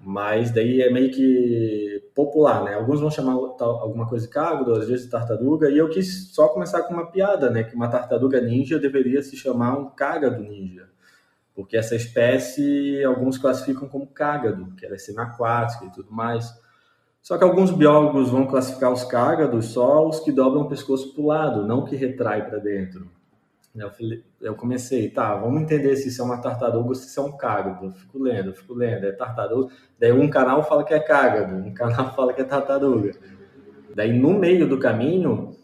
Mas 0.03 0.51
daí 0.51 0.81
é 0.81 0.89
meio 0.89 1.11
que 1.11 1.90
popular, 2.13 2.63
né? 2.63 2.75
Alguns 2.75 2.99
vão 2.99 3.09
chamar 3.09 3.33
alguma 3.33 4.07
coisa 4.07 4.25
de 4.25 4.31
cágado, 4.31 4.73
às 4.73 4.87
vezes 4.87 5.05
de 5.05 5.11
tartaruga, 5.11 5.69
e 5.69 5.77
eu 5.77 5.89
quis 5.89 6.33
só 6.33 6.47
começar 6.49 6.83
com 6.83 6.93
uma 6.93 7.07
piada, 7.11 7.49
né? 7.49 7.63
Que 7.63 7.75
uma 7.75 7.87
tartaruga 7.87 8.41
ninja 8.41 8.79
deveria 8.79 9.21
se 9.21 9.35
chamar 9.35 9.77
um 9.77 9.89
cágado 9.89 10.41
ninja, 10.41 10.89
porque 11.55 11.77
essa 11.77 11.95
espécie 11.95 13.03
alguns 13.03 13.37
classificam 13.37 13.87
como 13.87 14.07
cágado, 14.07 14.73
que 14.75 14.85
ela 14.85 14.95
é 14.95 14.97
semi-aquática 14.97 15.85
e 15.85 15.91
tudo 15.91 16.11
mais. 16.11 16.53
Só 17.21 17.37
que 17.37 17.43
alguns 17.43 17.71
biólogos 17.71 18.29
vão 18.29 18.47
classificar 18.47 18.91
os 18.91 19.03
cágados 19.03 19.67
só 19.67 20.07
os 20.07 20.19
que 20.19 20.31
dobram 20.31 20.63
o 20.63 20.69
pescoço 20.69 21.13
para 21.13 21.21
o 21.21 21.27
lado, 21.27 21.67
não 21.67 21.85
que 21.85 21.95
retrai 21.95 22.49
para 22.49 22.57
dentro. 22.57 23.07
Eu, 23.73 23.89
falei, 23.89 24.23
eu 24.41 24.53
comecei, 24.53 25.09
tá, 25.09 25.35
vamos 25.35 25.61
entender 25.61 25.95
se 25.95 26.09
isso 26.09 26.21
é 26.21 26.25
uma 26.25 26.41
tartaruga 26.41 26.89
ou 26.89 26.95
se 26.95 27.07
isso 27.07 27.19
é 27.19 27.23
um 27.23 27.37
cágado. 27.37 27.85
Eu 27.85 27.91
fico 27.91 28.19
lendo, 28.19 28.49
eu 28.49 28.53
fico 28.53 28.73
lendo, 28.73 29.05
é 29.05 29.11
tartaruga. 29.13 29.73
Daí 29.97 30.11
um 30.11 30.29
canal 30.29 30.63
fala 30.63 30.83
que 30.83 30.93
é 30.93 30.99
cágado, 30.99 31.55
um 31.55 31.73
canal 31.73 32.11
fala 32.15 32.33
que 32.33 32.41
é 32.41 32.45
tartaruga. 32.45 33.13
Daí 33.95 34.11
no 34.11 34.33
meio 34.33 34.67
do 34.67 34.77
caminho, 34.77 35.55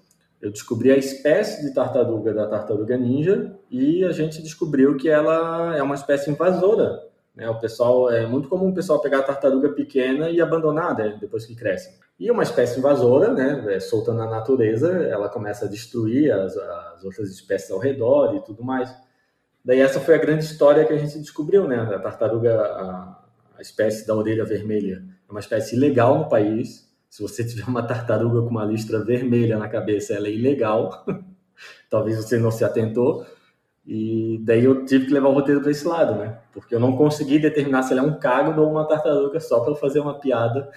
eu 0.41 0.51
descobri 0.51 0.91
a 0.91 0.97
espécie 0.97 1.65
de 1.65 1.73
tartaruga 1.73 2.33
da 2.33 2.47
tartaruga 2.47 2.97
ninja 2.97 3.57
e 3.69 4.05
a 4.05 4.11
gente 4.11 4.41
descobriu 4.41 4.95
que 4.95 5.09
ela 5.09 5.75
é 5.75 5.83
uma 5.83 5.95
espécie 5.95 6.29
invasora. 6.29 7.03
Né? 7.35 7.49
O 7.49 7.59
pessoal 7.59 8.09
é 8.09 8.25
muito 8.25 8.47
comum 8.47 8.69
o 8.69 8.73
pessoal 8.73 9.01
pegar 9.01 9.19
a 9.19 9.23
tartaruga 9.23 9.69
pequena 9.69 10.29
e 10.29 10.39
abandonar 10.39 10.97
né, 10.97 11.17
depois 11.19 11.45
que 11.45 11.55
cresce. 11.55 11.99
E 12.19 12.31
uma 12.31 12.43
espécie 12.43 12.79
invasora, 12.79 13.33
né, 13.33 13.75
é, 13.75 13.79
solta 13.79 14.13
na 14.13 14.27
natureza, 14.27 14.91
ela 14.91 15.29
começa 15.29 15.65
a 15.65 15.69
destruir 15.69 16.31
as, 16.31 16.57
as 16.97 17.05
outras 17.05 17.29
espécies 17.29 17.71
ao 17.71 17.79
redor 17.79 18.35
e 18.35 18.41
tudo 18.41 18.63
mais. 18.63 18.93
Daí 19.63 19.79
essa 19.79 19.99
foi 19.99 20.15
a 20.15 20.17
grande 20.17 20.43
história 20.43 20.85
que 20.85 20.93
a 20.93 20.97
gente 20.97 21.19
descobriu, 21.19 21.67
né? 21.67 21.77
A 21.77 21.99
tartaruga, 21.99 22.59
a, 22.59 23.23
a 23.57 23.61
espécie 23.61 24.05
da 24.07 24.15
orelha 24.15 24.45
vermelha, 24.45 25.03
é 25.27 25.31
uma 25.31 25.39
espécie 25.39 25.75
ilegal 25.75 26.17
no 26.17 26.29
país. 26.29 26.87
Se 27.09 27.21
você 27.21 27.43
tiver 27.45 27.67
uma 27.67 27.83
tartaruga 27.83 28.41
com 28.41 28.49
uma 28.49 28.65
listra 28.65 29.03
vermelha 29.03 29.57
na 29.57 29.67
cabeça, 29.67 30.13
ela 30.13 30.27
é 30.27 30.31
ilegal. 30.31 31.05
Talvez 31.89 32.17
você 32.17 32.37
não 32.37 32.51
se 32.51 32.63
atentou. 32.63 33.25
E 33.85 34.41
daí 34.43 34.65
eu 34.65 34.85
tive 34.85 35.05
que 35.05 35.13
levar 35.13 35.29
o 35.29 35.33
roteiro 35.33 35.61
para 35.61 35.71
esse 35.71 35.87
lado, 35.87 36.15
né? 36.15 36.39
Porque 36.51 36.75
eu 36.75 36.79
não 36.79 36.97
consegui 36.97 37.39
determinar 37.39 37.83
se 37.83 37.93
ela 37.93 38.01
é 38.01 38.05
um 38.05 38.19
cágado 38.19 38.61
ou 38.61 38.69
uma 38.69 38.85
tartaruga 38.85 39.39
só 39.39 39.61
para 39.61 39.75
fazer 39.75 39.99
uma 39.99 40.19
piada 40.19 40.69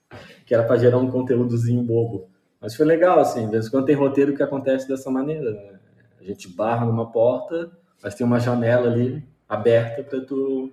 que 0.44 0.54
era 0.54 0.64
para 0.64 0.76
gerar 0.76 0.98
um 0.98 1.10
conteúdozinho 1.10 1.82
bobo. 1.82 2.28
Mas 2.60 2.74
foi 2.74 2.84
legal, 2.84 3.18
assim, 3.18 3.46
de 3.46 3.52
vez 3.52 3.66
em 3.66 3.70
quando 3.70 3.86
tem 3.86 3.94
roteiro 3.94 4.36
que 4.36 4.42
acontece 4.42 4.86
dessa 4.86 5.10
maneira. 5.10 5.52
Né? 5.52 5.78
A 6.20 6.24
gente 6.24 6.48
barra 6.48 6.84
numa 6.84 7.10
porta, 7.10 7.70
mas 8.02 8.14
tem 8.14 8.26
uma 8.26 8.38
janela 8.38 8.90
ali 8.90 9.24
aberta 9.48 10.02
para 10.02 10.20
tu 10.20 10.72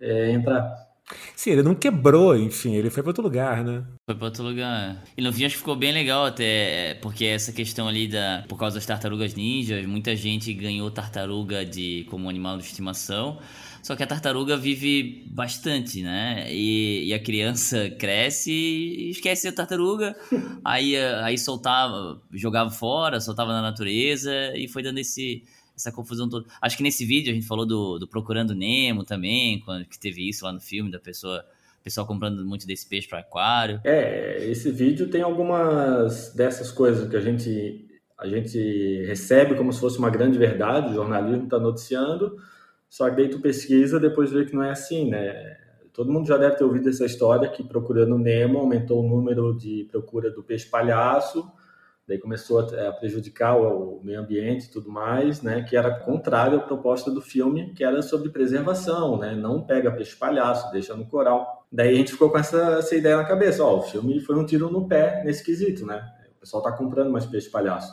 é, 0.00 0.30
entrar. 0.30 0.92
Sim, 1.36 1.50
ele 1.50 1.62
não 1.62 1.74
quebrou, 1.74 2.36
enfim, 2.36 2.74
ele 2.74 2.88
foi 2.88 3.02
para 3.02 3.10
outro 3.10 3.22
lugar, 3.22 3.64
né? 3.64 3.84
Foi 4.06 4.14
para 4.14 4.24
outro 4.26 4.42
lugar. 4.42 5.02
E 5.16 5.20
no 5.20 5.32
fim 5.32 5.44
acho 5.44 5.54
que 5.54 5.58
ficou 5.58 5.76
bem 5.76 5.92
legal 5.92 6.24
até, 6.24 6.94
porque 7.02 7.24
essa 7.24 7.52
questão 7.52 7.88
ali 7.88 8.08
da 8.08 8.44
por 8.48 8.56
causa 8.56 8.76
das 8.76 8.86
tartarugas 8.86 9.34
ninjas, 9.34 9.84
muita 9.84 10.16
gente 10.16 10.52
ganhou 10.54 10.90
tartaruga 10.90 11.64
de 11.64 12.06
como 12.08 12.30
animal 12.30 12.56
de 12.56 12.64
estimação. 12.64 13.38
Só 13.82 13.96
que 13.96 14.02
a 14.02 14.06
tartaruga 14.06 14.56
vive 14.56 15.24
bastante, 15.28 16.02
né? 16.02 16.46
E, 16.48 17.08
e 17.08 17.14
a 17.14 17.18
criança 17.18 17.90
cresce 17.90 18.52
e 18.52 19.10
esquece 19.10 19.48
a 19.48 19.52
tartaruga, 19.52 20.14
aí, 20.64 20.96
aí 20.96 21.36
soltava, 21.36 22.22
jogava 22.32 22.70
fora, 22.70 23.20
soltava 23.20 23.52
na 23.52 23.60
natureza 23.60 24.32
e 24.56 24.68
foi 24.68 24.84
dando 24.84 24.98
esse, 24.98 25.42
essa 25.76 25.90
confusão 25.90 26.28
toda. 26.28 26.46
Acho 26.60 26.76
que 26.76 26.82
nesse 26.82 27.04
vídeo 27.04 27.32
a 27.32 27.34
gente 27.34 27.46
falou 27.46 27.66
do, 27.66 27.98
do 27.98 28.06
Procurando 28.06 28.54
Nemo 28.54 29.04
também, 29.04 29.58
quando 29.60 29.84
que 29.84 29.98
teve 29.98 30.28
isso 30.28 30.44
lá 30.44 30.52
no 30.52 30.60
filme, 30.60 30.90
da 30.90 31.00
pessoa 31.00 31.44
pessoal 31.82 32.06
comprando 32.06 32.44
muito 32.44 32.66
desse 32.66 32.88
peixe 32.88 33.08
para 33.08 33.18
aquário. 33.18 33.80
É, 33.84 34.38
esse 34.46 34.70
vídeo 34.70 35.08
tem 35.08 35.22
algumas 35.22 36.32
dessas 36.34 36.70
coisas 36.70 37.08
que 37.08 37.16
a 37.16 37.20
gente 37.20 37.88
a 38.18 38.28
gente 38.28 39.04
recebe 39.04 39.56
como 39.56 39.72
se 39.72 39.80
fosse 39.80 39.98
uma 39.98 40.08
grande 40.08 40.38
verdade, 40.38 40.92
o 40.92 40.94
jornalismo 40.94 41.42
está 41.42 41.58
noticiando, 41.58 42.36
só 42.92 43.08
que 43.08 43.16
daí 43.16 43.30
tu 43.30 43.40
pesquisa, 43.40 43.98
depois 43.98 44.30
vê 44.30 44.44
que 44.44 44.54
não 44.54 44.62
é 44.62 44.70
assim, 44.70 45.08
né? 45.08 45.56
Todo 45.94 46.12
mundo 46.12 46.28
já 46.28 46.36
deve 46.36 46.56
ter 46.56 46.64
ouvido 46.64 46.90
essa 46.90 47.06
história 47.06 47.48
que 47.48 47.64
procurando 47.64 48.18
Nemo 48.18 48.58
aumentou 48.58 49.02
o 49.02 49.08
número 49.08 49.56
de 49.56 49.88
procura 49.90 50.30
do 50.30 50.42
peixe 50.42 50.68
palhaço, 50.68 51.50
daí 52.06 52.18
começou 52.18 52.58
a, 52.58 52.92
prejudicar 52.92 53.56
o, 53.56 54.02
meio 54.04 54.20
ambiente 54.20 54.66
e 54.66 54.70
tudo 54.70 54.90
mais, 54.90 55.40
né? 55.40 55.62
Que 55.62 55.74
era 55.74 56.00
contrário 56.00 56.58
à 56.58 56.60
proposta 56.60 57.10
do 57.10 57.22
filme, 57.22 57.72
que 57.72 57.82
era 57.82 58.02
sobre 58.02 58.28
preservação, 58.28 59.18
né? 59.18 59.34
Não 59.34 59.62
pega 59.62 59.90
peixe 59.90 60.14
palhaço, 60.14 60.70
deixa 60.70 60.94
no 60.94 61.06
coral. 61.06 61.66
Daí 61.72 61.94
a 61.94 61.96
gente 61.96 62.12
ficou 62.12 62.28
com 62.28 62.36
essa, 62.36 62.74
essa 62.74 62.94
ideia 62.94 63.16
na 63.16 63.24
cabeça, 63.24 63.64
ó, 63.64 63.78
o 63.78 63.82
filme 63.82 64.20
foi 64.20 64.36
um 64.36 64.44
tiro 64.44 64.70
no 64.70 64.86
pé 64.86 65.24
nesse 65.24 65.42
quesito, 65.42 65.86
né? 65.86 66.12
O 66.36 66.40
pessoal 66.40 66.62
tá 66.62 66.70
comprando 66.70 67.10
mais 67.10 67.24
peixe 67.24 67.48
palhaço. 67.48 67.90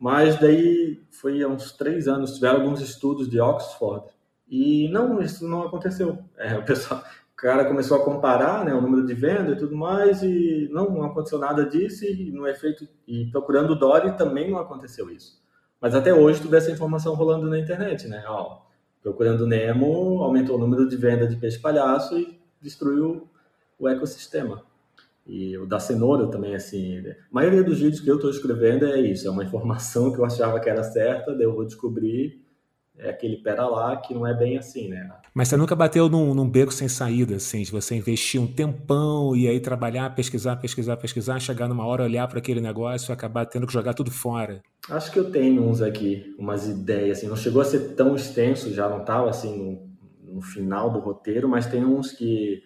Mas 0.00 0.36
daí 0.40 1.00
foi 1.12 1.44
há 1.44 1.48
uns 1.48 1.70
três 1.70 2.08
anos, 2.08 2.34
tiveram 2.34 2.62
alguns 2.62 2.80
estudos 2.80 3.30
de 3.30 3.38
Oxford 3.38 4.15
e 4.48 4.88
não, 4.90 5.20
isso 5.20 5.46
não 5.46 5.62
aconteceu. 5.62 6.18
É, 6.36 6.56
o 6.56 6.64
pessoal, 6.64 7.00
o 7.00 7.36
cara 7.36 7.64
começou 7.64 8.00
a 8.00 8.04
comparar 8.04 8.64
né, 8.64 8.72
o 8.72 8.80
número 8.80 9.04
de 9.04 9.14
venda 9.14 9.52
e 9.52 9.56
tudo 9.56 9.76
mais, 9.76 10.22
e 10.22 10.68
não, 10.72 10.90
não 10.90 11.04
aconteceu 11.04 11.38
nada 11.38 11.66
disso, 11.66 12.04
e 12.04 12.30
no 12.30 12.46
efeito, 12.46 12.88
e 13.06 13.26
procurando 13.26 13.72
o 13.72 13.78
Dory 13.78 14.16
também 14.16 14.50
não 14.50 14.58
aconteceu 14.58 15.10
isso. 15.10 15.40
Mas 15.80 15.94
até 15.94 16.14
hoje 16.14 16.40
tu 16.40 16.48
vê 16.48 16.56
essa 16.56 16.70
informação 16.70 17.14
rolando 17.14 17.48
na 17.48 17.58
internet, 17.58 18.08
né? 18.08 18.24
Ó, 18.26 18.62
procurando 19.02 19.46
Nemo 19.46 20.22
aumentou 20.22 20.56
o 20.56 20.58
número 20.58 20.88
de 20.88 20.96
venda 20.96 21.26
de 21.26 21.36
peixe 21.36 21.58
palhaço 21.58 22.18
e 22.18 22.40
destruiu 22.60 23.28
o 23.78 23.88
ecossistema. 23.88 24.62
E 25.26 25.58
o 25.58 25.66
da 25.66 25.78
cenoura 25.78 26.28
também, 26.28 26.54
assim. 26.54 27.00
A 27.00 27.14
maioria 27.30 27.62
dos 27.62 27.80
vídeos 27.80 28.00
que 28.00 28.10
eu 28.10 28.14
estou 28.14 28.30
escrevendo 28.30 28.86
é 28.86 29.00
isso, 29.00 29.26
é 29.26 29.30
uma 29.30 29.44
informação 29.44 30.12
que 30.12 30.18
eu 30.18 30.24
achava 30.24 30.58
que 30.60 30.70
era 30.70 30.82
certa, 30.82 31.34
daí 31.34 31.42
eu 31.42 31.54
vou 31.54 31.66
descobrir 31.66 32.45
é 32.98 33.10
aquele 33.10 33.36
pera 33.36 33.66
lá 33.66 33.96
que 33.96 34.14
não 34.14 34.26
é 34.26 34.34
bem 34.34 34.58
assim, 34.58 34.88
né? 34.88 35.10
Mas 35.34 35.48
você 35.48 35.56
nunca 35.56 35.76
bateu 35.76 36.08
num, 36.08 36.34
num, 36.34 36.48
beco 36.48 36.72
sem 36.72 36.88
saída, 36.88 37.36
assim, 37.36 37.62
de 37.62 37.70
você 37.70 37.94
investir 37.94 38.40
um 38.40 38.46
tempão 38.46 39.36
e 39.36 39.46
aí 39.46 39.60
trabalhar, 39.60 40.14
pesquisar, 40.14 40.56
pesquisar, 40.56 40.96
pesquisar, 40.96 41.38
chegar 41.38 41.68
numa 41.68 41.84
hora, 41.84 42.04
olhar 42.04 42.26
para 42.26 42.38
aquele 42.38 42.60
negócio 42.60 43.10
e 43.10 43.12
acabar 43.12 43.44
tendo 43.44 43.66
que 43.66 43.72
jogar 43.72 43.92
tudo 43.92 44.10
fora? 44.10 44.62
Acho 44.88 45.12
que 45.12 45.18
eu 45.18 45.30
tenho 45.30 45.62
uns 45.62 45.82
aqui, 45.82 46.34
umas 46.38 46.66
ideias, 46.66 47.18
assim, 47.18 47.26
não 47.26 47.36
chegou 47.36 47.60
a 47.60 47.64
ser 47.64 47.94
tão 47.94 48.16
extenso, 48.16 48.72
já 48.72 48.88
não 48.88 49.00
estava 49.00 49.28
assim 49.28 49.90
no, 50.22 50.34
no 50.36 50.40
final 50.40 50.90
do 50.90 51.00
roteiro, 51.00 51.48
mas 51.48 51.66
tem 51.66 51.84
uns 51.84 52.12
que, 52.12 52.62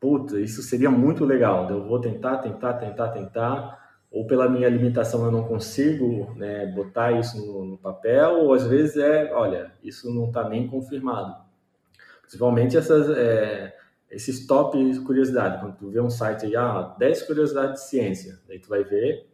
puta, 0.00 0.40
isso 0.40 0.62
seria 0.62 0.90
muito 0.90 1.24
legal, 1.24 1.70
eu 1.70 1.86
vou 1.86 2.00
tentar, 2.00 2.38
tentar, 2.38 2.74
tentar, 2.74 3.08
tentar 3.10 3.83
ou 4.14 4.24
pela 4.24 4.48
minha 4.48 4.68
limitação 4.68 5.24
eu 5.24 5.32
não 5.32 5.42
consigo 5.42 6.32
né, 6.36 6.66
botar 6.66 7.10
isso 7.18 7.36
no, 7.44 7.64
no, 7.64 7.76
papel, 7.76 8.44
ou 8.44 8.54
às 8.54 8.64
vezes 8.64 8.96
é, 8.96 9.32
olha, 9.34 9.72
isso 9.82 10.08
não 10.14 10.28
está 10.28 10.48
nem 10.48 10.68
confirmado. 10.68 11.34
Principalmente 12.22 12.76
essas, 12.76 13.10
é, 13.10 13.74
esses 14.08 14.46
top 14.46 14.78
curiosidades, 15.00 15.60
quando 15.60 15.76
tu 15.76 15.90
vê 15.90 16.00
um 16.00 16.08
site 16.08 16.46
aí, 16.46 16.54
ah, 16.54 16.94
10 16.96 17.22
curiosidades 17.24 17.82
de 17.82 17.88
ciência, 17.88 18.38
daí 18.46 18.60
tu 18.60 18.68
vai 18.68 18.84
ver, 18.84 19.28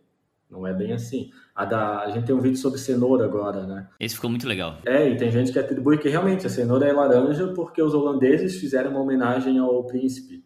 não 0.50 0.66
é 0.66 0.72
bem 0.72 0.94
assim. 0.94 1.30
A, 1.54 1.66
da, 1.66 2.00
a 2.00 2.10
gente 2.10 2.24
tem 2.24 2.34
um 2.34 2.40
vídeo 2.40 2.56
sobre 2.56 2.78
cenoura 2.78 3.26
agora, 3.26 3.66
né? 3.66 3.86
Esse 4.00 4.14
ficou 4.14 4.30
muito 4.30 4.48
legal. 4.48 4.78
É, 4.86 5.10
e 5.10 5.16
tem 5.18 5.30
gente 5.30 5.52
que 5.52 5.58
atribui 5.58 5.98
que 5.98 6.08
realmente 6.08 6.46
a 6.46 6.50
cenoura 6.50 6.88
é 6.88 6.92
laranja 6.92 7.48
porque 7.48 7.82
os 7.82 7.92
holandeses 7.92 8.56
fizeram 8.56 8.92
uma 8.92 9.00
homenagem 9.00 9.58
ao 9.58 9.84
príncipe 9.84 10.42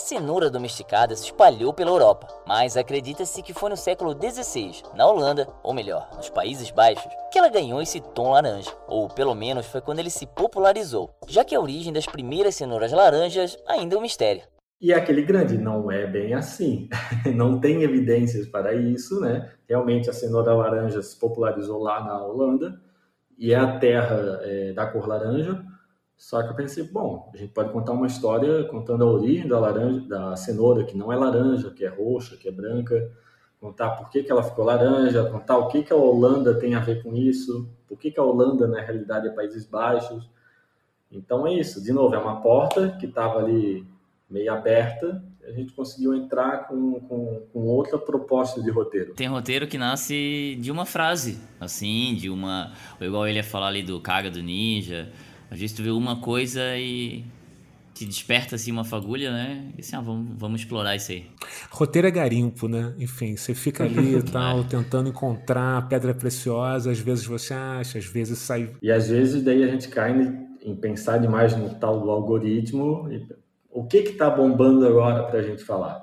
cenoura 0.00 0.50
domesticada 0.50 1.14
se 1.14 1.26
espalhou 1.26 1.72
pela 1.72 1.90
Europa, 1.90 2.26
mas 2.46 2.76
acredita-se 2.76 3.42
que 3.42 3.52
foi 3.52 3.70
no 3.70 3.76
século 3.76 4.12
XVI, 4.12 4.82
na 4.94 5.06
Holanda, 5.06 5.46
ou 5.62 5.74
melhor, 5.74 6.08
nos 6.16 6.30
Países 6.30 6.70
Baixos, 6.70 7.12
que 7.30 7.38
ela 7.38 7.48
ganhou 7.48 7.80
esse 7.82 8.00
tom 8.00 8.30
laranja, 8.30 8.70
ou 8.86 9.08
pelo 9.08 9.34
menos 9.34 9.66
foi 9.66 9.80
quando 9.80 9.98
ele 9.98 10.10
se 10.10 10.26
popularizou, 10.26 11.10
já 11.28 11.44
que 11.44 11.54
a 11.54 11.60
origem 11.60 11.92
das 11.92 12.06
primeiras 12.06 12.54
cenouras 12.54 12.92
laranjas 12.92 13.56
ainda 13.66 13.94
é 13.94 13.98
um 13.98 14.02
mistério. 14.02 14.42
E 14.82 14.92
aquele 14.92 15.22
grande 15.22 15.56
não 15.56 15.92
é 15.92 16.06
bem 16.08 16.34
assim. 16.34 16.88
não 17.36 17.60
tem 17.60 17.84
evidências 17.84 18.48
para 18.48 18.74
isso, 18.74 19.20
né? 19.20 19.52
Realmente 19.68 20.10
a 20.10 20.12
cenoura 20.12 20.52
laranja 20.52 21.00
se 21.00 21.16
popularizou 21.16 21.80
lá 21.80 22.02
na 22.02 22.20
Holanda 22.20 22.80
e 23.38 23.52
é 23.52 23.56
a 23.56 23.78
terra 23.78 24.40
é, 24.42 24.72
da 24.72 24.86
cor 24.86 25.06
laranja. 25.06 25.64
Só 26.22 26.40
que 26.40 26.50
eu 26.50 26.54
pensei, 26.54 26.84
bom, 26.84 27.28
a 27.34 27.36
gente 27.36 27.52
pode 27.52 27.72
contar 27.72 27.90
uma 27.90 28.06
história 28.06 28.62
contando 28.68 29.02
a 29.02 29.10
origem 29.10 29.48
da 29.48 29.58
laranja, 29.58 30.00
da 30.02 30.36
cenoura, 30.36 30.84
que 30.84 30.96
não 30.96 31.12
é 31.12 31.16
laranja, 31.16 31.68
que 31.68 31.84
é 31.84 31.88
roxa, 31.88 32.36
que 32.36 32.48
é 32.48 32.52
branca, 32.52 33.10
contar 33.60 33.90
por 33.96 34.08
que, 34.08 34.22
que 34.22 34.30
ela 34.30 34.44
ficou 34.44 34.64
laranja, 34.64 35.28
contar 35.28 35.58
o 35.58 35.66
que, 35.66 35.82
que 35.82 35.92
a 35.92 35.96
Holanda 35.96 36.54
tem 36.54 36.76
a 36.76 36.78
ver 36.78 37.02
com 37.02 37.12
isso, 37.16 37.68
por 37.88 37.98
que, 37.98 38.12
que 38.12 38.20
a 38.20 38.22
Holanda, 38.22 38.68
na 38.68 38.80
realidade, 38.80 39.26
é 39.26 39.30
Países 39.32 39.66
Baixos. 39.66 40.30
Então 41.10 41.44
é 41.44 41.54
isso, 41.54 41.82
de 41.82 41.92
novo, 41.92 42.14
é 42.14 42.18
uma 42.18 42.40
porta 42.40 42.96
que 43.00 43.06
estava 43.06 43.40
ali 43.40 43.84
meio 44.30 44.52
aberta, 44.52 45.24
a 45.44 45.50
gente 45.50 45.72
conseguiu 45.72 46.14
entrar 46.14 46.68
com, 46.68 47.00
com, 47.00 47.46
com, 47.52 47.66
outra 47.66 47.98
proposta 47.98 48.62
de 48.62 48.70
roteiro. 48.70 49.12
Tem 49.14 49.26
roteiro 49.26 49.66
que 49.66 49.76
nasce 49.76 50.56
de 50.60 50.70
uma 50.70 50.86
frase, 50.86 51.40
assim, 51.58 52.14
de 52.14 52.30
uma. 52.30 52.72
Igual 53.00 53.26
ele 53.26 53.38
ia 53.38 53.44
falar 53.44 53.66
ali 53.66 53.82
do 53.82 54.00
Kaga 54.00 54.30
do 54.30 54.40
Ninja, 54.40 55.10
às 55.52 55.60
vezes 55.60 55.76
tu 55.76 55.82
vê 55.82 55.90
uma 55.90 56.18
coisa 56.18 56.62
e 56.78 57.26
te 57.92 58.06
desperta 58.06 58.54
assim 58.56 58.72
uma 58.72 58.84
fagulha, 58.84 59.30
né? 59.30 59.70
E 59.76 59.82
assim, 59.82 59.94
ah, 59.94 60.00
vamos, 60.00 60.34
vamos 60.38 60.62
explorar 60.62 60.96
isso 60.96 61.12
aí. 61.12 61.26
Roteiro 61.70 62.08
é 62.08 62.10
garimpo, 62.10 62.66
né? 62.66 62.94
Enfim, 62.98 63.36
você 63.36 63.54
fica 63.54 63.84
ali 63.84 64.16
e 64.16 64.22
tal, 64.32 64.60
é. 64.60 64.64
tentando 64.64 65.10
encontrar 65.10 65.86
pedra 65.90 66.14
preciosa, 66.14 66.90
às 66.90 66.98
vezes 66.98 67.26
você 67.26 67.52
acha, 67.52 67.98
às 67.98 68.06
vezes 68.06 68.38
sai. 68.38 68.72
E 68.80 68.90
às 68.90 69.10
vezes 69.10 69.42
daí 69.42 69.62
a 69.62 69.66
gente 69.66 69.88
cai 69.88 70.12
em 70.62 70.74
pensar 70.74 71.18
demais 71.18 71.54
no 71.54 71.74
tal 71.74 72.00
do 72.00 72.10
algoritmo. 72.10 73.10
o 73.70 73.84
que 73.84 74.04
que 74.04 74.12
tá 74.12 74.30
bombando 74.30 74.86
agora 74.86 75.24
para 75.24 75.40
a 75.40 75.42
gente 75.42 75.62
falar? 75.62 76.00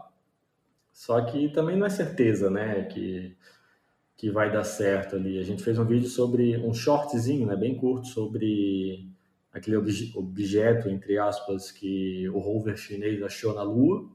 Só 0.94 1.20
que 1.22 1.50
também 1.50 1.76
não 1.76 1.88
é 1.88 1.90
certeza, 1.90 2.52
né? 2.52 2.84
Que 2.84 3.36
que 4.16 4.30
vai 4.30 4.52
dar 4.52 4.66
certo 4.66 5.16
ali. 5.16 5.40
A 5.40 5.44
gente 5.44 5.64
fez 5.64 5.80
um 5.80 5.86
vídeo 5.86 6.10
sobre 6.10 6.58
um 6.58 6.74
shortzinho, 6.74 7.48
né, 7.48 7.56
bem 7.56 7.74
curto, 7.74 8.06
sobre 8.06 9.09
aquele 9.60 9.78
objeto, 10.16 10.90
entre 10.90 11.18
aspas, 11.18 11.72
que 11.72 12.28
o 12.30 12.40
rover 12.40 12.78
chinês 12.78 13.22
achou 13.22 13.54
na 13.54 13.62
Lua. 13.62 14.10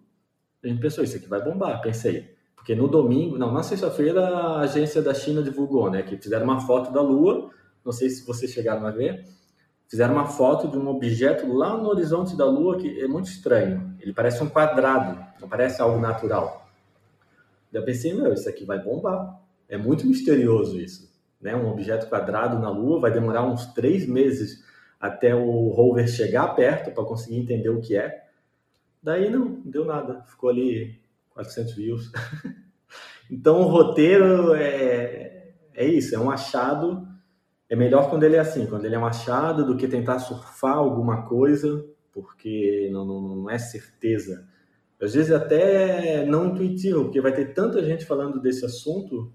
A 0.62 0.66
gente 0.66 0.80
pensou, 0.80 1.04
isso 1.04 1.16
aqui 1.16 1.28
vai 1.28 1.42
bombar, 1.42 1.80
pensei. 1.80 2.34
Porque 2.56 2.74
no 2.74 2.88
domingo, 2.88 3.36
não, 3.36 3.52
na 3.52 3.62
sexta-feira, 3.62 4.26
a 4.26 4.60
agência 4.60 5.02
da 5.02 5.12
China 5.12 5.42
divulgou, 5.42 5.90
né, 5.90 6.02
que 6.02 6.16
fizeram 6.16 6.44
uma 6.44 6.60
foto 6.60 6.90
da 6.92 7.02
Lua, 7.02 7.50
não 7.84 7.92
sei 7.92 8.08
se 8.08 8.26
vocês 8.26 8.50
chegaram 8.50 8.86
a 8.86 8.90
ver, 8.90 9.26
fizeram 9.86 10.14
uma 10.14 10.26
foto 10.26 10.66
de 10.68 10.78
um 10.78 10.88
objeto 10.88 11.52
lá 11.52 11.76
no 11.76 11.90
horizonte 11.90 12.34
da 12.34 12.46
Lua 12.46 12.78
que 12.78 13.00
é 13.00 13.06
muito 13.06 13.26
estranho. 13.26 13.94
Ele 14.00 14.14
parece 14.14 14.42
um 14.42 14.48
quadrado, 14.48 15.22
não 15.38 15.48
parece 15.48 15.82
algo 15.82 16.00
natural. 16.00 16.66
Eu 17.70 17.84
pensei, 17.84 18.14
meu, 18.14 18.32
isso 18.32 18.48
aqui 18.48 18.64
vai 18.64 18.78
bombar. 18.78 19.38
É 19.68 19.76
muito 19.76 20.06
misterioso 20.06 20.80
isso. 20.80 21.12
Né? 21.40 21.54
Um 21.54 21.70
objeto 21.70 22.08
quadrado 22.08 22.58
na 22.58 22.70
Lua 22.70 22.98
vai 22.98 23.12
demorar 23.12 23.44
uns 23.44 23.66
três 23.74 24.06
meses 24.06 24.63
até 25.04 25.34
o 25.34 25.68
rover 25.68 26.08
chegar 26.08 26.48
perto 26.54 26.90
para 26.90 27.04
conseguir 27.04 27.36
entender 27.36 27.68
o 27.68 27.80
que 27.80 27.94
é. 27.94 28.24
Daí 29.02 29.28
não, 29.28 29.44
não 29.44 29.70
deu 29.70 29.84
nada. 29.84 30.22
Ficou 30.22 30.48
ali 30.48 30.98
400 31.34 31.74
views. 31.74 32.10
então 33.30 33.60
o 33.60 33.66
roteiro 33.66 34.54
é, 34.54 35.52
é 35.74 35.84
isso, 35.84 36.14
é 36.14 36.18
um 36.18 36.30
achado. 36.30 37.06
É 37.68 37.76
melhor 37.76 38.08
quando 38.08 38.22
ele 38.22 38.36
é 38.36 38.38
assim, 38.38 38.64
quando 38.64 38.86
ele 38.86 38.94
é 38.94 38.98
um 38.98 39.04
achado, 39.04 39.66
do 39.66 39.76
que 39.76 39.86
tentar 39.86 40.20
surfar 40.20 40.78
alguma 40.78 41.26
coisa, 41.26 41.84
porque 42.10 42.88
não, 42.90 43.04
não, 43.04 43.20
não 43.20 43.50
é 43.50 43.58
certeza. 43.58 44.48
Às 44.98 45.12
vezes 45.12 45.32
até 45.32 46.24
não 46.24 46.46
intuitivo, 46.46 47.04
porque 47.04 47.20
vai 47.20 47.34
ter 47.34 47.52
tanta 47.52 47.84
gente 47.84 48.06
falando 48.06 48.40
desse 48.40 48.64
assunto 48.64 49.30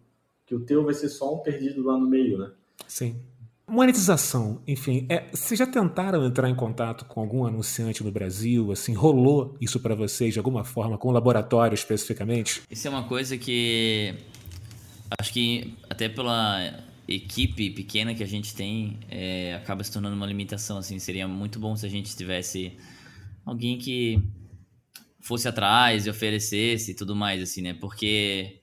que 0.47 0.55
o 0.55 0.65
teu 0.65 0.83
vai 0.83 0.95
ser 0.95 1.09
só 1.09 1.35
um 1.35 1.43
perdido 1.43 1.83
lá 1.83 1.95
no 1.95 2.09
meio, 2.09 2.39
né? 2.39 2.51
Sim. 2.87 3.21
Monetização, 3.69 4.61
enfim, 4.67 5.05
é, 5.09 5.29
vocês 5.31 5.57
já 5.57 5.67
tentaram 5.67 6.25
entrar 6.25 6.49
em 6.49 6.55
contato 6.55 7.05
com 7.05 7.21
algum 7.21 7.45
anunciante 7.45 8.03
no 8.03 8.11
Brasil? 8.11 8.71
Assim, 8.71 8.93
rolou 8.93 9.55
isso 9.61 9.79
para 9.79 9.93
vocês 9.95 10.33
de 10.33 10.39
alguma 10.39 10.63
forma, 10.63 10.97
com 10.97 11.09
o 11.09 11.11
laboratório 11.11 11.75
especificamente? 11.75 12.61
Isso 12.69 12.87
é 12.87 12.89
uma 12.89 13.03
coisa 13.03 13.37
que 13.37 14.15
acho 15.19 15.31
que 15.33 15.77
até 15.89 16.09
pela 16.09 16.83
equipe 17.07 17.71
pequena 17.71 18.13
que 18.13 18.23
a 18.23 18.27
gente 18.27 18.55
tem 18.55 18.99
é, 19.09 19.55
acaba 19.55 19.83
se 19.83 19.91
tornando 19.91 20.15
uma 20.15 20.25
limitação. 20.25 20.77
Assim, 20.77 20.99
seria 20.99 21.27
muito 21.27 21.59
bom 21.59 21.75
se 21.75 21.85
a 21.85 21.89
gente 21.89 22.15
tivesse 22.15 22.77
alguém 23.45 23.77
que 23.77 24.21
fosse 25.19 25.47
atrás 25.47 26.05
e 26.05 26.09
oferecesse 26.09 26.91
e 26.91 26.93
tudo 26.95 27.15
mais, 27.15 27.41
assim, 27.41 27.61
né? 27.61 27.73
Porque 27.73 28.58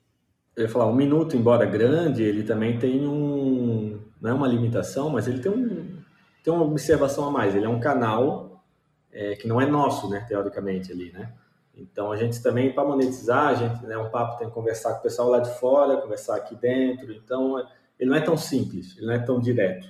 eu 0.57 0.63
ia 0.63 0.69
falar, 0.69 0.87
um 0.87 0.95
minuto, 0.95 1.37
embora 1.37 1.67
grande, 1.67 2.23
ele 2.23 2.43
também 2.43 2.79
tem 2.79 3.07
um. 3.07 4.01
Não 4.21 4.31
é 4.31 4.33
uma 4.33 4.49
limitação, 4.49 5.11
mas 5.11 5.29
ele 5.29 5.41
tem, 5.41 5.53
um, 5.53 5.99
tem 6.43 6.53
uma 6.53 6.65
observação 6.65 7.27
a 7.27 7.31
mais. 7.31 7.55
Ele 7.55 7.67
é 7.67 7.69
um 7.69 7.79
canal 7.79 8.65
é, 9.13 9.37
que 9.37 9.47
não 9.47 9.61
é 9.61 9.67
nosso, 9.67 10.09
né, 10.09 10.25
teoricamente, 10.27 10.91
ali, 10.91 11.13
né? 11.13 11.33
Então, 11.75 12.11
a 12.11 12.17
gente 12.17 12.43
também, 12.43 12.73
para 12.73 12.89
monetizar, 12.89 13.49
a 13.49 13.55
gente, 13.55 13.85
né, 13.85 13.99
um 13.99 14.09
papo 14.09 14.39
tem 14.39 14.49
que 14.49 14.55
conversar 14.55 14.95
com 14.95 15.01
o 15.01 15.03
pessoal 15.03 15.29
lá 15.29 15.41
de 15.41 15.51
fora, 15.59 15.99
conversar 15.99 16.37
aqui 16.37 16.55
dentro. 16.55 17.13
Então, 17.13 17.63
ele 18.01 18.09
não 18.09 18.17
é 18.17 18.21
tão 18.23 18.37
simples, 18.37 18.97
ele 18.97 19.07
não 19.07 19.13
é 19.13 19.19
tão 19.19 19.39
direto. 19.39 19.87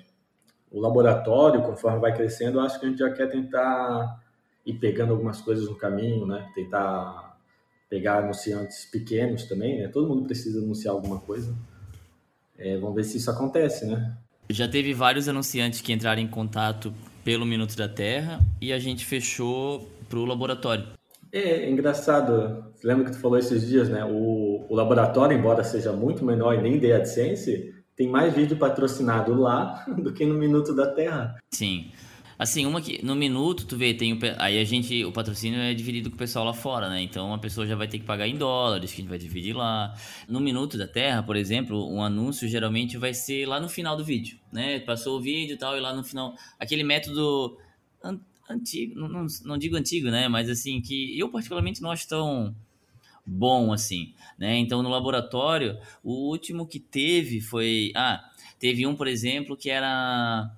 O 0.69 0.81
laboratório, 0.81 1.63
conforme 1.63 2.01
vai 2.01 2.13
crescendo, 2.13 2.59
eu 2.59 2.63
acho 2.63 2.81
que 2.81 2.87
a 2.87 2.89
gente 2.89 2.99
já 2.99 3.11
quer 3.11 3.29
tentar 3.29 4.21
ir 4.65 4.75
pegando 4.75 5.13
algumas 5.13 5.41
coisas 5.41 5.69
no 5.69 5.77
caminho, 5.77 6.27
né? 6.27 6.51
Tentar 6.57 7.26
pegar 7.89 8.19
anunciantes 8.19 8.85
pequenos 8.85 9.45
também, 9.45 9.79
né? 9.79 9.89
Todo 9.89 10.09
mundo 10.09 10.25
precisa 10.25 10.61
anunciar 10.61 10.95
alguma 10.95 11.19
coisa. 11.19 11.55
É, 12.59 12.77
vamos 12.79 12.95
ver 12.95 13.05
se 13.05 13.19
isso 13.19 13.31
acontece, 13.31 13.87
né? 13.87 14.17
Já 14.49 14.69
teve 14.69 14.95
vários 14.95 15.29
anunciantes 15.29 15.81
que 15.81 15.93
entraram 15.93 16.23
em 16.23 16.29
contato 16.29 16.93
pelo 17.25 17.45
Minuto 17.45 17.77
da 17.77 17.89
Terra 17.89 18.41
e 18.61 18.73
a 18.73 18.79
gente 18.79 19.05
fechou 19.05 19.89
para 20.09 20.19
o 20.19 20.25
laboratório. 20.25 20.87
É, 21.33 21.65
é 21.65 21.71
engraçado. 21.71 22.65
Lembra 22.83 23.07
que 23.07 23.13
tu 23.13 23.19
falou 23.19 23.39
esses 23.39 23.67
dias, 23.67 23.89
né? 23.89 24.05
O, 24.05 24.65
o 24.69 24.75
laboratório, 24.75 25.37
embora 25.37 25.65
seja 25.65 25.93
muito 25.93 26.25
menor 26.25 26.55
e 26.55 26.63
nem 26.63 26.79
dê 26.79 26.93
AdSense, 26.93 27.75
tem 27.97 28.09
mais 28.09 28.33
vídeo 28.35 28.57
patrocinado 28.57 29.35
lá 29.35 29.85
do 29.99 30.13
que 30.13 30.25
no 30.25 30.35
Minuto 30.35 30.75
da 30.75 30.87
Terra. 30.87 31.37
Sim. 31.53 31.91
Assim, 32.39 32.67
uma 32.67 32.83
que 32.83 33.03
no 33.05 33.15
minuto, 33.15 33.65
tu 33.67 33.77
vê, 33.77 33.95
tem 33.95 34.13
o, 34.13 34.19
aí 34.39 34.59
a 34.59 34.65
gente, 34.65 35.05
o 35.05 35.13
patrocínio 35.13 35.59
é 35.59 35.73
dividido 35.73 36.11
com 36.11 36.17
o 36.17 36.19
pessoal 36.19 36.45
lá 36.45 36.53
fora, 36.53 36.91
né? 36.91 37.01
Então 37.01 37.33
a 37.33 37.39
pessoa 37.39 37.67
já 37.67 37.75
vai 37.75 37.89
ter 37.89 37.99
que 37.99 38.05
pagar 38.05 38.29
em 38.29 38.37
dólares, 38.37 38.91
que 38.91 39.01
a 39.01 39.03
gente 39.03 39.09
vai 39.09 39.19
dividir 39.19 39.55
lá. 39.57 39.95
No 40.29 40.39
minuto 40.39 40.77
da 40.77 40.87
Terra, 40.87 41.23
por 41.23 41.35
exemplo, 41.37 41.91
um 41.91 42.03
anúncio 42.03 42.47
geralmente 42.47 42.99
vai 42.99 43.15
ser 43.15 43.47
lá 43.47 43.59
no 43.59 43.69
final 43.69 43.97
do 43.97 44.05
vídeo, 44.05 44.39
né? 44.53 44.81
Passou 44.81 45.19
o 45.19 45.21
vídeo 45.21 45.55
e 45.55 45.59
tal, 45.59 45.77
e 45.77 45.81
lá 45.81 45.95
no 45.95 46.05
final. 46.05 46.35
Aquele 46.59 46.85
método 46.85 47.57
an 48.03 48.21
antigo, 48.49 48.95
não, 49.01 49.27
não 49.45 49.59
digo 49.59 49.77
antigo, 49.77 50.09
né? 50.11 50.29
Mas 50.29 50.51
assim, 50.51 50.81
que 50.81 51.19
eu 51.19 51.31
particularmente 51.31 51.81
não 51.83 51.91
acho 51.91 52.07
tão 52.07 52.55
bom 53.25 53.73
assim, 53.73 54.15
né? 54.39 54.57
Então 54.59 54.83
no 54.83 54.89
laboratório, 54.89 55.79
o 56.05 56.29
último 56.31 56.67
que 56.67 56.79
teve 56.79 57.41
foi. 57.41 57.93
Ah, 57.95 58.23
teve 58.59 58.87
um, 58.87 58.95
por 58.95 59.09
exemplo, 59.09 59.57
que 59.57 59.71
era 59.71 60.51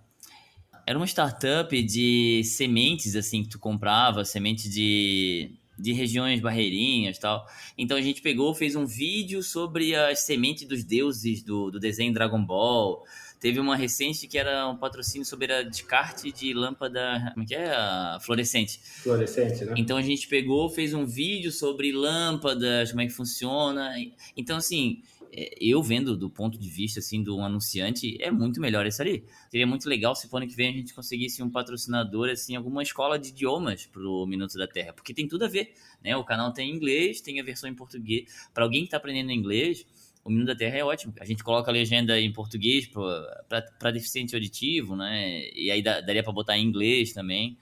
era 0.88 0.96
uma 0.96 1.06
startup 1.06 1.82
de 1.82 2.42
sementes, 2.44 3.14
assim, 3.14 3.42
que 3.42 3.50
tu 3.50 3.58
comprava, 3.58 4.24
semente 4.24 4.70
de, 4.70 5.50
de 5.78 5.92
regiões 5.92 6.40
barreirinhas 6.40 7.18
tal. 7.18 7.46
Então 7.76 7.94
a 7.94 8.00
gente 8.00 8.22
pegou, 8.22 8.54
fez 8.54 8.74
um 8.74 8.86
vídeo 8.86 9.42
sobre 9.42 9.94
as 9.94 10.20
sementes 10.20 10.66
dos 10.66 10.82
deuses 10.82 11.42
do, 11.42 11.70
do 11.70 11.78
desenho 11.78 12.14
Dragon 12.14 12.42
Ball. 12.42 13.04
Teve 13.38 13.60
uma 13.60 13.76
recente 13.76 14.26
que 14.26 14.38
era 14.38 14.66
um 14.66 14.78
patrocínio 14.78 15.26
sobre 15.26 15.52
a 15.52 15.62
descarte 15.62 16.32
de 16.32 16.54
lâmpada. 16.54 17.32
Como 17.34 17.44
é 17.44 17.46
que 17.46 17.54
é? 17.54 17.70
A 17.70 18.18
fluorescente. 18.22 18.80
Fluorescente, 18.82 19.66
né? 19.66 19.74
Então 19.76 19.98
a 19.98 20.02
gente 20.02 20.26
pegou, 20.26 20.70
fez 20.70 20.94
um 20.94 21.04
vídeo 21.04 21.52
sobre 21.52 21.92
lâmpadas, 21.92 22.92
como 22.92 23.02
é 23.02 23.06
que 23.06 23.12
funciona. 23.12 23.94
Então, 24.34 24.56
assim, 24.56 25.02
eu 25.32 25.82
vendo 25.82 26.16
do 26.16 26.30
ponto 26.30 26.58
de 26.58 26.68
vista 26.68 27.00
assim 27.00 27.22
do 27.22 27.36
um 27.36 27.44
anunciante 27.44 28.16
é 28.20 28.30
muito 28.30 28.60
melhor 28.60 28.86
isso 28.86 29.02
ali. 29.02 29.24
Seria 29.50 29.66
muito 29.66 29.88
legal 29.88 30.14
se 30.14 30.28
ano 30.32 30.46
que 30.46 30.54
vem 30.54 30.70
a 30.70 30.72
gente 30.72 30.94
conseguisse 30.94 31.42
um 31.42 31.50
patrocinador 31.50 32.28
assim, 32.30 32.56
alguma 32.56 32.82
escola 32.82 33.18
de 33.18 33.28
idiomas 33.28 33.86
pro 33.86 34.26
Minuto 34.26 34.56
da 34.58 34.66
Terra, 34.66 34.92
porque 34.92 35.12
tem 35.12 35.26
tudo 35.26 35.44
a 35.44 35.48
ver, 35.48 35.74
né? 36.02 36.16
O 36.16 36.24
canal 36.24 36.52
tem 36.52 36.70
inglês, 36.70 37.20
tem 37.20 37.40
a 37.40 37.44
versão 37.44 37.68
em 37.68 37.74
português. 37.74 38.48
Para 38.52 38.64
alguém 38.64 38.82
que 38.82 38.86
está 38.86 38.96
aprendendo 38.96 39.30
inglês, 39.32 39.86
o 40.24 40.30
Minuto 40.30 40.48
da 40.48 40.56
Terra 40.56 40.76
é 40.76 40.84
ótimo. 40.84 41.14
A 41.20 41.24
gente 41.24 41.42
coloca 41.42 41.70
a 41.70 41.72
legenda 41.72 42.20
em 42.20 42.32
português 42.32 42.86
para 42.86 43.90
deficiente 43.90 44.34
auditivo, 44.34 44.94
né? 44.94 45.48
E 45.54 45.70
aí 45.70 45.82
daria 45.82 46.22
para 46.22 46.32
botar 46.32 46.58
em 46.58 46.64
inglês 46.64 47.12
também. 47.12 47.56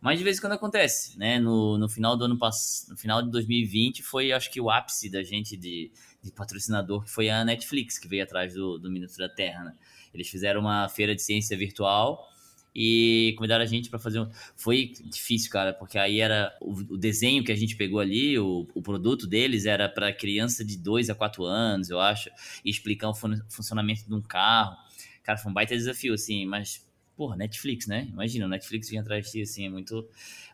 Mas 0.00 0.18
de 0.18 0.24
vez 0.24 0.38
em 0.38 0.40
quando 0.40 0.54
acontece, 0.54 1.18
né? 1.18 1.38
No, 1.38 1.76
no 1.76 1.88
final 1.88 2.16
do 2.16 2.24
ano 2.24 2.38
passado, 2.38 2.90
no 2.92 2.96
final 2.96 3.22
de 3.22 3.30
2020 3.30 4.02
foi 4.02 4.32
acho 4.32 4.50
que 4.50 4.60
o 4.60 4.70
ápice 4.70 5.10
da 5.10 5.22
gente 5.22 5.56
de 5.56 5.92
de 6.22 6.30
patrocinador, 6.32 7.04
que 7.04 7.10
foi 7.10 7.30
a 7.30 7.44
Netflix, 7.44 7.98
que 7.98 8.08
veio 8.08 8.22
atrás 8.22 8.54
do, 8.54 8.78
do 8.78 8.90
Minuto 8.90 9.16
da 9.16 9.28
Terra, 9.28 9.64
né? 9.64 9.74
Eles 10.12 10.28
fizeram 10.28 10.60
uma 10.60 10.88
feira 10.88 11.14
de 11.14 11.22
ciência 11.22 11.56
virtual 11.56 12.28
e 12.74 13.34
convidaram 13.36 13.64
a 13.64 13.66
gente 13.66 13.88
para 13.88 13.98
fazer 13.98 14.20
um... 14.20 14.28
Foi 14.56 14.92
difícil, 15.04 15.50
cara, 15.50 15.72
porque 15.72 15.98
aí 15.98 16.20
era 16.20 16.54
o, 16.60 16.96
desenho 16.96 17.42
que 17.42 17.50
a 17.50 17.56
gente 17.56 17.76
pegou 17.76 18.00
ali, 18.00 18.38
o, 18.38 18.66
o 18.74 18.82
produto 18.82 19.26
deles 19.26 19.66
era 19.66 19.88
para 19.88 20.12
criança 20.12 20.64
de 20.64 20.76
2 20.76 21.10
a 21.10 21.14
4 21.14 21.44
anos, 21.44 21.90
eu 21.90 21.98
acho, 21.98 22.30
e 22.64 22.70
explicar 22.70 23.08
o 23.08 23.14
fun 23.14 23.40
funcionamento 23.48 24.06
de 24.06 24.14
um 24.14 24.22
carro. 24.22 24.76
Cara, 25.22 25.38
foi 25.38 25.50
um 25.50 25.54
baita 25.54 25.76
desafio, 25.76 26.14
assim, 26.14 26.46
mas, 26.46 26.86
porra, 27.16 27.36
Netflix, 27.36 27.86
né? 27.86 28.08
Imagina, 28.10 28.46
Netflix 28.46 28.88
vinha 28.88 29.02
atrás 29.02 29.26
de 29.26 29.32
ti, 29.32 29.42
assim, 29.42 29.66
é 29.66 29.70
muito, 29.70 30.08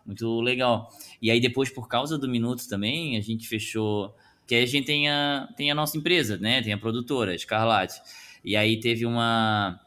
muito 0.05 0.41
legal. 0.41 0.91
E 1.21 1.31
aí 1.31 1.41
depois, 1.41 1.71
por 1.71 1.89
causa 1.89 2.19
do 2.19 2.29
Minuto 2.29 2.67
também, 2.69 3.17
a 3.17 3.21
gente 3.21 3.47
fechou 3.47 4.15
que 4.47 4.55
a 4.55 4.67
gente 4.67 4.87
tem 4.87 5.09
a, 5.09 5.49
tem 5.57 5.71
a 5.71 5.75
nossa 5.75 5.99
empresa, 5.99 6.37
né? 6.39 6.63
Tem 6.63 6.73
a 6.73 6.79
produtora, 6.79 7.35
Escarlate. 7.35 8.01
E 8.45 8.57
aí 8.57 8.79
teve 8.79 9.05
uma... 9.05 9.81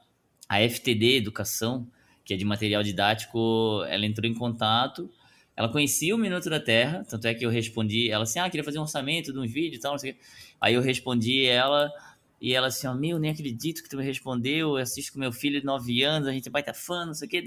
A 0.48 0.60
FTD 0.68 1.18
Educação, 1.18 1.88
que 2.26 2.34
é 2.34 2.38
de 2.38 2.44
material 2.44 2.84
didático, 2.84 3.84
ela 3.88 4.06
entrou 4.06 4.30
em 4.30 4.34
contato... 4.34 5.10
Ela 5.56 5.68
conhecia 5.68 6.16
o 6.16 6.18
Minuto 6.18 6.50
da 6.50 6.58
Terra, 6.58 7.04
tanto 7.10 7.28
é 7.28 7.34
que 7.34 7.46
eu 7.46 7.50
respondi, 7.50 8.10
ela 8.10 8.24
assim, 8.24 8.40
ah, 8.40 8.50
queria 8.50 8.64
fazer 8.64 8.80
um 8.80 8.84
orçamento 8.84 9.34
de 9.34 9.40
uns 9.40 9.52
vídeos 9.52 9.80
e 9.80 9.82
tal, 9.82 9.92
não 9.92 10.00
sei 10.00 10.12
o 10.12 10.14
quê. 10.14 10.20
Aí 10.62 10.74
eu 10.74 10.82
respondi 10.82 11.46
ela, 11.46 11.92
e 12.40 12.54
ela 12.54 12.68
assim, 12.68 12.88
ó, 12.88 12.94
meu, 12.94 13.20
nem 13.20 13.30
acredito 13.30 13.84
que 13.84 13.90
tu 13.90 13.98
me 13.98 14.04
respondeu, 14.06 14.70
eu 14.70 14.78
assisto 14.78 15.12
com 15.12 15.20
meu 15.20 15.34
filho 15.34 15.60
de 15.60 15.66
9 15.66 16.02
anos, 16.02 16.30
a 16.30 16.32
gente 16.32 16.50
vai 16.50 16.62
estar 16.62 16.74
fã, 16.74 17.06
não 17.06 17.14
sei 17.14 17.28
o 17.28 17.30
quê. 17.30 17.44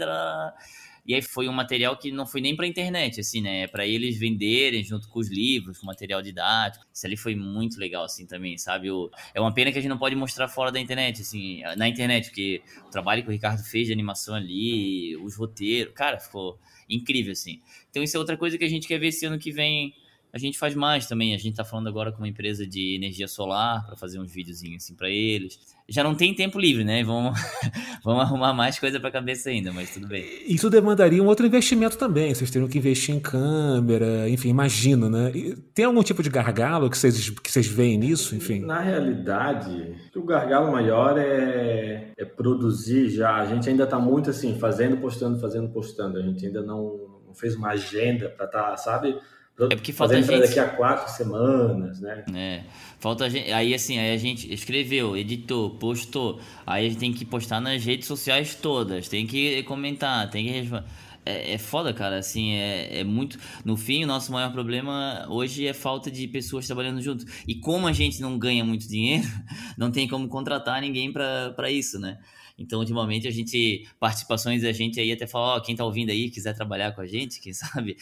E 1.05 1.15
aí 1.15 1.23
foi 1.23 1.49
um 1.49 1.53
material 1.53 1.97
que 1.97 2.13
não 2.13 2.25
foi 2.25 2.41
nem 2.41 2.55
pra 2.55 2.67
internet, 2.67 3.21
assim, 3.21 3.41
né? 3.41 3.63
É 3.63 3.67
pra 3.67 3.85
eles 3.85 4.17
venderem 4.17 4.85
junto 4.85 5.09
com 5.09 5.19
os 5.19 5.29
livros, 5.29 5.79
com 5.79 5.87
material 5.87 6.23
didático. 6.23 6.87
Isso 6.93 7.07
ali 7.07 7.17
foi 7.17 7.35
muito 7.35 7.79
legal, 7.79 8.05
assim, 8.05 8.25
também, 8.25 8.57
sabe? 8.57 8.91
O, 8.91 9.11
é 9.35 9.41
uma 9.41 9.53
pena 9.53 9.73
que 9.73 9.79
a 9.79 9.81
gente 9.81 9.91
não 9.91 9.99
pode 9.99 10.15
mostrar 10.15 10.47
fora 10.47 10.71
da 10.71 10.79
internet, 10.79 11.23
assim, 11.23 11.63
na 11.77 11.89
internet, 11.89 12.27
porque 12.27 12.63
o 12.87 12.91
trabalho 12.91 13.23
que 13.23 13.29
o 13.29 13.33
Ricardo 13.33 13.63
fez 13.65 13.89
de 13.89 13.93
animação 13.93 14.35
ali, 14.35 15.17
os 15.17 15.37
roteiros, 15.37 15.93
cara, 15.93 16.21
ficou 16.21 16.59
incrível, 16.89 17.33
assim. 17.33 17.61
Então 17.91 18.03
isso 18.03 18.17
é 18.17 18.21
outra 18.21 18.37
coisa 18.37 18.57
que 18.57 18.65
a 18.65 18.69
gente 18.69 18.87
quer 18.87 18.99
ver 18.99 19.09
esse 19.09 19.27
ano 19.27 19.39
que 19.39 19.51
vem 19.51 19.95
a 20.33 20.39
gente 20.39 20.59
faz 20.59 20.75
mais 20.75 21.07
também. 21.07 21.35
A 21.35 21.37
gente 21.37 21.51
está 21.51 21.65
falando 21.65 21.89
agora 21.89 22.11
com 22.11 22.19
uma 22.19 22.29
empresa 22.29 22.67
de 22.67 22.95
energia 22.97 23.29
solar 23.29 23.85
para 23.85 23.97
fazer 23.97 24.19
uns 24.19 24.33
videozinhos 24.33 24.83
assim 24.83 24.95
para 24.95 25.11
eles. 25.11 25.59
Já 25.87 26.03
não 26.03 26.15
tem 26.15 26.35
tempo 26.35 26.59
livre, 26.59 26.85
né? 26.85 27.05
Vamos, 27.05 27.39
vamos 28.03 28.23
arrumar 28.23 28.55
mais 28.55 28.79
coisa 28.79 28.99
para 28.99 29.11
a 29.11 29.13
cabeça 29.13 29.51
ainda, 29.51 29.71
mas 29.73 29.93
tudo 29.93 30.09
bem. 30.09 30.25
Isso 30.47 30.71
demandaria 30.71 31.23
um 31.23 31.27
outro 31.27 31.45
investimento 31.45 31.99
também. 31.99 32.35
Vocês 32.35 32.51
teriam 32.51 32.67
que 32.67 32.79
investir 32.79 33.15
em 33.15 33.21
câmera, 33.21 34.27
enfim, 34.31 34.49
imagino, 34.49 35.11
né? 35.11 35.31
Tem 35.75 35.85
algum 35.85 36.03
tipo 36.03 36.23
de 36.23 36.31
gargalo 36.31 36.89
que 36.89 36.97
vocês, 36.97 37.29
que 37.29 37.51
vocês 37.51 37.67
veem 37.67 37.99
nisso, 37.99 38.35
enfim? 38.35 38.61
Na 38.61 38.81
realidade, 38.81 39.95
o 40.17 40.23
gargalo 40.23 40.73
maior 40.73 41.19
é, 41.19 42.13
é 42.17 42.25
produzir 42.25 43.11
já. 43.11 43.37
A 43.37 43.45
gente 43.45 43.69
ainda 43.69 43.85
está 43.85 43.99
muito 43.99 44.31
assim, 44.31 44.59
fazendo, 44.59 44.97
postando, 44.97 45.39
fazendo, 45.39 45.69
postando. 45.69 46.19
A 46.19 46.23
gente 46.23 46.47
ainda 46.47 46.63
não, 46.63 47.21
não 47.27 47.35
fez 47.35 47.55
uma 47.55 47.69
agenda 47.69 48.31
para 48.31 48.47
estar, 48.47 48.71
tá, 48.71 48.77
sabe? 48.79 49.15
É 49.59 49.77
porque 49.77 49.93
falta 49.93 50.21
gente... 50.21 50.41
daqui 50.41 50.59
a 50.59 50.69
quatro 50.69 51.13
semanas, 51.13 52.01
né? 52.01 52.25
É, 52.35 52.63
falta 52.99 53.29
gente... 53.29 53.53
Aí 53.53 53.75
assim, 53.75 53.99
aí 53.99 54.15
a 54.15 54.17
gente 54.17 54.53
escreveu, 54.53 55.17
editou, 55.17 55.71
postou. 55.71 56.41
Aí 56.67 56.87
a 56.87 56.89
gente 56.89 56.99
tem 56.99 57.13
que 57.13 57.25
postar 57.25 57.61
nas 57.61 57.85
redes 57.85 58.07
sociais 58.07 58.55
todas, 58.55 59.09
tem 59.09 59.27
que 59.27 59.63
comentar, 59.65 60.31
tem 60.31 60.47
que 60.47 60.51
responder. 60.53 60.85
É, 61.25 61.55
é 61.55 61.59
foda, 61.59 61.93
cara, 61.93 62.19
assim, 62.19 62.53
é, 62.53 63.01
é 63.01 63.05
muito... 63.05 63.39
No 63.65 63.77
fim, 63.77 64.05
o 64.05 64.07
nosso 64.07 64.33
maior 64.33 64.53
problema 64.53 65.27
hoje 65.29 65.67
é 65.67 65.73
falta 65.73 66.11
de 66.11 66.27
pessoas 66.29 66.67
trabalhando 66.67 67.01
junto. 67.01 67.25
E 67.47 67.55
como 67.55 67.87
a 67.87 67.93
gente 67.93 68.21
não 68.21 68.39
ganha 68.39 68.65
muito 68.65 68.89
dinheiro, 68.89 69.27
não 69.79 69.91
tem 69.91 70.09
como 70.09 70.29
contratar 70.29 70.81
ninguém 70.81 71.13
para 71.13 71.71
isso, 71.71 71.99
né? 71.99 72.19
Então, 72.59 72.81
ultimamente, 72.81 73.27
a 73.27 73.31
gente, 73.31 73.89
participações 73.99 74.63
da 74.63 74.73
gente 74.73 75.01
aí 75.01 75.13
até 75.13 75.27
falar, 75.27 75.57
ó, 75.57 75.61
quem 75.61 75.75
tá 75.75 75.85
ouvindo 75.85 76.11
aí, 76.11 76.31
quiser 76.31 76.55
trabalhar 76.55 76.93
com 76.93 77.01
a 77.01 77.07
gente, 77.07 77.41
quem 77.41 77.53
sabe, 77.55 77.97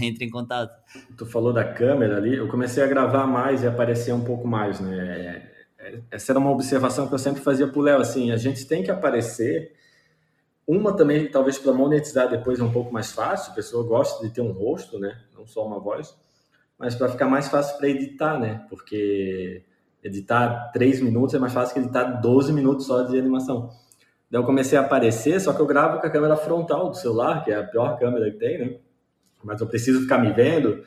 entre 0.00 0.24
em 0.24 0.30
contato. 0.30 0.72
Tu 1.16 1.26
falou 1.26 1.52
da 1.52 1.64
câmera 1.64 2.16
ali, 2.16 2.36
eu 2.36 2.48
comecei 2.48 2.82
a 2.82 2.86
gravar 2.86 3.26
mais 3.26 3.62
e 3.62 3.66
aparecer 3.66 4.12
um 4.14 4.24
pouco 4.24 4.46
mais, 4.46 4.80
né? 4.80 4.96
É, 4.96 5.86
é, 5.86 6.00
essa 6.10 6.32
era 6.32 6.38
uma 6.38 6.50
observação 6.50 7.06
que 7.06 7.14
eu 7.14 7.18
sempre 7.18 7.42
fazia 7.42 7.66
pro 7.66 7.80
Léo, 7.80 8.00
assim, 8.00 8.30
a 8.30 8.36
gente 8.36 8.64
tem 8.66 8.82
que 8.82 8.90
aparecer, 8.90 9.72
uma 10.66 10.96
também, 10.96 11.30
talvez 11.30 11.58
para 11.58 11.72
monetizar 11.72 12.28
depois 12.28 12.58
é 12.58 12.62
um 12.64 12.72
pouco 12.72 12.92
mais 12.92 13.12
fácil, 13.12 13.52
a 13.52 13.54
pessoa 13.54 13.86
gosta 13.86 14.26
de 14.26 14.32
ter 14.32 14.40
um 14.40 14.52
rosto, 14.52 14.98
né? 14.98 15.16
Não 15.36 15.46
só 15.46 15.64
uma 15.64 15.78
voz, 15.78 16.16
mas 16.78 16.94
para 16.94 17.08
ficar 17.08 17.26
mais 17.26 17.48
fácil 17.48 17.78
para 17.78 17.88
editar, 17.88 18.38
né? 18.38 18.66
Porque 18.68 19.62
editar 20.02 20.70
3 20.72 21.00
minutos 21.00 21.34
é 21.34 21.38
mais 21.38 21.52
fácil 21.52 21.74
que 21.74 21.80
editar 21.80 22.04
12 22.04 22.52
minutos 22.52 22.86
só 22.86 23.02
de 23.02 23.18
animação. 23.18 23.70
Daí 24.30 24.40
eu 24.40 24.44
comecei 24.44 24.76
a 24.76 24.80
aparecer, 24.80 25.40
só 25.40 25.52
que 25.52 25.60
eu 25.60 25.66
gravo 25.66 26.00
com 26.00 26.06
a 26.06 26.10
câmera 26.10 26.36
frontal 26.36 26.90
do 26.90 26.96
celular, 26.96 27.44
que 27.44 27.52
é 27.52 27.56
a 27.56 27.64
pior 27.64 27.96
câmera 27.98 28.30
que 28.30 28.38
tem, 28.38 28.58
né? 28.58 28.76
Mas 29.44 29.60
eu 29.60 29.68
preciso 29.68 30.00
ficar 30.00 30.18
me 30.18 30.32
vendo. 30.32 30.82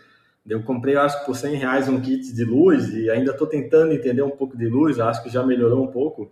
Daí 0.45 0.57
eu 0.57 0.63
comprei, 0.63 0.97
acho 0.97 1.19
que 1.21 1.25
por 1.25 1.35
100 1.35 1.55
reais, 1.55 1.87
um 1.87 2.01
kit 2.01 2.33
de 2.33 2.43
luz 2.43 2.93
e 2.93 3.09
ainda 3.09 3.31
estou 3.31 3.47
tentando 3.47 3.93
entender 3.93 4.23
um 4.23 4.31
pouco 4.31 4.57
de 4.57 4.67
luz, 4.67 4.99
acho 4.99 5.23
que 5.23 5.29
já 5.29 5.41
melhorou 5.45 5.83
um 5.83 5.87
pouco. 5.87 6.29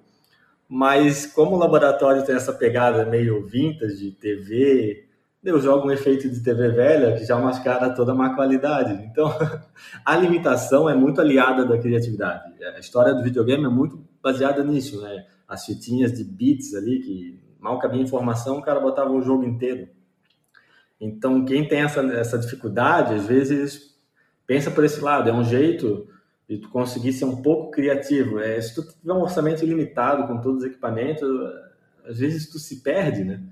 Mas 0.69 1.25
como 1.25 1.55
o 1.55 1.59
laboratório 1.59 2.25
tem 2.25 2.35
essa 2.35 2.51
pegada 2.51 3.05
meio 3.05 3.45
vintage 3.45 3.95
de 3.97 4.11
TV, 4.11 5.07
eu 5.43 5.61
jogo 5.61 5.87
um 5.87 5.91
efeito 5.91 6.29
de 6.29 6.43
TV 6.43 6.69
velha 6.69 7.17
que 7.17 7.25
já 7.25 7.37
mascara 7.39 7.89
toda 7.91 8.11
a 8.11 8.15
má 8.15 8.35
qualidade. 8.35 8.93
Então, 9.05 9.31
a 10.03 10.15
limitação 10.17 10.89
é 10.89 10.95
muito 10.95 11.21
aliada 11.21 11.65
da 11.65 11.77
criatividade. 11.77 12.51
A 12.63 12.79
história 12.79 13.13
do 13.13 13.23
videogame 13.23 13.65
é 13.65 13.69
muito 13.69 14.05
baseada 14.21 14.63
nisso, 14.63 15.01
né? 15.01 15.25
as 15.47 15.65
fitinhas 15.65 16.11
de 16.11 16.23
bits 16.23 16.75
ali, 16.75 16.99
que 16.99 17.39
mal 17.59 17.79
cabia 17.79 18.01
informação, 18.01 18.57
o 18.57 18.61
cara 18.61 18.79
botava 18.79 19.11
o 19.11 19.21
jogo 19.21 19.45
inteiro. 19.45 19.87
Então, 20.99 21.45
quem 21.45 21.67
tem 21.67 21.81
essa, 21.81 22.01
essa 22.13 22.37
dificuldade, 22.37 23.13
às 23.13 23.25
vezes 23.25 23.95
pensa 24.45 24.69
por 24.69 24.83
esse 24.83 24.99
lado, 24.99 25.29
é 25.29 25.33
um 25.33 25.43
jeito 25.43 26.07
de 26.47 26.57
tu 26.57 26.69
conseguir 26.69 27.13
ser 27.13 27.25
um 27.25 27.41
pouco 27.41 27.71
criativo. 27.71 28.39
É, 28.39 28.59
se 28.61 28.73
tu 28.73 28.83
tiver 28.83 29.13
um 29.13 29.21
orçamento 29.21 29.63
ilimitado 29.63 30.25
com 30.27 30.39
todos 30.39 30.63
os 30.63 30.69
equipamentos, 30.69 31.27
às 32.05 32.19
vezes 32.19 32.49
tu 32.49 32.57
se 32.57 32.81
perde, 32.81 33.23
né? 33.23 33.43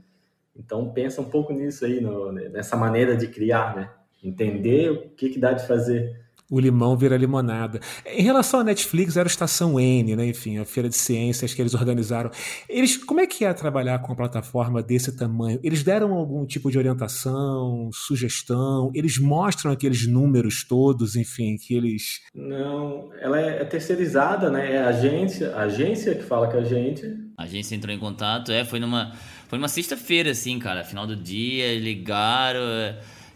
Então 0.56 0.94
pensa 0.94 1.22
um 1.22 1.30
pouco 1.30 1.52
nisso 1.52 1.86
aí, 1.86 2.00
no, 2.00 2.32
nessa 2.32 2.78
maneira 2.78 3.16
de 3.18 3.28
criar, 3.28 3.76
né? 3.76 3.92
Entender 4.24 4.90
o 4.90 5.10
que, 5.10 5.30
que 5.30 5.40
dá 5.40 5.52
de 5.52 5.68
fazer 5.68 6.25
o 6.50 6.60
limão 6.60 6.96
vira 6.96 7.18
limonada. 7.18 7.80
Em 8.06 8.22
relação 8.22 8.60
à 8.60 8.64
Netflix, 8.64 9.18
era 9.18 9.28
a 9.28 9.32
Estação 9.32 9.80
N, 9.80 10.16
né? 10.16 10.28
enfim, 10.28 10.60
a 10.60 10.66
feira 10.66 10.88
de 10.88 10.96
ciências 10.96 11.54
que 11.54 11.62
eles 11.62 11.74
organizaram. 11.74 12.30
Eles, 12.70 12.98
como 12.98 13.20
é 13.20 13.28
que 13.28 13.44
é 13.44 13.54
trabalhar 13.54 14.00
com 14.00 14.10
uma 14.10 14.16
plataforma 14.16 14.82
desse 14.84 15.16
tamanho? 15.16 15.60
Eles 15.64 15.84
deram 15.84 16.14
algum 16.14 16.46
tipo 16.46 16.70
de 16.70 16.78
orientação, 16.78 17.90
sugestão? 17.92 18.92
Eles 18.94 19.18
mostram 19.18 19.72
aqueles 19.72 20.06
números 20.08 20.64
todos, 20.64 21.16
enfim, 21.16 21.58
que 21.58 21.74
eles... 21.74 22.22
Não, 22.34 23.10
ela 23.20 23.40
é, 23.40 23.62
é 23.62 23.66
terceirizada, 23.66 24.52
né? 24.52 24.74
É 24.74 24.78
a 24.84 24.90
agência, 24.90 25.56
a 25.56 25.64
agência 25.64 26.14
que 26.14 26.24
fala 26.24 26.48
com 26.48 26.58
a 26.58 26.64
gente. 26.64 27.04
A 27.38 27.44
agência 27.44 27.76
entrou 27.76 27.94
em 27.94 28.00
contato, 28.00 28.52
é, 28.52 28.64
foi 28.64 28.80
numa, 28.80 29.14
foi 29.48 29.58
numa 29.58 29.68
sexta-feira, 29.68 30.32
assim, 30.32 30.60
cara, 30.60 30.84
final 30.84 31.08
do 31.08 31.16
dia, 31.16 31.78
ligaram... 31.80 32.62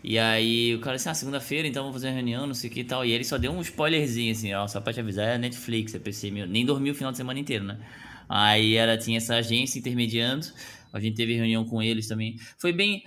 E 0.03 0.17
aí 0.17 0.73
o 0.75 0.79
cara 0.79 0.95
disse, 0.95 1.09
ah, 1.09 1.13
segunda-feira, 1.13 1.67
então 1.67 1.83
vamos 1.83 1.97
fazer 1.97 2.07
uma 2.07 2.15
reunião, 2.15 2.47
não 2.47 2.53
sei 2.53 2.69
o 2.69 2.73
que 2.73 2.79
e 2.81 2.83
tal. 2.83 3.05
E 3.05 3.11
ele 3.11 3.23
só 3.23 3.37
deu 3.37 3.51
um 3.51 3.61
spoilerzinho, 3.61 4.31
assim, 4.31 4.53
ó, 4.53 4.67
só 4.67 4.79
pra 4.79 4.93
te 4.93 4.99
avisar, 4.99 5.27
é 5.27 5.37
Netflix, 5.37 5.93
é 5.93 5.99
PC, 5.99 6.31
nem 6.31 6.65
dormiu 6.65 6.93
o 6.93 6.95
final 6.95 7.11
de 7.11 7.17
semana 7.17 7.39
inteiro, 7.39 7.65
né? 7.65 7.79
Aí 8.27 8.75
ela 8.75 8.97
tinha 8.97 9.17
essa 9.17 9.35
agência 9.35 9.79
intermediando, 9.79 10.47
a 10.93 10.99
gente 10.99 11.15
teve 11.15 11.35
reunião 11.35 11.65
com 11.65 11.81
eles 11.81 12.07
também. 12.07 12.37
Foi 12.57 12.71
bem, 12.71 13.03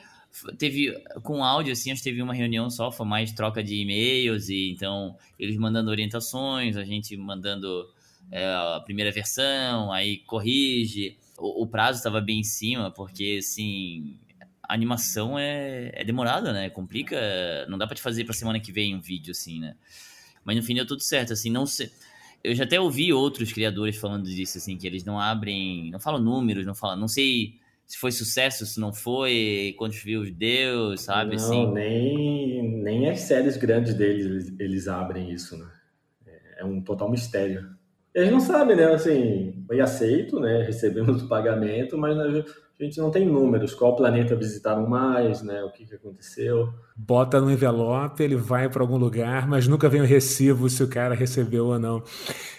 teve 0.59 0.93
com 1.23 1.45
áudio 1.45 1.73
assim, 1.73 1.91
a 1.91 1.95
gente 1.95 2.05
teve 2.05 2.21
uma 2.21 2.35
reunião 2.35 2.69
só, 2.69 2.91
foi 2.91 3.07
mais 3.07 3.33
troca 3.33 3.63
de 3.63 3.77
e-mails 3.77 4.49
e 4.49 4.71
então 4.71 5.17
eles 5.39 5.57
mandando 5.57 5.91
orientações, 5.91 6.77
a 6.77 6.85
gente 6.85 7.17
mandando 7.17 7.89
é, 8.31 8.45
a 8.45 8.81
primeira 8.85 9.11
versão, 9.13 9.93
aí 9.93 10.19
corrige. 10.19 11.17
O, 11.39 11.63
o 11.63 11.67
prazo 11.67 11.99
estava 11.99 12.21
bem 12.21 12.41
em 12.41 12.45
cima, 12.45 12.91
porque 12.91 13.39
assim, 13.41 14.17
a 14.63 14.75
animação 14.75 15.39
é, 15.39 15.91
é 15.95 16.05
demorada, 16.05 16.53
né? 16.53 16.71
Complica. 16.71 17.17
Não 17.69 17.77
dá 17.77 17.87
para 17.87 17.97
te 17.97 18.03
fazer 18.03 18.25
pra 18.25 18.35
semana 18.35 18.61
que 18.61 18.73
vem 18.73 18.95
um 18.95 19.01
vídeo, 19.01 19.33
assim, 19.33 19.61
né? 19.61 19.75
Mas 20.45 20.57
no 20.57 20.63
fim 20.63 20.75
deu 20.75 20.87
tudo 20.87 21.03
certo, 21.03 21.33
assim, 21.33 21.51
não 21.51 21.67
sei. 21.67 21.91
Eu 22.43 22.55
já 22.55 22.65
até 22.65 22.81
ouvi 22.81 23.13
outros 23.13 23.53
criadores 23.53 23.97
falando 23.97 24.25
disso, 24.25 24.59
assim, 24.59 24.77
que 24.77 24.87
eles 24.87 25.05
não 25.05 25.19
abrem, 25.19 25.91
não 25.91 26.01
falam 26.01 26.21
números, 26.21 26.67
não 26.67 26.75
falam, 26.75 26.97
não 26.97 27.07
sei 27.07 27.61
se 27.87 27.99
foi 27.99 28.11
sucesso, 28.11 28.67
se 28.67 28.81
não 28.81 28.93
foi, 28.93 29.75
quantos 29.79 30.03
views 30.03 30.31
deu, 30.33 30.97
sabe? 30.97 31.37
Não, 31.37 31.45
assim. 31.45 31.73
nem, 31.73 32.83
nem 32.83 33.11
as 33.11 33.21
séries 33.21 33.57
grandes 33.57 33.95
deles 33.95 34.25
eles, 34.25 34.55
eles 34.59 34.89
abrem 34.89 35.31
isso, 35.31 35.57
né? 35.57 35.71
É, 36.27 36.63
é 36.63 36.65
um 36.65 36.81
total 36.81 37.11
mistério. 37.11 37.72
Eles 38.15 38.31
não 38.31 38.41
sabem, 38.41 38.77
né? 38.77 38.93
Assim, 38.93 39.65
foi 39.67 39.81
aceito, 39.81 40.39
né? 40.39 40.63
Recebemos 40.67 41.23
o 41.23 41.29
pagamento, 41.29 41.97
mas 41.97 42.19
a 42.19 42.45
gente 42.79 42.99
não 42.99 43.11
tem 43.11 43.27
números, 43.27 43.75
qual 43.75 43.97
planeta 43.97 44.37
visitaram 44.37 44.87
mais, 44.87 45.43
né? 45.43 45.63
O 45.63 45.71
que, 45.71 45.87
que 45.87 45.95
aconteceu. 45.95 46.69
Bota 46.97 47.41
no 47.41 47.51
envelope, 47.51 48.23
ele 48.23 48.37
vai 48.37 48.69
para 48.69 48.83
algum 48.83 48.99
lugar, 48.99 49.49
mas 49.49 49.67
nunca 49.67 49.89
vem 49.89 50.03
o 50.03 50.05
recibo 50.05 50.69
se 50.69 50.83
o 50.83 50.89
cara 50.89 51.15
recebeu 51.15 51.67
ou 51.67 51.79
não. 51.79 52.03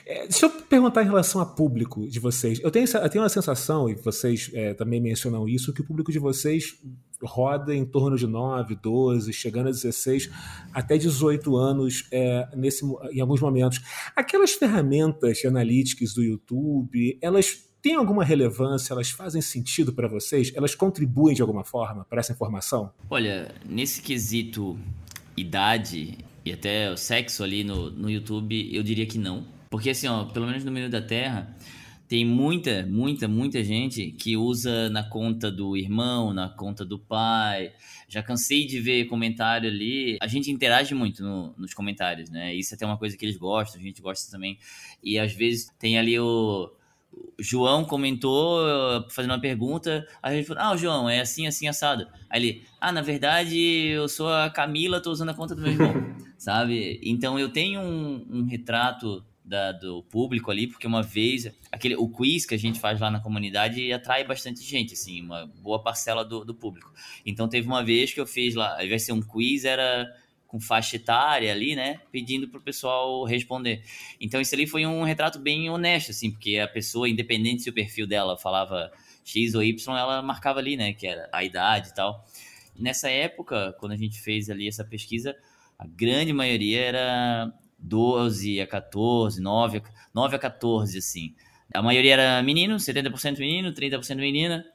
É, 0.06 0.24
deixa 0.24 0.48
eu 0.48 0.50
perguntar 0.50 1.04
em 1.04 1.06
relação 1.06 1.40
a 1.40 1.46
público 1.46 2.08
de 2.08 2.20
vocês. 2.20 2.60
Eu 2.64 2.72
tenho, 2.72 2.88
eu 2.88 3.10
tenho 3.10 3.24
uma 3.24 3.30
sensação, 3.30 3.90
e 3.90 3.96
vocês 3.96 4.50
é, 4.54 4.74
também 4.74 5.00
mencionam 5.00 5.48
isso, 5.48 5.74
que 5.74 5.82
o 5.82 5.86
público 5.86 6.12
de 6.12 6.20
vocês 6.20 6.80
roda 7.24 7.74
em 7.74 7.86
torno 7.86 8.18
de 8.18 8.28
9, 8.28 8.76
12, 8.76 9.32
chegando 9.34 9.68
a 9.68 9.72
16, 9.72 10.30
até 10.74 10.98
18 10.98 11.56
anos 11.56 12.08
é, 12.12 12.48
nesse, 12.56 12.86
em 13.12 13.20
alguns 13.20 13.42
momentos. 13.42 13.82
Aquelas 14.16 14.52
ferramentas 14.54 15.44
analíticas 15.46 16.14
do 16.14 16.24
YouTube, 16.24 17.18
elas 17.22 17.70
têm 17.82 17.96
alguma 17.96 18.24
relevância? 18.24 18.94
Elas 18.94 19.10
fazem 19.10 19.42
sentido 19.42 19.94
para 19.94 20.08
vocês? 20.08 20.52
Elas 20.56 20.74
contribuem 20.74 21.36
de 21.36 21.42
alguma 21.42 21.64
forma 21.64 22.06
para 22.06 22.20
essa 22.20 22.32
informação? 22.32 22.92
Olha, 23.10 23.54
nesse 23.68 24.02
quesito 24.02 24.80
idade 25.36 26.18
e 26.46 26.52
até 26.52 26.92
o 26.92 26.98
sexo 26.98 27.44
ali 27.44 27.64
no, 27.64 27.90
no 27.90 28.10
YouTube, 28.10 28.70
eu 28.74 28.84
diria 28.84 29.06
que 29.06 29.18
não. 29.18 29.46
Porque 29.70 29.90
assim, 29.90 30.08
ó, 30.08 30.26
pelo 30.26 30.46
menos 30.46 30.64
no 30.64 30.72
meio 30.72 30.90
da 30.90 31.02
Terra, 31.02 31.56
tem 32.14 32.24
muita, 32.24 32.86
muita, 32.86 33.28
muita 33.28 33.64
gente 33.64 34.12
que 34.12 34.38
usa 34.38 34.88
na 34.88 35.02
conta 35.02 35.52
do 35.52 35.76
irmão, 35.76 36.32
na 36.32 36.48
conta 36.48 36.86
do 36.86 37.00
pai. 37.00 37.74
Já 38.08 38.22
cansei 38.22 38.68
de 38.68 38.80
ver 38.80 39.06
comentário 39.06 39.68
ali. 39.68 40.20
A 40.22 40.28
gente 40.28 40.52
interage 40.52 40.94
muito 40.94 41.24
no, 41.24 41.56
nos 41.58 41.74
comentários, 41.74 42.30
né? 42.30 42.54
Isso 42.54 42.72
é 42.72 42.76
até 42.76 42.86
uma 42.86 43.00
coisa 43.00 43.18
que 43.18 43.26
eles 43.26 43.36
gostam, 43.36 43.82
a 43.82 43.84
gente 43.84 44.00
gosta 44.00 44.32
também. 44.32 44.60
E 45.04 45.18
às 45.18 45.34
vezes 45.34 45.74
tem 45.80 45.98
ali 45.98 46.20
o 46.20 46.72
João 47.40 47.84
comentou, 47.84 48.62
fazendo 49.10 49.32
uma 49.32 49.42
pergunta, 49.42 50.06
a 50.22 50.32
gente 50.32 50.46
falou, 50.46 50.62
ah, 50.62 50.78
João, 50.78 51.10
é 51.10 51.20
assim, 51.20 51.48
assim, 51.48 51.68
assado. 51.68 52.08
Aí 52.30 52.40
ele, 52.40 52.64
ah, 52.80 52.92
na 52.92 53.02
verdade, 53.02 53.58
eu 53.58 54.08
sou 54.08 54.32
a 54.32 54.52
Camila, 54.52 55.02
tô 55.02 55.10
usando 55.10 55.30
a 55.30 55.34
conta 55.34 55.56
do 55.56 55.64
meu 55.64 55.72
irmão, 55.72 56.16
sabe? 56.38 57.02
Então 57.02 57.40
eu 57.40 57.50
tenho 57.50 57.82
um, 57.82 58.24
um 58.30 58.44
retrato 58.44 59.26
da, 59.54 59.72
do 59.72 60.02
público 60.02 60.50
ali, 60.50 60.66
porque 60.66 60.88
uma 60.88 61.04
vez, 61.04 61.54
aquele, 61.72 61.96
o 61.96 62.10
quiz 62.10 62.44
que 62.44 62.56
a 62.56 62.58
gente 62.58 62.80
faz 62.80 63.00
lá 63.00 63.12
na 63.12 63.20
comunidade 63.20 63.94
atrai 63.94 64.24
bastante 64.24 64.64
gente, 64.64 64.96
assim, 64.96 65.22
uma 65.22 65.46
boa 65.46 65.80
parcela 65.80 66.26
do, 66.26 66.44
do 66.44 66.56
público. 66.56 66.92
Então 67.24 67.48
teve 67.48 67.68
uma 67.68 67.86
vez 67.86 68.12
que 68.12 68.20
eu 68.20 68.26
fiz 68.26 68.56
lá, 68.56 68.84
de 68.84 69.00
ser 69.00 69.12
um 69.12 69.22
quiz, 69.22 69.64
era 69.64 70.12
com 70.48 70.60
faixa 70.60 70.96
etária 70.96 71.52
ali, 71.52 71.76
né? 71.76 72.00
Pedindo 72.12 72.48
pro 72.48 72.60
pessoal 72.60 73.24
responder. 73.26 73.84
Então 74.20 74.42
isso 74.42 74.56
ali 74.56 74.66
foi 74.66 74.88
um 74.88 75.04
retrato 75.04 75.38
bem 75.38 75.70
honesto, 75.70 76.10
assim, 76.10 76.32
porque 76.32 76.58
a 76.58 76.68
pessoa, 76.68 77.08
independente 77.08 77.62
se 77.62 77.70
o 77.70 77.74
perfil 77.74 78.08
dela 78.08 78.36
falava 78.36 78.92
X 79.24 79.54
ou 79.54 79.62
Y, 79.62 79.96
ela 79.96 80.24
marcava 80.24 80.58
ali, 80.58 80.76
né? 80.76 80.94
Que 80.94 81.06
era 81.06 81.30
a 81.32 81.44
idade 81.44 81.90
e 81.90 81.94
tal. 81.94 82.26
nessa 82.76 83.08
época, 83.08 83.76
quando 83.80 83.92
a 83.92 83.98
gente 83.98 84.20
fez 84.20 84.50
ali 84.50 84.68
essa 84.68 84.84
pesquisa, 84.84 85.36
a 85.78 85.86
grande 85.86 86.34
maioria 86.34 86.82
era 86.82 87.54
12 87.84 88.62
a 88.62 88.68
14, 88.68 89.42
9, 89.42 89.84
9 90.14 90.36
a 90.36 90.40
14, 90.40 90.98
assim. 90.98 91.36
A 91.74 91.82
maioria 91.82 92.14
era 92.14 92.44
menino, 92.44 92.78
70% 92.78 93.40
menino, 93.40 93.74
30% 93.74 94.16
menina. 94.16 94.66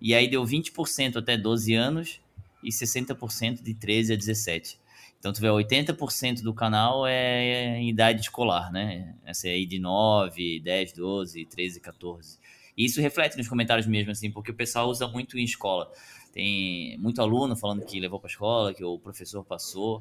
E 0.00 0.14
aí 0.14 0.28
deu 0.28 0.44
20% 0.44 1.16
até 1.16 1.36
12 1.36 1.74
anos 1.74 2.20
e 2.62 2.70
60% 2.70 3.62
de 3.62 3.74
13 3.74 4.12
a 4.12 4.16
17. 4.16 4.78
Então, 5.18 5.32
tu 5.32 5.40
vê, 5.40 5.48
80% 5.48 6.42
do 6.42 6.54
canal 6.54 7.04
é 7.06 7.78
em 7.78 7.88
idade 7.88 8.20
escolar, 8.20 8.70
né? 8.70 9.14
Essa 9.24 9.48
é 9.48 9.52
aí 9.52 9.66
de 9.66 9.78
9, 9.78 10.60
10, 10.60 10.92
12, 10.92 11.44
13, 11.46 11.80
14. 11.80 12.38
E 12.76 12.84
isso 12.84 13.00
reflete 13.00 13.36
nos 13.36 13.48
comentários 13.48 13.86
mesmo, 13.88 14.12
assim, 14.12 14.30
porque 14.30 14.52
o 14.52 14.54
pessoal 14.54 14.88
usa 14.88 15.08
muito 15.08 15.36
em 15.36 15.42
escola. 15.42 15.90
Tem 16.38 16.96
muito 16.98 17.20
aluno 17.20 17.56
falando 17.56 17.84
que 17.84 17.98
levou 17.98 18.20
para 18.20 18.28
a 18.28 18.30
escola, 18.30 18.72
que 18.72 18.84
o 18.84 18.96
professor 18.96 19.44
passou. 19.44 20.00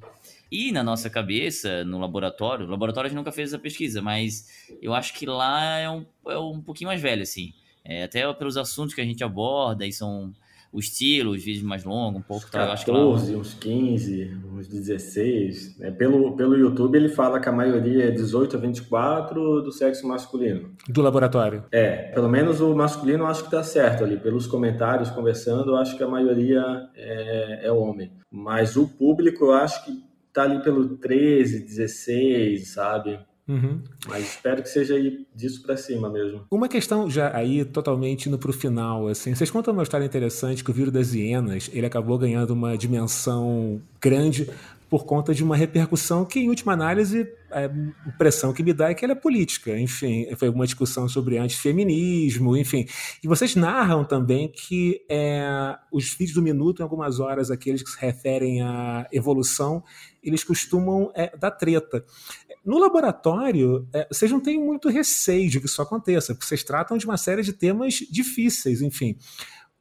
E 0.52 0.72
na 0.72 0.84
nossa 0.84 1.10
cabeça, 1.10 1.84
no 1.84 1.98
laboratório, 1.98 2.68
o 2.68 2.70
laboratório 2.70 3.08
a 3.08 3.10
gente 3.10 3.18
nunca 3.18 3.32
fez 3.32 3.50
essa 3.50 3.58
pesquisa, 3.58 4.04
mas 4.04 4.48
eu 4.80 4.94
acho 4.94 5.16
que 5.16 5.26
lá 5.26 5.80
é 5.80 5.90
um, 5.90 6.06
é 6.28 6.38
um 6.38 6.62
pouquinho 6.62 6.90
mais 6.90 7.02
velho, 7.02 7.24
assim. 7.24 7.56
É, 7.84 8.04
até 8.04 8.32
pelos 8.36 8.56
assuntos 8.56 8.94
que 8.94 9.02
a 9.02 9.04
gente 9.04 9.24
aborda, 9.24 9.84
e 9.84 9.92
são 9.92 10.32
o 10.78 10.80
estilo, 10.80 11.32
os 11.32 11.44
vídeos 11.44 11.64
mais 11.64 11.84
longos, 11.84 12.20
um 12.20 12.24
pouco. 12.24 12.46
Uns 12.46 12.52
14, 12.52 12.86
tá, 12.86 12.92
lá... 12.92 13.08
uns 13.08 13.54
15, 13.56 14.38
uns 14.54 14.68
16. 14.68 15.82
É, 15.82 15.90
pelo, 15.90 16.36
pelo 16.36 16.56
YouTube 16.56 16.96
ele 16.96 17.10
fala 17.10 17.40
que 17.40 17.50
a 17.50 17.52
maioria 17.52 18.06
é 18.06 18.12
18 18.12 18.56
a 18.56 18.60
24 18.60 19.64
do 19.64 19.72
sexo 19.72 20.08
masculino. 20.08 20.72
Do 20.88 21.02
laboratório. 21.02 21.64
É, 21.72 22.12
pelo 22.14 22.30
menos 22.30 22.62
o 22.62 22.76
masculino 22.76 23.24
eu 23.24 23.28
acho 23.28 23.46
que 23.46 23.50
tá 23.50 23.64
certo 23.64 24.04
ali. 24.04 24.18
Pelos 24.18 24.46
comentários, 24.46 25.10
conversando, 25.10 25.72
eu 25.72 25.78
acho 25.78 25.98
que 25.98 26.04
a 26.04 26.08
maioria 26.08 26.64
é, 26.96 27.66
é 27.66 27.72
homem. 27.72 28.12
Mas 28.30 28.76
o 28.78 28.88
público 28.88 29.46
eu 29.46 29.54
acho 29.54 29.84
que 29.84 29.92
tá 30.32 30.44
ali 30.44 30.62
pelo 30.62 30.98
13, 30.98 31.66
16, 31.66 32.68
sabe? 32.68 33.20
Uhum. 33.48 33.82
Mas 34.08 34.26
espero 34.26 34.62
que 34.62 34.70
seja 34.70 34.96
aí 34.96 35.26
disso 35.34 35.62
para 35.62 35.78
cima 35.78 36.10
mesmo. 36.10 36.46
Uma 36.52 36.68
questão 36.68 37.10
já 37.10 37.36
aí 37.36 37.64
totalmente 37.64 38.28
indo 38.28 38.38
para 38.38 38.50
o 38.50 38.54
final, 38.54 39.08
assim, 39.08 39.34
vocês 39.34 39.50
contam 39.50 39.74
uma 39.74 39.84
história 39.84 40.06
interessante 40.06 40.64
que 40.64 40.72
o 40.72 40.74
vírus 40.74 40.92
das 40.92 41.14
hienas 41.14 41.70
ele 41.74 41.86
acabou 41.86 42.18
ganhando 42.18 42.52
uma 42.52 42.78
dimensão 42.78 43.82
grande 44.02 44.50
por 44.90 45.06
conta 45.06 45.34
de 45.34 45.44
uma 45.44 45.56
repercussão 45.56 46.24
que, 46.24 46.40
em 46.40 46.50
última 46.50 46.72
análise, 46.72 47.28
a 47.52 47.66
impressão 48.08 48.54
que 48.54 48.64
me 48.64 48.74
dá 48.74 48.90
é 48.90 48.94
que 48.94 49.04
ela 49.04 49.12
é 49.14 49.16
política. 49.16 49.78
Enfim, 49.78 50.28
foi 50.36 50.50
uma 50.50 50.66
discussão 50.66 51.10
sobre 51.10 51.38
antifeminismo, 51.38 52.56
enfim. 52.56 52.86
E 53.22 53.28
vocês 53.28 53.56
narram 53.56 54.06
também 54.06 54.48
que 54.50 55.02
é, 55.10 55.76
os 55.92 56.10
vídeos 56.12 56.36
do 56.36 56.42
Minuto, 56.42 56.80
em 56.80 56.84
algumas 56.84 57.20
horas, 57.20 57.52
aqueles 57.52 57.84
que 57.84 57.90
se 57.90 58.00
referem 58.00 58.62
à 58.62 59.08
evolução, 59.12 59.84
eles 60.30 60.44
costumam 60.44 61.12
é, 61.16 61.36
dar 61.38 61.52
treta. 61.52 62.04
No 62.66 62.78
laboratório, 62.78 63.88
é, 63.94 64.08
vocês 64.12 64.30
não 64.30 64.42
têm 64.42 64.60
muito 64.60 64.90
receio 64.90 65.50
de 65.50 65.60
que 65.60 65.66
isso 65.66 65.82
aconteça, 65.82 66.34
porque 66.34 66.46
vocês 66.46 66.64
tratam 66.64 66.98
de 66.98 67.06
uma 67.06 67.18
série 67.18 67.42
de 67.42 67.54
temas 67.54 67.96
difíceis, 68.12 68.82
enfim. 68.82 69.18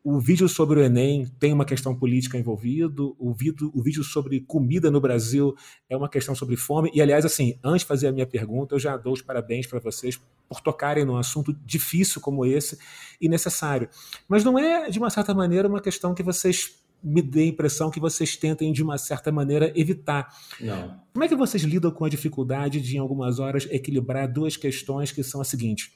O 0.05 0.21
vídeo 0.21 0.49
sobre 0.49 0.79
o 0.79 0.83
Enem 0.85 1.27
tem 1.41 1.53
uma 1.53 1.65
questão 1.65 1.93
política 1.93 2.39
envolvido, 2.39 3.17
o 3.19 3.35
vídeo, 3.35 3.73
o 3.75 3.83
vídeo 3.83 4.05
sobre 4.05 4.41
comida 4.41 4.89
no 4.89 5.01
Brasil 5.01 5.53
é 5.91 5.97
uma 5.97 6.09
questão 6.09 6.33
sobre 6.33 6.57
fome. 6.57 6.93
E, 6.95 7.03
aliás, 7.03 7.25
assim, 7.25 7.59
antes 7.65 7.81
de 7.81 7.87
fazer 7.87 8.07
a 8.07 8.13
minha 8.13 8.27
pergunta, 8.27 8.77
eu 8.77 8.79
já 8.79 8.97
dou 8.97 9.15
os 9.15 9.21
parabéns 9.21 9.67
para 9.67 9.81
vocês 9.81 10.21
por 10.49 10.61
tocarem 10.61 11.05
num 11.05 11.17
assunto 11.17 11.53
difícil 11.53 12.21
como 12.21 12.47
esse 12.47 12.79
e 13.21 13.29
necessário. 13.29 13.89
Mas 14.29 14.45
não 14.45 14.57
é, 14.57 14.89
de 14.89 15.01
uma 15.01 15.11
certa 15.11 15.35
maneira, 15.35 15.67
uma 15.67 15.81
questão 15.81 16.15
que 16.15 16.23
vocês 16.23 16.86
me 17.07 17.23
dê 17.23 17.43
a 17.43 17.47
impressão 17.47 17.89
que 17.89 18.01
vocês 18.01 18.37
tentem, 18.37 18.73
de 18.73 18.83
uma 18.83 18.99
certa 18.99 19.31
maneira, 19.31 19.73
evitar. 19.77 20.29
Não. 20.61 21.01
Como 21.13 21.25
é 21.25 21.29
que 21.29 21.37
vocês 21.37 21.63
lidam 21.63 21.93
com 21.93 22.05
a 22.05 22.09
dificuldade 22.09 22.81
de, 22.81 22.97
em 22.97 22.99
algumas 22.99 23.39
horas, 23.39 23.69
equilibrar 23.71 24.31
duas 24.31 24.57
questões 24.57 25.13
que 25.13 25.23
são 25.23 25.41
as 25.41 25.47
seguintes? 25.47 25.93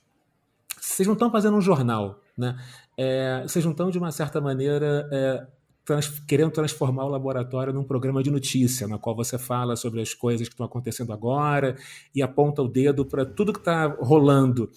Vocês 0.80 1.06
não 1.06 1.14
estão 1.14 1.30
fazendo 1.30 1.56
um 1.56 1.60
jornal, 1.60 2.22
né? 2.38 2.56
É, 2.96 3.42
vocês 3.42 3.64
não 3.64 3.72
estão, 3.72 3.90
de 3.90 3.98
uma 3.98 4.12
certa 4.12 4.40
maneira, 4.40 5.08
é, 5.12 5.46
trans, 5.90 6.08
querendo 6.20 6.52
transformar 6.52 7.04
o 7.04 7.08
laboratório 7.08 7.72
num 7.72 7.82
programa 7.82 8.22
de 8.22 8.30
notícia, 8.30 8.86
na 8.86 8.96
qual 8.96 9.16
você 9.16 9.36
fala 9.36 9.74
sobre 9.74 10.00
as 10.00 10.14
coisas 10.14 10.46
que 10.46 10.54
estão 10.54 10.64
acontecendo 10.64 11.12
agora 11.12 11.76
e 12.14 12.22
aponta 12.22 12.62
o 12.62 12.68
dedo 12.68 13.04
para 13.04 13.26
tudo 13.26 13.52
que 13.52 13.58
está 13.58 13.88
rolando. 13.98 14.70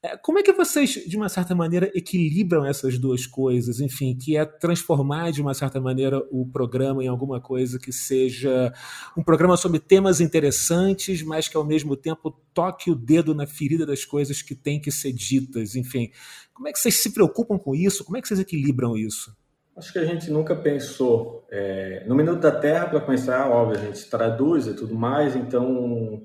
É, 0.00 0.16
como 0.16 0.38
é 0.38 0.42
que 0.44 0.52
vocês, 0.52 0.90
de 0.90 1.16
uma 1.16 1.28
certa 1.28 1.56
maneira, 1.56 1.90
equilibram 1.92 2.64
essas 2.64 2.98
duas 2.98 3.26
coisas? 3.26 3.80
Enfim, 3.80 4.16
que 4.16 4.36
é 4.36 4.44
transformar, 4.44 5.32
de 5.32 5.42
uma 5.42 5.54
certa 5.54 5.80
maneira, 5.80 6.22
o 6.30 6.46
programa 6.46 7.02
em 7.02 7.08
alguma 7.08 7.40
coisa 7.40 7.76
que 7.76 7.92
seja 7.92 8.72
um 9.16 9.24
programa 9.24 9.56
sobre 9.56 9.80
temas 9.80 10.20
interessantes, 10.20 11.20
mas 11.22 11.48
que 11.48 11.56
ao 11.56 11.64
mesmo 11.64 11.96
tempo 11.96 12.30
toque 12.54 12.92
o 12.92 12.94
dedo 12.94 13.34
na 13.34 13.46
ferida 13.46 13.84
das 13.84 14.04
coisas 14.04 14.40
que 14.40 14.54
têm 14.54 14.80
que 14.80 14.92
ser 14.92 15.12
ditas. 15.12 15.74
Enfim, 15.74 16.12
como 16.54 16.68
é 16.68 16.72
que 16.72 16.78
vocês 16.78 16.94
se 16.94 17.10
preocupam 17.10 17.58
com 17.58 17.74
isso? 17.74 18.04
Como 18.04 18.16
é 18.16 18.22
que 18.22 18.28
vocês 18.28 18.38
equilibram 18.38 18.96
isso? 18.96 19.34
Acho 19.80 19.94
que 19.94 19.98
a 19.98 20.04
gente 20.04 20.30
nunca 20.30 20.54
pensou. 20.54 21.42
É, 21.50 22.04
no 22.06 22.14
Minuto 22.14 22.38
da 22.38 22.50
Terra, 22.50 22.86
para 22.86 23.00
começar, 23.00 23.50
óbvio, 23.50 23.78
a 23.78 23.82
gente 23.82 24.10
traduz 24.10 24.66
e 24.66 24.74
tudo 24.74 24.94
mais, 24.94 25.34
então 25.34 26.22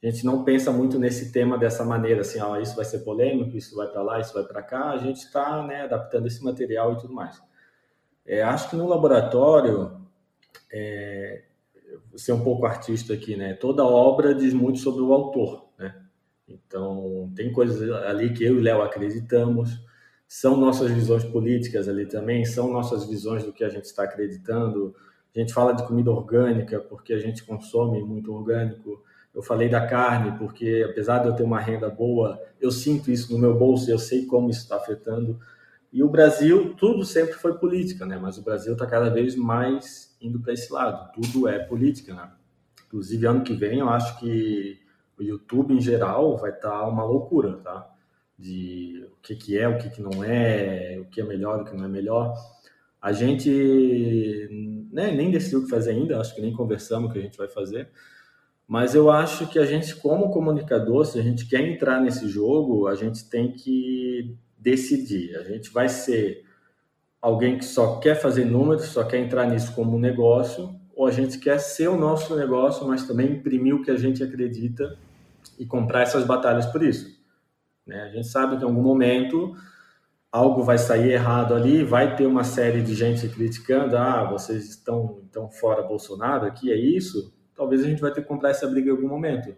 a 0.00 0.06
gente 0.06 0.24
não 0.24 0.44
pensa 0.44 0.70
muito 0.70 1.00
nesse 1.00 1.32
tema 1.32 1.58
dessa 1.58 1.84
maneira, 1.84 2.20
assim, 2.20 2.40
ó, 2.40 2.56
isso 2.60 2.76
vai 2.76 2.84
ser 2.84 3.00
polêmico, 3.00 3.56
isso 3.56 3.74
vai 3.74 3.88
para 3.88 4.02
lá, 4.02 4.20
isso 4.20 4.32
vai 4.32 4.44
para 4.44 4.62
cá. 4.62 4.90
A 4.90 4.98
gente 4.98 5.16
está 5.16 5.66
né, 5.66 5.82
adaptando 5.82 6.28
esse 6.28 6.44
material 6.44 6.92
e 6.92 6.98
tudo 6.98 7.12
mais. 7.12 7.42
É, 8.24 8.40
acho 8.40 8.70
que 8.70 8.76
no 8.76 8.86
laboratório, 8.86 10.00
é, 10.72 11.42
ser 12.14 12.30
um 12.30 12.44
pouco 12.44 12.66
artista 12.66 13.14
aqui, 13.14 13.34
né? 13.34 13.54
Toda 13.54 13.84
obra 13.84 14.32
diz 14.32 14.54
muito 14.54 14.78
sobre 14.78 15.02
o 15.02 15.12
autor, 15.12 15.66
né? 15.76 15.92
Então, 16.46 17.32
tem 17.34 17.50
coisas 17.50 17.90
ali 18.04 18.32
que 18.32 18.44
eu 18.44 18.58
e 18.58 18.60
Léo 18.60 18.80
acreditamos, 18.80 19.80
são 20.32 20.56
nossas 20.56 20.90
visões 20.90 21.24
políticas 21.24 21.90
ali 21.90 22.06
também, 22.06 22.46
são 22.46 22.72
nossas 22.72 23.04
visões 23.04 23.44
do 23.44 23.52
que 23.52 23.62
a 23.62 23.68
gente 23.68 23.84
está 23.84 24.04
acreditando. 24.04 24.96
A 25.36 25.38
gente 25.38 25.52
fala 25.52 25.74
de 25.74 25.86
comida 25.86 26.10
orgânica 26.10 26.80
porque 26.80 27.12
a 27.12 27.18
gente 27.18 27.44
consome 27.44 28.02
muito 28.02 28.32
orgânico. 28.32 29.04
Eu 29.34 29.42
falei 29.42 29.68
da 29.68 29.86
carne 29.86 30.38
porque, 30.38 30.86
apesar 30.88 31.18
de 31.18 31.28
eu 31.28 31.36
ter 31.36 31.42
uma 31.42 31.60
renda 31.60 31.90
boa, 31.90 32.40
eu 32.58 32.70
sinto 32.70 33.10
isso 33.10 33.30
no 33.30 33.38
meu 33.38 33.54
bolso 33.58 33.90
e 33.90 33.92
eu 33.92 33.98
sei 33.98 34.24
como 34.24 34.48
isso 34.48 34.60
está 34.60 34.76
afetando. 34.76 35.38
E 35.92 36.02
o 36.02 36.08
Brasil, 36.08 36.74
tudo 36.78 37.04
sempre 37.04 37.34
foi 37.34 37.58
política, 37.58 38.06
né? 38.06 38.16
Mas 38.16 38.38
o 38.38 38.42
Brasil 38.42 38.72
está 38.72 38.86
cada 38.86 39.10
vez 39.10 39.36
mais 39.36 40.16
indo 40.18 40.40
para 40.40 40.54
esse 40.54 40.72
lado. 40.72 41.12
Tudo 41.12 41.46
é 41.46 41.58
política, 41.58 42.14
né? 42.14 42.30
Inclusive, 42.86 43.26
ano 43.26 43.44
que 43.44 43.52
vem, 43.52 43.80
eu 43.80 43.90
acho 43.90 44.18
que 44.18 44.80
o 45.18 45.22
YouTube, 45.22 45.74
em 45.74 45.80
geral, 45.82 46.38
vai 46.38 46.52
estar 46.52 46.70
tá 46.70 46.88
uma 46.88 47.04
loucura, 47.04 47.58
tá? 47.58 47.91
De 48.38 49.06
o 49.12 49.22
que, 49.22 49.34
que 49.36 49.58
é, 49.58 49.68
o 49.68 49.78
que, 49.78 49.90
que 49.90 50.02
não 50.02 50.22
é, 50.24 50.98
o 51.00 51.04
que 51.06 51.20
é 51.20 51.24
melhor, 51.24 51.60
o 51.60 51.64
que 51.64 51.76
não 51.76 51.84
é 51.84 51.88
melhor. 51.88 52.34
A 53.00 53.12
gente 53.12 54.88
né, 54.92 55.10
nem 55.10 55.30
decidiu 55.30 55.60
o 55.60 55.64
que 55.64 55.70
fazer 55.70 55.90
ainda, 55.90 56.20
acho 56.20 56.34
que 56.34 56.40
nem 56.40 56.52
conversamos 56.52 57.10
o 57.10 57.12
que 57.12 57.18
a 57.18 57.22
gente 57.22 57.36
vai 57.36 57.48
fazer, 57.48 57.88
mas 58.66 58.94
eu 58.94 59.10
acho 59.10 59.48
que 59.48 59.58
a 59.58 59.66
gente, 59.66 59.94
como 59.96 60.30
comunicador, 60.30 61.04
se 61.04 61.18
a 61.18 61.22
gente 61.22 61.46
quer 61.46 61.60
entrar 61.60 62.00
nesse 62.00 62.28
jogo, 62.28 62.86
a 62.86 62.94
gente 62.94 63.28
tem 63.28 63.52
que 63.52 64.34
decidir. 64.56 65.36
A 65.36 65.42
gente 65.42 65.70
vai 65.70 65.88
ser 65.88 66.44
alguém 67.20 67.58
que 67.58 67.64
só 67.64 67.98
quer 67.98 68.14
fazer 68.14 68.44
números, 68.44 68.84
só 68.86 69.04
quer 69.04 69.18
entrar 69.18 69.46
nisso 69.46 69.74
como 69.74 69.96
um 69.96 70.00
negócio, 70.00 70.74
ou 70.94 71.06
a 71.06 71.10
gente 71.10 71.38
quer 71.38 71.58
ser 71.58 71.88
o 71.88 71.96
nosso 71.96 72.34
negócio, 72.36 72.86
mas 72.86 73.06
também 73.06 73.32
imprimir 73.32 73.74
o 73.74 73.82
que 73.82 73.90
a 73.90 73.96
gente 73.96 74.22
acredita 74.22 74.96
e 75.58 75.66
comprar 75.66 76.02
essas 76.02 76.24
batalhas 76.24 76.66
por 76.66 76.82
isso. 76.82 77.21
Né? 77.86 78.02
A 78.02 78.08
gente 78.08 78.26
sabe 78.28 78.56
que 78.56 78.62
em 78.62 78.66
algum 78.66 78.82
momento 78.82 79.54
algo 80.30 80.62
vai 80.62 80.78
sair 80.78 81.10
errado 81.10 81.54
ali, 81.54 81.84
vai 81.84 82.16
ter 82.16 82.26
uma 82.26 82.42
série 82.44 82.80
de 82.80 82.94
gente 82.94 83.28
criticando, 83.28 83.98
ah, 83.98 84.24
vocês 84.24 84.70
estão, 84.70 85.20
estão 85.24 85.50
fora 85.50 85.82
Bolsonaro 85.82 86.46
aqui, 86.46 86.72
é 86.72 86.76
isso? 86.76 87.34
Talvez 87.54 87.82
a 87.82 87.86
gente 87.86 88.00
vai 88.00 88.10
ter 88.12 88.22
que 88.22 88.28
comprar 88.28 88.50
essa 88.50 88.66
briga 88.66 88.88
em 88.88 88.92
algum 88.92 89.08
momento. 89.08 89.54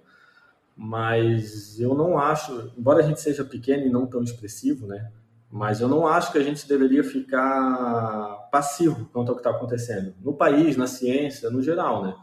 mas 0.76 1.78
eu 1.80 1.94
não 1.94 2.18
acho, 2.18 2.72
embora 2.76 3.00
a 3.00 3.06
gente 3.06 3.20
seja 3.20 3.44
pequeno 3.44 3.86
e 3.86 3.90
não 3.90 4.06
tão 4.06 4.22
expressivo, 4.22 4.86
né? 4.86 5.10
Mas 5.50 5.80
eu 5.80 5.88
não 5.88 6.06
acho 6.06 6.32
que 6.32 6.38
a 6.38 6.42
gente 6.42 6.66
deveria 6.66 7.04
ficar 7.04 8.48
passivo 8.50 9.08
quanto 9.12 9.28
ao 9.28 9.36
que 9.36 9.40
está 9.40 9.50
acontecendo 9.50 10.14
no 10.20 10.34
país, 10.34 10.76
na 10.76 10.86
ciência, 10.88 11.48
no 11.50 11.62
geral, 11.62 12.02
né? 12.04 12.16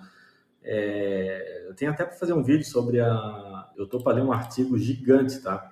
É, 0.63 1.65
eu 1.67 1.73
tenho 1.75 1.91
até 1.91 2.03
para 2.05 2.15
fazer 2.17 2.33
um 2.33 2.43
vídeo 2.43 2.65
sobre 2.65 2.99
a. 2.99 3.69
Eu 3.77 3.85
estou 3.85 4.03
para 4.03 4.17
ler 4.17 4.23
um 4.23 4.33
artigo 4.33 4.77
gigante, 4.77 5.39
tá? 5.41 5.70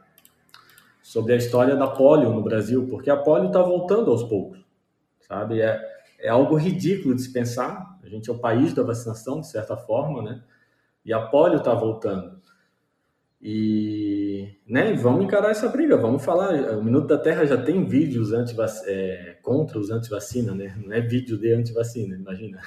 Sobre 1.10 1.34
a 1.34 1.38
história 1.38 1.76
da 1.76 1.88
polio 1.88 2.32
no 2.32 2.43
Brasil, 2.43 2.86
porque 2.88 3.10
a 3.10 3.18
polio 3.18 3.47
está 3.47 3.64
voltando 3.64 4.12
aos 4.12 4.22
poucos, 4.22 4.64
sabe? 5.20 5.60
É, 5.60 5.82
é 6.20 6.30
algo 6.30 6.55
ridículo 6.55 7.16
de 7.16 7.24
se 7.24 7.34
pensar. 7.34 7.97
A 8.03 8.07
gente 8.07 8.30
é 8.30 8.32
o 8.32 8.38
país 8.38 8.76
da 8.76 8.84
vacinação, 8.84 9.41
de 9.41 9.47
certa 9.47 9.76
forma, 9.76 10.22
né? 10.22 10.43
E 11.03 11.12
a 11.12 11.20
polio 11.20 11.57
está 11.57 11.74
voltando. 11.74 12.39
E 13.41 14.55
né, 14.68 14.93
vamos 14.93 15.26
encarar 15.26 15.49
essa 15.49 15.68
briga, 15.68 15.97
vamos 15.97 16.24
falar. 16.24 16.78
O 16.78 16.84
Minuto 16.84 17.07
da 17.07 17.18
Terra 17.18 17.43
já 17.43 17.60
tem 17.60 17.84
vídeos 17.88 18.32
anti 18.32 18.55
é, 18.86 19.36
contra 19.41 19.80
os 19.80 19.89
anti-vacina, 19.89 20.53
né? 20.53 20.78
Não 20.78 20.93
é 20.93 21.01
vídeo 21.01 21.39
de 21.39 21.51
anti-vacina, 21.51 22.16
imagina. 22.16 22.62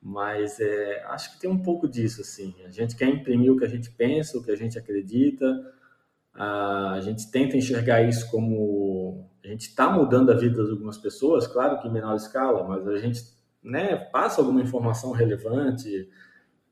Mas 0.00 0.60
é, 0.60 1.02
acho 1.08 1.34
que 1.34 1.40
tem 1.40 1.50
um 1.50 1.60
pouco 1.60 1.88
disso, 1.88 2.20
assim. 2.20 2.54
A 2.64 2.70
gente 2.70 2.94
quer 2.94 3.08
imprimir 3.08 3.52
o 3.52 3.58
que 3.58 3.64
a 3.64 3.68
gente 3.68 3.90
pensa, 3.90 4.38
o 4.38 4.44
que 4.44 4.52
a 4.52 4.56
gente 4.56 4.78
acredita. 4.78 5.79
A 6.34 6.98
gente 7.02 7.30
tenta 7.30 7.56
enxergar 7.56 8.02
isso 8.02 8.30
como 8.30 9.28
a 9.44 9.48
gente 9.48 9.68
está 9.68 9.90
mudando 9.90 10.30
a 10.30 10.36
vida 10.36 10.64
de 10.64 10.70
algumas 10.70 10.98
pessoas, 10.98 11.46
claro 11.46 11.80
que 11.80 11.88
em 11.88 11.92
menor 11.92 12.14
escala, 12.14 12.66
mas 12.66 12.86
a 12.86 12.98
gente 12.98 13.22
né, 13.62 13.96
passa 13.96 14.40
alguma 14.40 14.62
informação 14.62 15.12
relevante, 15.12 16.08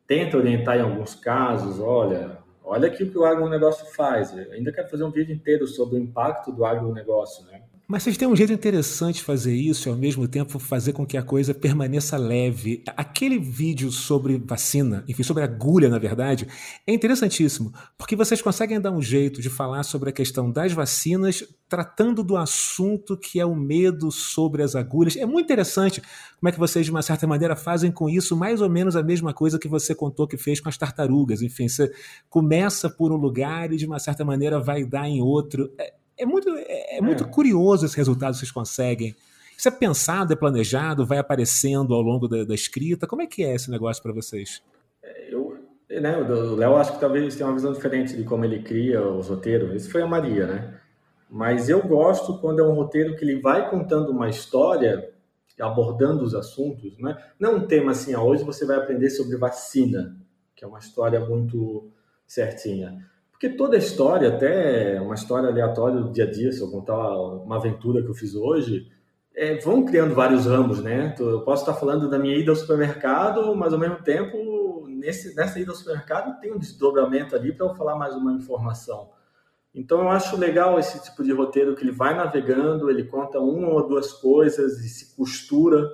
tenta 0.07 0.37
orientar 0.37 0.79
em 0.79 0.83
alguns 0.83 1.15
casos, 1.15 1.81
olha, 1.81 2.39
Olha 2.71 2.89
aqui 2.89 3.03
o 3.03 3.11
que 3.11 3.17
o 3.17 3.25
agronegócio 3.25 3.87
faz. 3.95 4.37
Eu 4.37 4.53
ainda 4.53 4.71
quero 4.71 4.91
fazer 4.91 5.03
um 5.03 5.11
vídeo 5.11 5.35
inteiro 5.35 5.67
sobre 5.67 5.97
o 5.97 5.99
impacto 5.99 6.53
do 6.53 6.67
agronegócio, 6.67 7.47
né? 7.47 7.63
Mas 7.91 8.03
vocês 8.03 8.19
têm 8.19 8.29
um 8.29 8.37
jeito 8.37 8.53
interessante 8.53 9.15
de 9.15 9.23
fazer 9.23 9.55
isso 9.55 9.89
e 9.89 9.91
ao 9.91 9.97
mesmo 9.97 10.29
tempo 10.29 10.59
fazer 10.59 10.93
com 10.93 11.07
que 11.07 11.17
a 11.17 11.23
coisa 11.23 11.55
permaneça 11.55 12.19
leve. 12.19 12.83
Aquele 12.95 13.39
vídeo 13.39 13.91
sobre 13.91 14.37
vacina, 14.37 15.03
enfim, 15.09 15.23
sobre 15.23 15.43
agulha, 15.43 15.89
na 15.89 15.99
verdade, 15.99 16.47
é 16.87 16.93
interessantíssimo, 16.93 17.73
porque 17.97 18.15
vocês 18.15 18.43
conseguem 18.43 18.79
dar 18.79 18.91
um 18.91 19.01
jeito 19.01 19.41
de 19.41 19.49
falar 19.49 19.85
sobre 19.85 20.11
a 20.11 20.13
questão 20.13 20.53
das 20.53 20.71
vacinas, 20.73 21.43
tratando 21.67 22.23
do 22.23 22.37
assunto 22.37 23.17
que 23.17 23.41
é 23.41 23.47
o 23.47 23.57
medo 23.57 24.13
sobre 24.13 24.63
as 24.63 24.77
agulhas. 24.77 25.17
É 25.17 25.25
muito 25.25 25.47
interessante 25.47 26.03
como 26.39 26.51
é 26.51 26.53
que 26.53 26.59
vocês, 26.59 26.85
de 26.85 26.91
uma 26.91 27.01
certa 27.01 27.27
maneira, 27.27 27.57
fazem 27.57 27.91
com 27.91 28.07
isso 28.07 28.37
mais 28.37 28.61
ou 28.61 28.69
menos 28.69 28.97
a 28.97 29.03
mesma 29.03 29.33
coisa 29.33 29.59
que 29.59 29.67
você 29.67 29.95
contou 29.95 30.29
que 30.29 30.37
fez 30.37 30.61
com 30.61 30.69
as 30.69 30.77
tartarugas. 30.77 31.41
Enfim, 31.41 31.67
você 31.67 31.91
começa 32.29 32.91
por 32.91 33.13
um 33.13 33.17
lugar 33.17 33.73
e, 33.73 33.79
de 33.79 33.87
uma 33.87 33.99
certa 33.99 34.27
maneira, 34.27 34.61
vai 34.61 34.85
dar 34.85 35.09
em 35.09 35.23
outro. 35.23 35.73
É, 35.79 35.95
é 36.19 36.27
muito, 36.27 36.49
é, 36.51 36.99
é 36.99 37.01
muito 37.01 37.25
é. 37.25 37.27
curioso 37.27 37.87
esse 37.87 37.97
resultado 37.97 38.33
que 38.33 38.39
vocês 38.39 38.51
conseguem. 38.51 39.15
Isso 39.57 39.69
é 39.69 39.71
pensado, 39.73 40.33
é 40.33 40.37
planejado, 40.37 41.07
vai 41.07 41.19
aparecendo 41.19 41.95
ao 41.95 42.01
longo 42.01 42.29
da, 42.29 42.45
da 42.45 42.55
escrita? 42.55 43.07
Como 43.07 43.23
é 43.23 43.27
que 43.27 43.43
é 43.43 43.55
esse 43.55 43.71
negócio 43.71 44.03
para 44.03 44.13
vocês? 44.13 44.63
É, 45.03 45.35
eu, 45.35 45.57
né, 45.91 46.17
o 46.17 46.55
Léo 46.55 46.77
acho 46.77 46.93
que 46.93 47.01
talvez 47.01 47.35
tenha 47.35 47.49
uma 47.49 47.55
visão 47.55 47.73
diferente 47.73 48.17
de 48.17 48.23
como 48.25 48.45
ele 48.45 48.63
cria 48.63 49.03
os 49.03 49.29
roteiros. 49.29 49.75
Esse 49.75 49.91
foi 49.91 50.03
a 50.03 50.07
Maria, 50.07 50.47
né? 50.47 50.81
Mas 51.31 51.69
eu 51.69 51.83
gosto 51.83 52.39
quando 52.39 52.61
é 52.61 52.65
um 52.65 52.73
roteiro 52.73 53.17
que 53.17 53.25
ele 53.25 53.41
vai 53.41 53.69
contando 53.69 54.11
uma 54.11 54.29
história, 54.29 55.13
abordando 55.61 56.23
os 56.23 56.35
assuntos, 56.35 56.97
né? 56.99 57.17
Não 57.39 57.57
um 57.57 57.67
tema 57.67 57.91
assim, 57.91 58.15
ó, 58.15 58.23
hoje 58.23 58.45
você 58.45 58.65
vai 58.65 58.77
aprender 58.77 59.11
sobre 59.11 59.37
vacina, 59.37 60.17
que 60.55 60.65
é 60.65 60.69
uma 60.69 60.79
história 60.79 61.21
muito 61.21 61.91
certinha. 62.27 63.05
Porque 63.39 63.51
toda 63.51 63.77
história, 63.77 64.31
até 64.31 65.01
uma 65.01 65.15
história 65.15 65.49
aleatória 65.49 66.01
do 66.01 66.11
dia 66.11 66.25
a 66.25 66.31
dia, 66.31 66.51
se 66.51 66.61
eu 66.61 66.69
contar 66.73 67.17
uma 67.17 67.55
aventura 67.55 68.03
que 68.03 68.09
eu 68.09 68.15
fiz 68.15 68.35
hoje, 68.35 68.91
é, 69.33 69.55
vão 69.59 69.85
criando 69.85 70.13
vários 70.13 70.45
ramos, 70.45 70.83
né? 70.83 71.15
Eu 71.17 71.43
posso 71.43 71.63
estar 71.63 71.75
falando 71.75 72.11
da 72.11 72.19
minha 72.19 72.37
ida 72.37 72.51
ao 72.51 72.57
supermercado, 72.57 73.55
mas 73.55 73.73
ao 73.73 73.79
mesmo 73.79 74.03
tempo, 74.03 74.89
nesse, 74.89 75.37
nessa 75.37 75.61
ida 75.61 75.71
ao 75.71 75.77
supermercado, 75.77 76.41
tem 76.41 76.53
um 76.53 76.59
desdobramento 76.59 77.37
ali 77.37 77.53
para 77.53 77.65
eu 77.65 77.77
falar 77.77 77.95
mais 77.95 78.13
uma 78.17 78.33
informação. 78.33 79.13
Então, 79.73 80.01
eu 80.01 80.09
acho 80.09 80.37
legal 80.37 80.77
esse 80.77 81.01
tipo 81.01 81.23
de 81.23 81.33
roteiro 81.33 81.77
que 81.77 81.85
ele 81.85 81.93
vai 81.93 82.17
navegando, 82.17 82.91
ele 82.91 83.05
conta 83.05 83.39
uma 83.39 83.69
ou 83.69 83.87
duas 83.87 84.13
coisas 84.13 84.81
e 84.81 84.89
se 84.89 85.15
costura, 85.15 85.89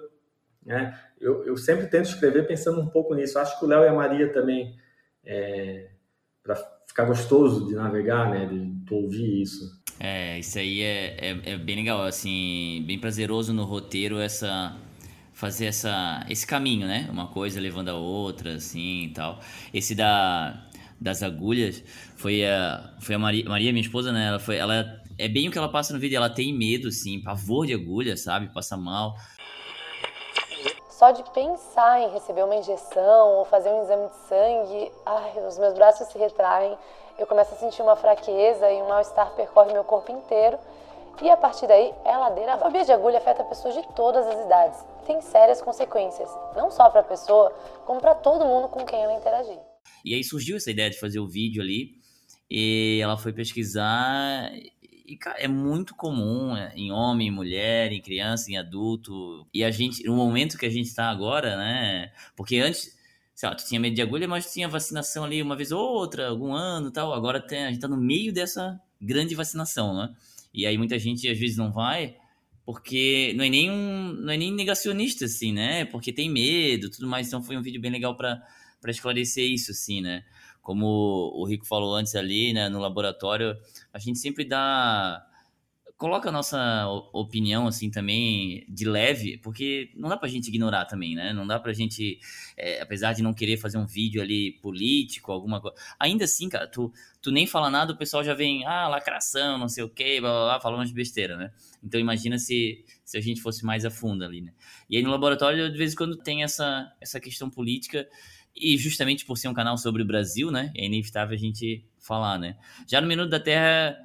né? 0.64 0.98
Eu, 1.20 1.44
eu 1.44 1.58
sempre 1.58 1.88
tento 1.88 2.06
escrever 2.06 2.46
pensando 2.46 2.80
um 2.80 2.88
pouco 2.88 3.14
nisso. 3.14 3.38
Acho 3.38 3.58
que 3.58 3.66
o 3.66 3.68
Léo 3.68 3.84
e 3.84 3.88
a 3.88 3.92
Maria 3.92 4.32
também, 4.32 4.74
é, 5.22 5.90
ficar 6.86 7.04
gostoso 7.04 7.66
de 7.66 7.74
navegar, 7.74 8.30
né? 8.30 8.46
De 8.46 8.94
ouvir 8.94 9.42
isso. 9.42 9.82
É, 9.98 10.38
isso 10.38 10.58
aí 10.58 10.82
é, 10.82 11.16
é, 11.18 11.40
é, 11.52 11.56
bem 11.56 11.76
legal, 11.76 12.02
assim, 12.02 12.82
bem 12.86 12.98
prazeroso 12.98 13.52
no 13.52 13.64
roteiro 13.64 14.18
essa 14.18 14.76
fazer 15.32 15.66
essa 15.66 16.24
esse 16.28 16.46
caminho, 16.46 16.86
né? 16.86 17.08
Uma 17.10 17.28
coisa 17.28 17.60
levando 17.60 17.88
a 17.88 17.94
outra, 17.94 18.54
assim, 18.54 19.04
e 19.04 19.08
tal. 19.10 19.40
Esse 19.72 19.94
da 19.94 20.66
das 21.00 21.22
agulhas 21.22 21.82
foi 22.16 22.44
a 22.46 22.94
foi 23.00 23.14
a 23.14 23.18
Maria, 23.18 23.44
Maria 23.48 23.72
minha 23.72 23.84
esposa, 23.84 24.12
né? 24.12 24.28
Ela 24.28 24.38
foi 24.38 24.56
ela 24.56 25.02
é 25.16 25.28
bem 25.28 25.48
o 25.48 25.50
que 25.50 25.58
ela 25.58 25.68
passa 25.68 25.92
no 25.94 26.00
vídeo, 26.00 26.16
ela 26.16 26.30
tem 26.30 26.52
medo, 26.52 26.88
assim, 26.88 27.20
pavor 27.20 27.66
de 27.66 27.74
agulha, 27.74 28.16
sabe? 28.16 28.52
Passa 28.52 28.76
mal. 28.76 29.16
Só 31.04 31.10
de 31.10 31.22
pensar 31.32 32.00
em 32.00 32.08
receber 32.12 32.44
uma 32.44 32.56
injeção 32.56 33.34
ou 33.34 33.44
fazer 33.44 33.68
um 33.68 33.82
exame 33.82 34.08
de 34.08 34.16
sangue, 34.26 34.90
ai, 35.04 35.46
os 35.46 35.58
meus 35.58 35.74
braços 35.74 36.08
se 36.08 36.16
retraem, 36.16 36.78
eu 37.18 37.26
começo 37.26 37.52
a 37.52 37.58
sentir 37.58 37.82
uma 37.82 37.94
fraqueza 37.94 38.72
e 38.72 38.80
um 38.80 38.88
mal-estar 38.88 39.30
percorre 39.32 39.74
meu 39.74 39.84
corpo 39.84 40.10
inteiro. 40.10 40.58
E 41.20 41.28
a 41.28 41.36
partir 41.36 41.66
daí 41.66 41.92
é 42.06 42.16
ladeira. 42.16 42.54
A 42.54 42.58
fobia 42.58 42.86
de 42.86 42.90
agulha 42.90 43.18
afeta 43.18 43.44
pessoas 43.44 43.74
de 43.74 43.82
todas 43.88 44.26
as 44.26 44.46
idades. 44.46 44.80
Tem 45.06 45.20
sérias 45.20 45.60
consequências, 45.60 46.30
não 46.56 46.70
só 46.70 46.88
para 46.88 47.00
a 47.00 47.04
pessoa, 47.04 47.52
como 47.84 48.00
para 48.00 48.14
todo 48.14 48.46
mundo 48.46 48.68
com 48.68 48.86
quem 48.86 49.02
ela 49.02 49.12
interagir. 49.12 49.58
E 50.02 50.14
aí 50.14 50.24
surgiu 50.24 50.56
essa 50.56 50.70
ideia 50.70 50.88
de 50.88 50.98
fazer 50.98 51.20
o 51.20 51.28
vídeo 51.28 51.60
ali. 51.60 52.02
E 52.50 53.00
ela 53.02 53.18
foi 53.18 53.34
pesquisar 53.34 54.50
e, 55.04 55.16
cara, 55.16 55.38
é 55.38 55.46
muito 55.48 55.94
comum 55.94 56.56
é, 56.56 56.72
em 56.74 56.90
homem, 56.90 57.28
em 57.28 57.30
mulher, 57.30 57.92
em 57.92 58.00
criança, 58.00 58.50
em 58.50 58.56
adulto. 58.56 59.46
E 59.52 59.62
a 59.62 59.70
gente, 59.70 60.02
no 60.04 60.16
momento 60.16 60.56
que 60.56 60.66
a 60.66 60.70
gente 60.70 60.86
está 60.86 61.10
agora, 61.10 61.56
né? 61.56 62.12
Porque 62.34 62.56
antes, 62.58 62.96
sei 63.34 63.48
lá, 63.48 63.54
tu 63.54 63.66
tinha 63.66 63.78
medo 63.78 63.94
de 63.94 64.02
agulha, 64.02 64.26
mas 64.26 64.46
tu 64.46 64.54
tinha 64.54 64.68
vacinação 64.68 65.24
ali 65.24 65.42
uma 65.42 65.56
vez 65.56 65.72
ou 65.72 65.80
outra, 65.80 66.28
algum 66.28 66.52
ano 66.54 66.90
tal. 66.90 67.12
Agora 67.12 67.40
tem, 67.40 67.64
a 67.66 67.70
gente 67.70 67.80
tá 67.80 67.88
no 67.88 67.96
meio 67.98 68.32
dessa 68.32 68.80
grande 69.00 69.34
vacinação, 69.34 69.94
né? 69.94 70.14
E 70.52 70.66
aí 70.66 70.78
muita 70.78 70.98
gente 70.98 71.28
às 71.28 71.38
vezes 71.38 71.56
não 71.56 71.70
vai 71.70 72.16
porque 72.64 73.34
não 73.36 73.44
é 73.44 73.50
nem 73.50 73.70
um, 73.70 74.14
não 74.14 74.32
é 74.32 74.36
nem 74.36 74.52
negacionista 74.52 75.26
assim, 75.26 75.52
né? 75.52 75.84
Porque 75.84 76.12
tem 76.12 76.30
medo, 76.30 76.88
tudo 76.90 77.06
mais. 77.06 77.26
Então 77.26 77.42
foi 77.42 77.56
um 77.56 77.62
vídeo 77.62 77.80
bem 77.80 77.90
legal 77.90 78.16
para 78.16 78.40
esclarecer 78.86 79.44
isso 79.44 79.70
assim, 79.70 80.00
né? 80.00 80.24
Como 80.64 80.86
o 81.36 81.44
Rico 81.44 81.66
falou 81.66 81.94
antes 81.94 82.16
ali, 82.16 82.54
né, 82.54 82.70
no 82.70 82.80
laboratório, 82.80 83.56
a 83.92 83.98
gente 84.00 84.18
sempre 84.18 84.44
dá 84.44 85.24
coloca 85.96 86.28
a 86.28 86.32
nossa 86.32 86.86
opinião 87.12 87.66
assim 87.66 87.90
também 87.90 88.66
de 88.68 88.84
leve, 88.84 89.38
porque 89.38 89.90
não 89.94 90.08
dá 90.08 90.16
pra 90.16 90.28
gente 90.28 90.48
ignorar 90.48 90.86
também, 90.86 91.14
né? 91.14 91.32
Não 91.32 91.46
dá 91.46 91.58
pra 91.58 91.72
gente, 91.72 92.18
é, 92.56 92.80
apesar 92.82 93.12
de 93.12 93.22
não 93.22 93.32
querer 93.32 93.56
fazer 93.56 93.78
um 93.78 93.86
vídeo 93.86 94.20
ali 94.20 94.52
político, 94.60 95.30
alguma 95.30 95.60
coisa. 95.60 95.76
Ainda 95.98 96.24
assim, 96.24 96.48
cara, 96.48 96.66
tu, 96.66 96.92
tu 97.22 97.30
nem 97.30 97.46
fala 97.46 97.70
nada, 97.70 97.92
o 97.92 97.96
pessoal 97.96 98.24
já 98.24 98.34
vem, 98.34 98.66
ah, 98.66 98.88
lacração, 98.88 99.56
não 99.56 99.68
sei 99.68 99.84
o 99.84 99.88
quê, 99.88 100.20
blá 100.20 100.30
blá 100.30 100.44
blá, 100.44 100.60
falando 100.60 100.80
umas 100.80 100.92
besteira, 100.92 101.36
né? 101.36 101.52
Então 101.82 102.00
imagina 102.00 102.38
se, 102.38 102.84
se 103.04 103.16
a 103.16 103.20
gente 103.20 103.40
fosse 103.40 103.64
mais 103.64 103.84
a 103.84 103.90
fundo 103.90 104.24
ali, 104.24 104.40
né? 104.40 104.52
E 104.90 104.96
aí 104.96 105.02
no 105.02 105.10
laboratório, 105.10 105.70
de 105.70 105.78
vez 105.78 105.92
em 105.92 105.96
quando, 105.96 106.16
tem 106.16 106.42
essa, 106.42 106.92
essa 107.00 107.20
questão 107.20 107.48
política 107.48 108.06
e 108.56 108.76
justamente 108.76 109.24
por 109.24 109.36
ser 109.36 109.48
um 109.48 109.54
canal 109.54 109.76
sobre 109.76 110.02
o 110.02 110.06
Brasil, 110.06 110.50
né? 110.50 110.72
É 110.76 110.86
inevitável 110.86 111.34
a 111.34 111.38
gente 111.38 111.84
falar, 111.98 112.38
né? 112.38 112.56
Já 112.86 113.00
no 113.00 113.06
Minuto 113.06 113.30
da 113.30 113.40
Terra 113.40 113.96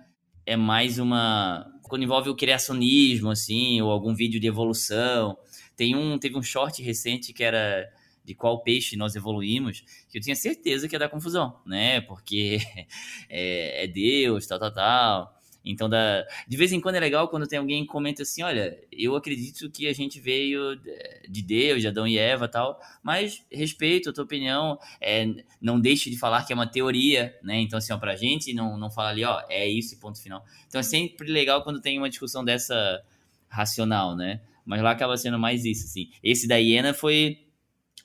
é 0.46 0.56
mais 0.56 0.98
uma. 0.98 1.66
Quando 1.84 2.04
envolve 2.04 2.30
o 2.30 2.36
criacionismo, 2.36 3.30
assim, 3.30 3.82
ou 3.82 3.92
algum 3.92 4.14
vídeo 4.16 4.40
de 4.40 4.48
evolução. 4.48 5.38
Tem 5.76 5.96
um, 5.96 6.18
teve 6.18 6.38
um 6.38 6.42
short 6.42 6.82
recente 6.84 7.32
que 7.32 7.44
era 7.44 7.88
de 8.24 8.36
qual 8.36 8.62
peixe 8.62 8.96
nós 8.96 9.16
evoluímos, 9.16 9.84
que 10.08 10.18
eu 10.18 10.22
tinha 10.22 10.36
certeza 10.36 10.88
que 10.88 10.96
ia 10.96 11.00
dar 11.00 11.10
confusão, 11.10 11.60
né? 11.66 12.02
Porque 12.02 12.60
é, 13.30 13.86
é 13.86 13.88
Deus, 13.88 14.46
tal, 14.46 14.60
tal, 14.60 14.74
tal. 14.74 15.39
Então, 15.64 15.90
da, 15.90 16.26
de 16.48 16.58
vez 16.58 16.72
em 16.72 16.80
quando 16.80 16.96
é 16.96 17.00
legal 17.00 17.28
quando 17.28 17.46
tem 17.46 17.60
alguém 17.60 17.84
que 17.84 17.90
comenta 17.90 18.24
assim: 18.24 18.42
olha, 18.44 18.78
eu 18.92 19.16
acredito 19.16 19.70
que 19.70 19.88
a 19.88 19.94
gente 19.94 20.20
veio 20.20 20.80
de 21.28 21.42
Deus, 21.42 21.82
de 21.82 21.88
Adão 21.88 22.08
e 22.08 22.18
Eva 22.18 22.48
tal, 22.48 22.80
mas 23.04 23.46
respeito 23.52 24.10
a 24.10 24.14
tua 24.14 24.24
opinião, 24.24 24.80
é, 25.02 25.28
não 25.62 25.80
deixe 25.80 26.10
de 26.10 26.18
falar 26.18 26.46
que 26.46 26.54
é 26.54 26.56
uma 26.56 26.68
teoria, 26.68 27.38
né? 27.44 27.60
Então, 27.60 27.78
assim, 27.78 27.94
ó, 27.94 27.98
pra 27.98 28.16
gente 28.16 28.54
não, 28.54 28.78
não 28.78 28.90
falar 28.90 29.10
ali, 29.10 29.24
ó, 29.24 29.42
é 29.50 29.68
isso, 29.68 30.00
ponto 30.00 30.22
final. 30.22 30.44
Então, 30.68 30.80
é 30.80 30.84
sempre 30.84 31.30
legal 31.32 31.64
quando 31.64 31.82
tem 31.82 31.98
uma 31.98 32.10
discussão 32.10 32.44
dessa 32.44 33.04
racional, 33.48 34.16
né? 34.16 34.42
Mas 34.66 34.82
lá 34.82 34.92
acaba 34.92 35.18
sendo 35.18 35.40
mais 35.40 35.66
isso, 35.66 35.86
assim. 35.86 36.10
Esse 36.24 36.48
da 36.48 36.56
hiena 36.56 36.94
foi, 36.94 37.40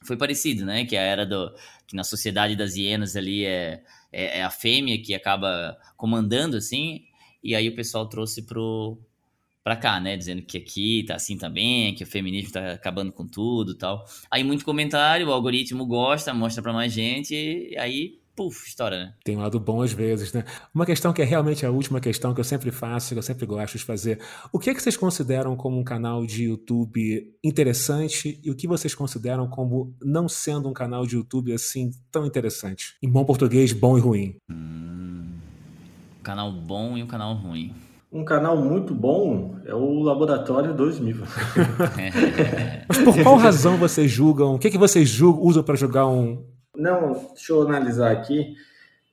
foi 0.02 0.16
parecido, 0.16 0.64
né? 0.64 0.84
Que 0.84 0.96
a 0.96 1.02
era 1.02 1.24
do. 1.24 1.54
que 1.86 1.94
na 1.94 2.02
sociedade 2.02 2.56
das 2.56 2.74
hienas 2.74 3.16
ali 3.16 3.44
é 3.44 3.82
é, 4.14 4.38
é 4.38 4.44
a 4.44 4.50
fêmea 4.50 5.02
que 5.02 5.12
acaba 5.12 5.76
comandando, 5.96 6.56
assim, 6.56 7.02
e 7.44 7.54
aí 7.54 7.68
o 7.68 7.74
pessoal 7.74 8.08
trouxe 8.08 8.42
pro, 8.42 8.98
pra 9.62 9.76
cá, 9.76 10.00
né? 10.00 10.16
Dizendo 10.16 10.42
que 10.42 10.58
aqui 10.58 11.04
tá 11.06 11.14
assim 11.14 11.36
também, 11.36 11.94
que 11.94 12.02
o 12.02 12.06
feminismo 12.06 12.52
tá 12.52 12.72
acabando 12.72 13.12
com 13.12 13.26
tudo 13.26 13.74
tal. 13.74 14.04
Aí 14.30 14.42
muito 14.42 14.64
comentário, 14.64 15.28
o 15.28 15.32
algoritmo 15.32 15.86
gosta, 15.86 16.32
mostra 16.32 16.62
pra 16.62 16.72
mais 16.72 16.92
gente, 16.92 17.34
e 17.34 17.76
aí 17.78 18.24
puf, 18.34 18.66
história, 18.68 18.98
né? 18.98 19.14
Tem 19.24 19.36
um 19.36 19.40
lado 19.40 19.60
bom 19.60 19.82
às 19.82 19.92
vezes, 19.92 20.32
né? 20.32 20.44
Uma 20.74 20.84
questão 20.84 21.12
que 21.12 21.22
é 21.22 21.24
realmente 21.24 21.64
a 21.64 21.70
última 21.70 22.00
questão 22.00 22.34
que 22.34 22.40
eu 22.40 22.44
sempre 22.44 22.70
faço, 22.70 23.14
que 23.14 23.18
eu 23.18 23.22
sempre 23.22 23.46
gosto 23.46 23.78
de 23.78 23.84
fazer. 23.84 24.20
O 24.52 24.58
que 24.58 24.70
é 24.70 24.74
que 24.74 24.82
vocês 24.82 24.96
consideram 24.96 25.56
como 25.56 25.78
um 25.78 25.84
canal 25.84 26.26
de 26.26 26.44
YouTube 26.44 27.32
interessante 27.42 28.40
e 28.42 28.50
o 28.50 28.56
que 28.56 28.66
vocês 28.66 28.94
consideram 28.94 29.48
como 29.48 29.94
não 30.02 30.28
sendo 30.28 30.68
um 30.68 30.72
canal 30.72 31.06
de 31.06 31.16
YouTube 31.16 31.52
assim 31.52 31.90
tão 32.10 32.26
interessante? 32.26 32.96
Em 33.02 33.08
bom 33.08 33.24
português, 33.24 33.72
bom 33.72 33.96
e 33.96 34.00
ruim. 34.00 34.36
Hum, 34.50 34.54
um 34.54 35.13
canal 36.24 36.50
bom 36.50 36.98
e 36.98 37.02
um 37.04 37.06
canal 37.06 37.34
ruim. 37.34 37.72
Um 38.10 38.24
canal 38.24 38.56
muito 38.56 38.92
bom 38.94 39.56
é 39.64 39.74
o 39.74 40.00
Laboratório 40.00 40.74
2000. 40.74 41.16
Mas 42.88 42.98
por 42.98 43.22
qual 43.22 43.36
razão 43.36 43.76
vocês 43.76 44.10
julgam? 44.10 44.54
O 44.54 44.58
que, 44.58 44.68
é 44.68 44.70
que 44.70 44.78
vocês 44.78 45.08
julgam, 45.08 45.42
usam 45.42 45.62
para 45.62 45.76
julgar 45.76 46.06
um, 46.06 46.44
não, 46.76 47.12
deixa 47.32 47.52
eu 47.52 47.62
analisar 47.62 48.10
aqui. 48.10 48.56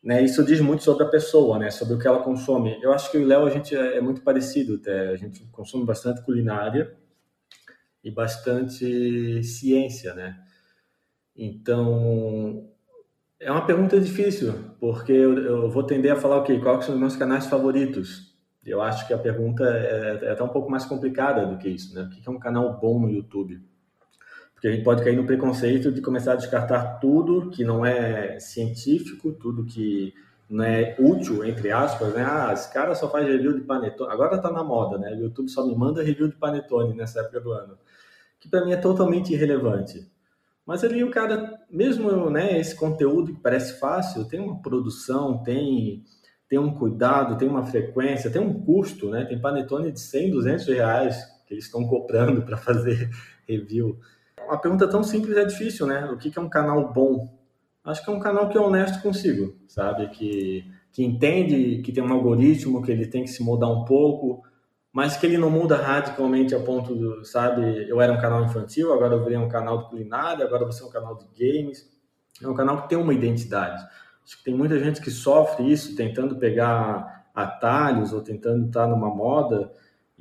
Né, 0.03 0.23
isso 0.23 0.43
diz 0.43 0.59
muito 0.59 0.83
sobre 0.83 1.03
a 1.03 1.09
pessoa, 1.09 1.59
né, 1.59 1.69
sobre 1.69 1.93
o 1.93 1.99
que 1.99 2.07
ela 2.07 2.23
consome. 2.23 2.79
Eu 2.81 2.91
acho 2.91 3.11
que 3.11 3.19
o 3.19 3.25
Léo 3.25 3.45
a 3.45 3.51
gente 3.51 3.75
é, 3.75 3.97
é 3.97 4.01
muito 4.01 4.21
parecido, 4.21 4.75
até. 4.75 5.09
a 5.09 5.15
gente 5.15 5.45
consome 5.51 5.85
bastante 5.85 6.23
culinária 6.23 6.97
e 8.03 8.09
bastante 8.09 9.43
ciência, 9.43 10.15
né? 10.15 10.39
Então 11.35 12.70
é 13.41 13.51
uma 13.51 13.65
pergunta 13.65 13.99
difícil, 13.99 14.53
porque 14.79 15.11
eu, 15.11 15.37
eu 15.37 15.69
vou 15.69 15.83
tender 15.83 16.11
a 16.11 16.15
falar 16.15 16.37
o 16.37 16.43
quê? 16.43 16.59
Quais 16.59 16.85
são 16.85 16.93
os 16.93 16.99
meus 16.99 17.15
canais 17.15 17.47
favoritos? 17.47 18.31
Eu 18.63 18.81
acho 18.81 19.07
que 19.07 19.13
a 19.13 19.17
pergunta 19.17 19.63
é, 19.63 20.19
é 20.27 20.31
até 20.31 20.43
um 20.43 20.47
pouco 20.47 20.69
mais 20.69 20.85
complicada 20.85 21.47
do 21.47 21.57
que 21.57 21.67
isso, 21.67 21.95
né? 21.95 22.03
O 22.03 22.09
que 22.09 22.21
é 22.23 22.31
um 22.31 22.37
canal 22.37 22.79
bom 22.79 22.99
no 22.99 23.09
YouTube? 23.09 23.59
Porque 24.53 24.67
a 24.67 24.71
gente 24.71 24.83
pode 24.83 25.03
cair 25.03 25.15
no 25.15 25.25
preconceito 25.25 25.91
de 25.91 26.01
começar 26.01 26.33
a 26.33 26.35
descartar 26.35 26.99
tudo 26.99 27.49
que 27.49 27.63
não 27.63 27.83
é 27.83 28.39
científico, 28.39 29.31
tudo 29.31 29.65
que 29.65 30.13
não 30.47 30.63
é 30.63 30.95
útil, 30.99 31.43
entre 31.43 31.71
aspas, 31.71 32.13
né? 32.13 32.23
Ah, 32.23 32.53
esse 32.53 32.71
cara 32.71 32.93
só 32.93 33.09
faz 33.09 33.25
review 33.25 33.53
de 33.53 33.61
panetone. 33.61 34.13
Agora 34.13 34.37
tá 34.37 34.51
na 34.51 34.63
moda, 34.63 34.99
né? 34.99 35.15
O 35.15 35.21
YouTube 35.21 35.49
só 35.49 35.65
me 35.65 35.75
manda 35.75 36.03
review 36.03 36.27
de 36.27 36.35
panetone 36.35 36.93
nessa 36.93 37.21
época 37.21 37.39
do 37.39 37.51
ano. 37.51 37.75
Que 38.39 38.47
para 38.47 38.63
mim 38.63 38.71
é 38.71 38.77
totalmente 38.77 39.33
irrelevante. 39.33 40.07
Mas 40.65 40.83
ali 40.83 41.03
o 41.03 41.11
cara, 41.11 41.59
mesmo 41.69 42.29
né, 42.29 42.59
esse 42.59 42.75
conteúdo 42.75 43.33
que 43.33 43.41
parece 43.41 43.79
fácil, 43.79 44.25
tem 44.25 44.39
uma 44.39 44.61
produção, 44.61 45.41
tem, 45.43 46.03
tem 46.47 46.59
um 46.59 46.73
cuidado, 46.73 47.37
tem 47.37 47.47
uma 47.47 47.65
frequência, 47.65 48.31
tem 48.31 48.41
um 48.41 48.63
custo, 48.63 49.09
né? 49.09 49.25
Tem 49.25 49.41
panetone 49.41 49.91
de 49.91 49.99
100, 49.99 50.31
200 50.31 50.67
reais 50.67 51.25
que 51.47 51.53
eles 51.53 51.65
estão 51.65 51.85
cobrando 51.87 52.43
para 52.43 52.57
fazer 52.57 53.09
review 53.47 53.99
uma 54.51 54.57
pergunta 54.57 54.87
tão 54.87 55.01
simples 55.01 55.37
é 55.37 55.45
difícil, 55.45 55.87
né? 55.87 56.05
O 56.05 56.17
que 56.17 56.37
é 56.37 56.41
um 56.41 56.49
canal 56.49 56.91
bom? 56.91 57.39
Acho 57.83 58.03
que 58.03 58.09
é 58.09 58.13
um 58.13 58.19
canal 58.19 58.49
que 58.49 58.57
é 58.57 58.61
honesto 58.61 59.01
consigo, 59.01 59.55
sabe? 59.67 60.09
Que, 60.09 60.65
que 60.91 61.03
entende 61.03 61.81
que 61.81 61.91
tem 61.91 62.03
um 62.03 62.11
algoritmo, 62.11 62.81
que 62.81 62.91
ele 62.91 63.07
tem 63.07 63.23
que 63.23 63.29
se 63.29 63.41
mudar 63.41 63.69
um 63.69 63.85
pouco, 63.85 64.43
mas 64.91 65.17
que 65.17 65.25
ele 65.25 65.37
não 65.37 65.49
muda 65.49 65.77
radicalmente 65.77 66.53
a 66.53 66.59
ponto 66.59 66.93
do, 66.93 67.23
sabe? 67.25 67.89
Eu 67.89 68.01
era 68.01 68.11
um 68.11 68.19
canal 68.19 68.43
infantil, 68.43 68.93
agora 68.93 69.15
eu 69.15 69.23
virei 69.23 69.37
um 69.37 69.49
canal 69.49 69.79
de 69.79 69.89
culinária, 69.89 70.45
agora 70.45 70.65
você 70.65 70.83
é 70.83 70.85
um 70.85 70.91
canal 70.91 71.15
de 71.15 71.25
games. 71.37 71.89
É 72.41 72.47
um 72.47 72.53
canal 72.53 72.81
que 72.81 72.89
tem 72.89 72.97
uma 72.97 73.13
identidade. 73.13 73.81
Acho 74.23 74.37
que 74.37 74.43
tem 74.43 74.55
muita 74.55 74.79
gente 74.79 75.01
que 75.01 75.11
sofre 75.11 75.71
isso, 75.71 75.95
tentando 75.95 76.35
pegar 76.37 77.29
atalhos 77.33 78.11
ou 78.13 78.21
tentando 78.21 78.67
estar 78.67 78.87
numa 78.87 79.09
moda 79.09 79.71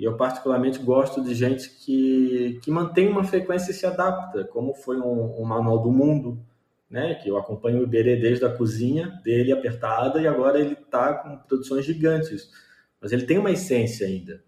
e 0.01 0.05
eu 0.05 0.17
particularmente 0.17 0.79
gosto 0.79 1.23
de 1.23 1.35
gente 1.35 1.69
que, 1.69 2.59
que 2.63 2.71
mantém 2.71 3.07
uma 3.07 3.23
frequência 3.23 3.71
e 3.71 3.75
se 3.75 3.85
adapta, 3.85 4.45
como 4.45 4.73
foi 4.73 4.99
um, 4.99 5.39
um 5.39 5.45
manual 5.45 5.79
do 5.83 5.93
mundo, 5.93 6.43
né? 6.89 7.17
Que 7.17 7.29
eu 7.29 7.37
acompanho 7.37 7.81
o 7.81 7.83
Iberê 7.83 8.17
desde 8.17 8.43
a 8.47 8.51
cozinha 8.51 9.21
dele 9.23 9.53
apertada 9.53 10.19
e 10.19 10.27
agora 10.27 10.59
ele 10.59 10.73
está 10.73 11.13
com 11.13 11.37
produções 11.37 11.85
gigantes. 11.85 12.51
Mas 12.99 13.13
ele 13.13 13.27
tem 13.27 13.37
uma 13.37 13.51
essência 13.51 14.07
ainda. 14.07 14.43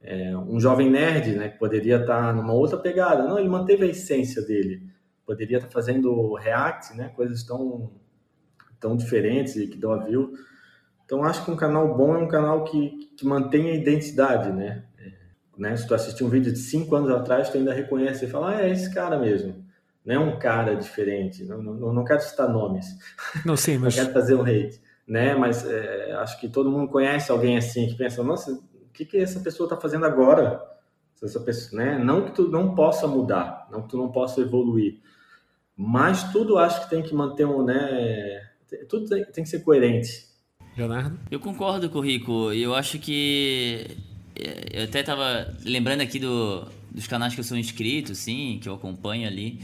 É, 0.00 0.36
um 0.36 0.60
jovem 0.60 0.90
nerd, 0.90 1.34
né? 1.34 1.48
Que 1.48 1.58
poderia 1.58 1.96
estar 1.96 2.34
numa 2.34 2.52
outra 2.52 2.78
pegada. 2.78 3.24
Não, 3.24 3.38
ele 3.38 3.48
manteve 3.48 3.84
a 3.84 3.88
essência 3.88 4.42
dele. 4.42 4.82
Poderia 5.26 5.58
estar 5.58 5.70
fazendo 5.70 6.34
react, 6.34 6.96
né? 6.96 7.08
Coisas 7.14 7.42
tão, 7.42 7.90
tão 8.78 8.96
diferentes 8.96 9.56
e 9.56 9.66
que 9.66 9.76
dão 9.76 9.92
a 9.92 10.04
view. 10.04 10.32
Então, 11.04 11.24
acho 11.24 11.44
que 11.44 11.50
um 11.50 11.56
canal 11.56 11.96
bom 11.96 12.14
é 12.14 12.18
um 12.18 12.28
canal 12.28 12.64
que, 12.64 13.10
que 13.16 13.26
mantém 13.26 13.70
a 13.70 13.74
identidade, 13.74 14.52
né? 14.52 14.84
né? 15.58 15.76
Se 15.76 15.86
tu 15.86 15.94
assistir 15.94 16.22
um 16.22 16.28
vídeo 16.28 16.52
de 16.52 16.58
cinco 16.58 16.94
anos 16.94 17.10
atrás, 17.10 17.50
tu 17.50 17.58
ainda 17.58 17.72
reconhece 17.72 18.24
e 18.24 18.28
fala, 18.28 18.56
ah, 18.56 18.62
é 18.62 18.70
esse 18.70 18.92
cara 18.94 19.18
mesmo. 19.18 19.66
Não 20.04 20.14
é 20.14 20.18
um 20.18 20.38
cara 20.38 20.74
diferente. 20.74 21.44
Não, 21.44 21.60
não, 21.60 21.92
não 21.92 22.04
quero 22.04 22.20
citar 22.20 22.48
nomes. 22.48 22.86
Não, 23.44 23.56
sim, 23.56 23.76
mas... 23.78 23.96
não 23.96 24.04
quero 24.04 24.14
fazer 24.14 24.34
um 24.34 24.42
hate. 24.42 24.80
Né? 25.06 25.34
Mas 25.34 25.66
é, 25.66 26.12
acho 26.12 26.38
que 26.38 26.48
todo 26.48 26.70
mundo 26.70 26.90
conhece 26.90 27.32
alguém 27.32 27.56
assim, 27.56 27.88
que 27.88 27.96
pensa, 27.96 28.22
nossa, 28.22 28.58
que, 28.98 29.04
que 29.04 29.16
essa 29.18 29.40
pessoa 29.40 29.66
está 29.66 29.76
fazendo 29.76 30.04
agora? 30.04 30.60
Essa 31.22 31.40
pessoa, 31.40 31.82
né? 31.82 31.98
Não 31.98 32.24
que 32.24 32.32
tu 32.32 32.48
não 32.48 32.74
possa 32.74 33.06
mudar, 33.06 33.68
não 33.70 33.82
que 33.82 33.88
tu 33.88 33.96
não 33.96 34.10
possa 34.10 34.40
evoluir. 34.40 35.00
Mas 35.76 36.32
tudo 36.32 36.58
acho 36.58 36.82
que 36.82 36.90
tem 36.90 37.02
que 37.02 37.14
manter 37.14 37.44
um, 37.44 37.64
né? 37.64 38.48
Tudo 38.88 39.08
tem, 39.08 39.24
tem 39.24 39.44
que 39.44 39.50
ser 39.50 39.60
coerente. 39.60 40.26
Leonardo? 40.76 41.18
Eu 41.30 41.40
concordo 41.40 41.88
com 41.90 41.98
o 41.98 42.02
Rico. 42.02 42.52
Eu 42.52 42.74
acho 42.74 42.98
que 42.98 43.96
eu 44.72 44.84
até 44.84 45.02
tava 45.02 45.56
lembrando 45.64 46.00
aqui 46.00 46.18
do, 46.18 46.64
dos 46.90 47.06
canais 47.06 47.34
que 47.34 47.40
eu 47.40 47.44
sou 47.44 47.56
inscrito, 47.56 48.14
sim, 48.14 48.58
que 48.62 48.68
eu 48.68 48.74
acompanho 48.74 49.26
ali. 49.26 49.60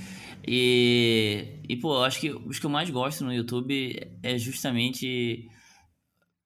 E, 0.46 1.60
e 1.68 1.76
pô, 1.76 2.02
acho 2.02 2.20
que 2.20 2.30
os 2.30 2.58
que 2.58 2.66
eu 2.66 2.70
mais 2.70 2.90
gosto 2.90 3.24
no 3.24 3.32
YouTube 3.32 3.96
é 4.22 4.38
justamente 4.38 5.48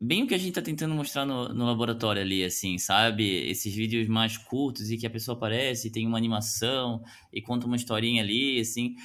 bem 0.00 0.22
o 0.22 0.26
que 0.26 0.34
a 0.34 0.38
gente 0.38 0.52
tá 0.52 0.62
tentando 0.62 0.94
mostrar 0.94 1.24
no, 1.24 1.48
no 1.48 1.64
laboratório 1.66 2.22
ali, 2.22 2.44
assim, 2.44 2.78
sabe? 2.78 3.24
Esses 3.50 3.74
vídeos 3.74 4.08
mais 4.08 4.36
curtos 4.36 4.90
e 4.90 4.96
que 4.96 5.06
a 5.06 5.10
pessoa 5.10 5.36
aparece, 5.36 5.90
tem 5.90 6.06
uma 6.06 6.18
animação 6.18 7.02
e 7.32 7.42
conta 7.42 7.66
uma 7.66 7.76
historinha 7.76 8.22
ali, 8.22 8.60
assim. 8.60 8.96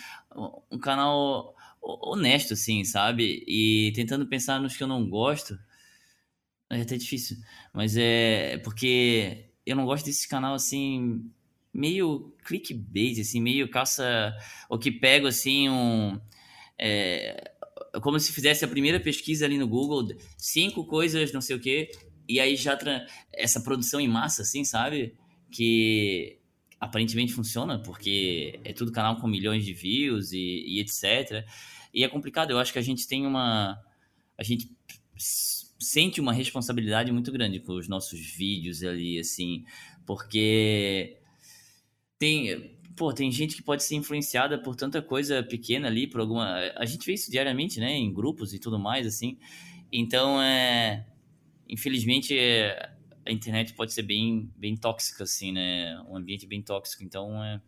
Um 0.72 0.78
canal 0.80 1.56
honesto, 1.82 2.54
assim, 2.54 2.84
sabe? 2.84 3.44
E 3.48 3.92
tentando 3.96 4.28
pensar 4.28 4.60
nos 4.60 4.76
que 4.78 4.84
eu 4.84 4.88
não 4.88 5.08
gosto 5.10 5.58
é 6.70 6.82
até 6.82 6.98
difícil. 6.98 7.38
Mas 7.74 7.96
é 7.98 8.58
porque 8.60 9.50
eu 9.66 9.76
não 9.76 9.86
gosto 9.86 10.06
desse 10.06 10.28
canal 10.28 10.56
assim, 10.56 11.30
meio 11.74 12.34
clickbait, 12.46 13.20
assim, 13.20 13.42
meio 13.42 13.70
caça. 13.70 14.36
O 14.70 14.78
que 14.78 14.92
pego 14.92 15.28
assim 15.28 15.70
um. 15.70 16.20
É, 16.78 17.53
como 18.02 18.20
se 18.20 18.34
fizesse 18.34 18.66
a 18.66 18.68
primeira 18.68 19.00
pesquisa 19.00 19.46
ali 19.46 19.58
no 19.58 19.68
Google, 19.68 20.08
cinco 20.38 20.86
coisas, 20.86 21.32
não 21.32 21.42
sei 21.42 21.56
o 21.56 21.60
quê, 21.60 21.92
e 22.28 22.40
aí 22.40 22.56
já 22.56 22.78
essa 23.32 23.62
produção 23.62 24.00
em 24.00 24.08
massa, 24.08 24.42
assim, 24.42 24.64
sabe? 24.64 25.14
Que 25.52 26.38
aparentemente 26.80 27.34
funciona, 27.34 27.80
porque 27.80 28.60
é 28.64 28.74
tudo 28.74 28.92
canal 28.92 29.18
com 29.18 29.28
milhões 29.28 29.64
de 29.64 29.74
views 29.74 30.32
e, 30.32 30.38
e 30.38 30.80
etc. 30.82 31.46
E 31.94 32.04
é 32.04 32.08
complicado, 32.08 32.52
eu 32.52 32.60
acho 32.60 32.74
que 32.74 32.80
a 32.80 32.84
gente 32.84 33.08
tem 33.08 33.26
uma. 33.26 33.80
A 34.38 34.44
gente 34.44 34.70
sente 35.80 36.20
uma 36.20 36.34
responsabilidade 36.34 37.12
muito 37.12 37.32
grande 37.32 37.60
com 37.60 37.74
os 37.74 37.88
nossos 37.88 38.20
vídeos 38.20 38.84
ali, 38.84 39.20
assim, 39.20 39.64
porque 40.06 41.18
tem, 42.18 42.78
pô, 42.96 43.14
tem 43.14 43.32
gente 43.32 43.56
que 43.56 43.62
pode 43.62 43.84
ser 43.84 43.96
influenciada 43.96 44.58
por 44.58 44.76
tanta 44.76 45.02
coisa 45.02 45.44
pequena 45.44 45.88
ali, 45.88 46.08
por 46.08 46.22
alguma. 46.22 46.58
A 46.76 46.86
gente 46.86 47.06
vê 47.06 47.14
isso 47.14 47.32
diariamente, 47.32 47.80
né, 47.80 47.94
em 47.94 48.14
grupos 48.14 48.54
e 48.54 48.60
tudo 48.60 48.80
mais, 48.80 49.06
assim. 49.06 49.38
Então, 49.92 50.42
é. 50.42 51.06
Infelizmente, 51.70 52.38
é, 52.38 52.92
a 53.26 53.32
internet 53.32 53.74
pode 53.74 53.94
ser 53.94 54.04
bem, 54.04 54.52
bem 54.56 54.76
tóxica, 54.76 55.24
assim, 55.24 55.52
né? 55.52 56.00
Um 56.10 56.18
ambiente 56.18 56.46
bem 56.46 56.62
tóxico. 56.62 57.04
Então, 57.04 57.44
é. 57.44 57.62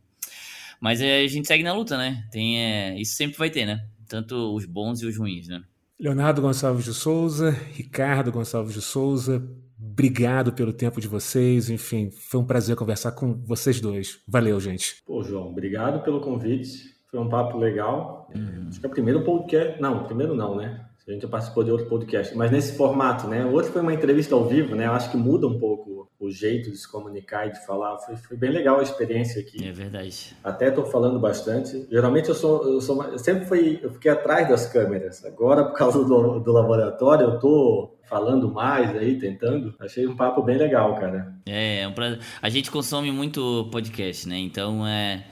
Mas 0.80 1.02
é, 1.02 1.22
a 1.22 1.28
gente 1.28 1.48
segue 1.48 1.64
na 1.64 1.74
luta, 1.74 1.98
né? 1.98 2.28
Tem, 2.32 2.60
é, 2.60 3.00
isso 3.00 3.16
sempre 3.16 3.38
vai 3.38 3.50
ter, 3.50 3.66
né? 3.66 3.88
Tanto 4.08 4.54
os 4.54 4.66
bons 4.66 5.02
e 5.02 5.06
os 5.06 5.18
ruins, 5.18 5.48
né? 5.48 5.64
Leonardo 5.98 6.42
Gonçalves 6.42 6.84
de 6.84 6.94
Souza, 6.94 7.52
Ricardo 7.74 8.32
Gonçalves 8.32 8.74
de 8.74 8.82
Souza, 8.82 9.48
obrigado 9.80 10.54
pelo 10.54 10.74
tempo 10.74 11.00
de 11.00 11.08
vocês. 11.08 11.70
Enfim, 11.70 12.10
foi 12.12 12.40
um 12.40 12.46
prazer 12.46 12.76
conversar 12.76 13.12
com 13.12 13.34
vocês 13.46 13.80
dois. 13.80 14.20
Valeu, 14.28 14.60
gente. 14.60 15.04
Pô, 15.06 15.24
João, 15.24 15.50
obrigado 15.50 16.04
pelo 16.04 16.22
convite. 16.22 16.96
Foi 17.10 17.20
um 17.20 17.30
papo 17.30 17.58
legal. 17.58 18.30
Uhum. 18.36 18.68
Acho 18.68 18.80
que 18.80 18.86
é 18.86 18.90
o 18.90 18.92
primeiro 18.92 19.24
podcast. 19.24 19.82
Não, 19.82 20.04
primeiro 20.06 20.36
não, 20.36 20.56
né? 20.56 20.86
A 21.08 21.12
gente 21.12 21.22
já 21.22 21.28
participou 21.28 21.64
de 21.64 21.70
outro 21.70 21.86
podcast, 21.86 22.36
mas 22.36 22.50
nesse 22.50 22.76
formato, 22.76 23.28
né? 23.28 23.46
O 23.46 23.52
outro 23.52 23.72
foi 23.72 23.82
uma 23.84 23.94
entrevista 23.94 24.34
ao 24.34 24.46
vivo, 24.46 24.76
né? 24.76 24.88
Eu 24.88 24.92
acho 24.92 25.12
que 25.12 25.18
muda 25.18 25.46
um 25.46 25.60
pouco 25.60 26.10
o 26.20 26.32
jeito 26.32 26.72
de 26.72 26.78
se 26.78 26.92
comunicar 26.92 27.48
e 27.48 27.52
de 27.52 27.64
falar. 27.64 28.00
Foi, 28.00 28.16
foi 28.16 28.36
bem 28.36 28.50
legal 28.50 28.80
a 28.80 28.84
experiência 28.84 29.40
aqui. 29.40 29.64
É 29.64 29.72
verdade. 29.72 30.36
Até 30.44 30.70
estou 30.70 30.84
falando 30.86 31.20
bastante. 31.20 31.88
Geralmente 31.92 32.30
eu 32.30 32.36
sou, 32.36 32.68
eu 32.68 32.82
sou, 32.82 33.04
eu 33.04 33.20
sempre 33.20 33.46
fui, 33.46 33.80
eu 33.84 33.92
fiquei 33.92 34.10
atrás 34.10 34.50
das 34.50 34.66
câmeras. 34.66 35.24
Agora, 35.24 35.66
por 35.66 35.78
causa 35.78 36.04
do, 36.04 36.40
do 36.40 36.52
laboratório, 36.52 37.26
eu 37.26 37.40
tô 37.40 37.95
falando 38.08 38.52
mais 38.52 38.96
aí, 38.96 39.18
tentando. 39.20 39.74
Achei 39.80 40.08
um 40.08 40.16
papo 40.16 40.42
bem 40.42 40.58
legal, 40.58 40.96
cara. 40.96 41.36
É, 41.46 41.82
é 41.82 41.88
um 41.88 41.94
pra... 41.94 42.20
a 42.42 42.50
gente 42.50 42.72
consome 42.72 43.12
muito 43.12 43.70
podcast, 43.72 44.28
né? 44.28 44.38
Então 44.38 44.86
é 44.86 45.26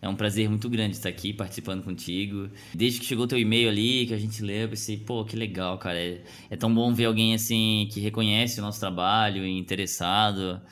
é 0.00 0.08
um 0.08 0.14
prazer 0.14 0.48
muito 0.48 0.70
grande 0.70 0.94
estar 0.94 1.08
aqui 1.08 1.32
participando 1.32 1.82
contigo. 1.82 2.48
Desde 2.72 3.00
que 3.00 3.06
chegou 3.06 3.26
teu 3.26 3.38
e-mail 3.38 3.68
ali, 3.68 4.06
que 4.06 4.14
a 4.14 4.18
gente 4.18 4.42
leu, 4.42 4.62
eu 4.62 4.68
pensei, 4.68 4.96
pô, 4.96 5.24
que 5.24 5.34
legal, 5.34 5.76
cara. 5.76 5.98
É, 5.98 6.22
é 6.50 6.56
tão 6.56 6.72
bom 6.72 6.94
ver 6.94 7.06
alguém 7.06 7.34
assim 7.34 7.88
que 7.92 7.98
reconhece 7.98 8.60
o 8.60 8.62
nosso 8.62 8.78
trabalho 8.78 9.44
e 9.44 9.58
interessado. 9.58 10.62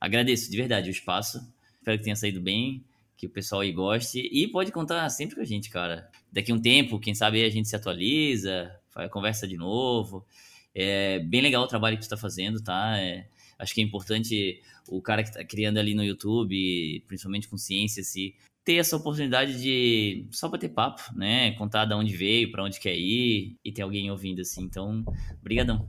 Agradeço 0.00 0.50
de 0.50 0.56
verdade 0.56 0.88
o 0.88 0.90
espaço. 0.90 1.38
Espero 1.78 1.96
que 1.98 2.04
tenha 2.04 2.16
saído 2.16 2.40
bem, 2.40 2.84
que 3.16 3.26
o 3.26 3.30
pessoal 3.30 3.60
aí 3.60 3.70
goste. 3.70 4.18
E 4.18 4.48
pode 4.48 4.72
contar 4.72 5.08
sempre 5.10 5.36
com 5.36 5.42
a 5.42 5.46
gente, 5.46 5.70
cara. 5.70 6.08
Daqui 6.32 6.52
um 6.52 6.60
tempo, 6.60 6.98
quem 6.98 7.14
sabe 7.14 7.44
a 7.44 7.50
gente 7.50 7.68
se 7.68 7.76
atualiza, 7.76 8.68
conversa 9.12 9.46
de 9.46 9.56
novo. 9.56 10.26
É 10.74 11.18
bem 11.20 11.40
legal 11.40 11.62
o 11.62 11.68
trabalho 11.68 11.96
que 11.96 12.02
tu 12.02 12.04
está 12.04 12.16
fazendo, 12.16 12.62
tá? 12.62 12.98
É, 12.98 13.26
acho 13.58 13.74
que 13.74 13.80
é 13.80 13.84
importante 13.84 14.60
o 14.88 15.00
cara 15.00 15.22
que 15.22 15.28
está 15.28 15.44
criando 15.44 15.78
ali 15.78 15.94
no 15.94 16.04
YouTube, 16.04 17.04
principalmente 17.06 17.48
com 17.48 17.56
ciência, 17.56 18.02
se 18.02 18.34
ter 18.64 18.76
essa 18.76 18.96
oportunidade 18.96 19.60
de 19.60 20.26
só 20.30 20.48
bater 20.48 20.68
papo, 20.70 21.02
né? 21.14 21.52
Contar 21.52 21.84
de 21.84 21.94
onde 21.94 22.16
veio, 22.16 22.50
para 22.50 22.64
onde 22.64 22.80
quer 22.80 22.96
ir 22.96 23.56
e 23.64 23.72
ter 23.72 23.82
alguém 23.82 24.10
ouvindo 24.10 24.40
assim. 24.40 24.62
Então, 24.62 25.04
brigadão. 25.42 25.88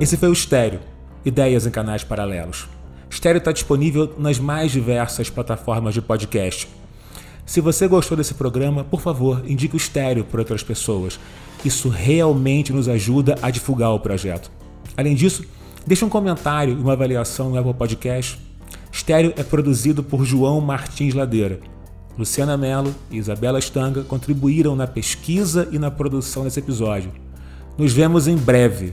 Esse 0.00 0.16
foi 0.16 0.28
o 0.28 0.32
Estéreo, 0.32 0.80
Ideias 1.24 1.66
em 1.66 1.70
Canais 1.70 2.04
Paralelos. 2.04 2.68
Estéreo 3.10 3.38
está 3.38 3.52
disponível 3.52 4.14
nas 4.18 4.38
mais 4.38 4.70
diversas 4.70 5.28
plataformas 5.28 5.94
de 5.94 6.02
podcast 6.02 6.68
se 7.48 7.62
você 7.62 7.88
gostou 7.88 8.14
desse 8.14 8.34
programa, 8.34 8.84
por 8.84 9.00
favor, 9.00 9.42
indique 9.48 9.74
o 9.74 9.78
Estéreo 9.78 10.22
para 10.22 10.42
outras 10.42 10.62
pessoas. 10.62 11.18
Isso 11.64 11.88
realmente 11.88 12.74
nos 12.74 12.90
ajuda 12.90 13.36
a 13.40 13.50
divulgar 13.50 13.94
o 13.94 13.98
projeto. 13.98 14.50
Além 14.94 15.14
disso, 15.14 15.46
deixe 15.86 16.04
um 16.04 16.10
comentário 16.10 16.74
e 16.74 16.76
uma 16.78 16.92
avaliação 16.92 17.48
no 17.48 17.58
Apple 17.58 17.72
Podcast. 17.72 18.38
Estéreo 18.92 19.32
é 19.34 19.42
produzido 19.42 20.02
por 20.02 20.26
João 20.26 20.60
Martins 20.60 21.14
Ladeira. 21.14 21.58
Luciana 22.18 22.54
Mello 22.54 22.94
e 23.10 23.16
Isabela 23.16 23.58
Stanga 23.60 24.02
contribuíram 24.02 24.76
na 24.76 24.86
pesquisa 24.86 25.70
e 25.72 25.78
na 25.78 25.90
produção 25.90 26.44
desse 26.44 26.58
episódio. 26.58 27.10
Nos 27.78 27.94
vemos 27.94 28.28
em 28.28 28.36
breve. 28.36 28.92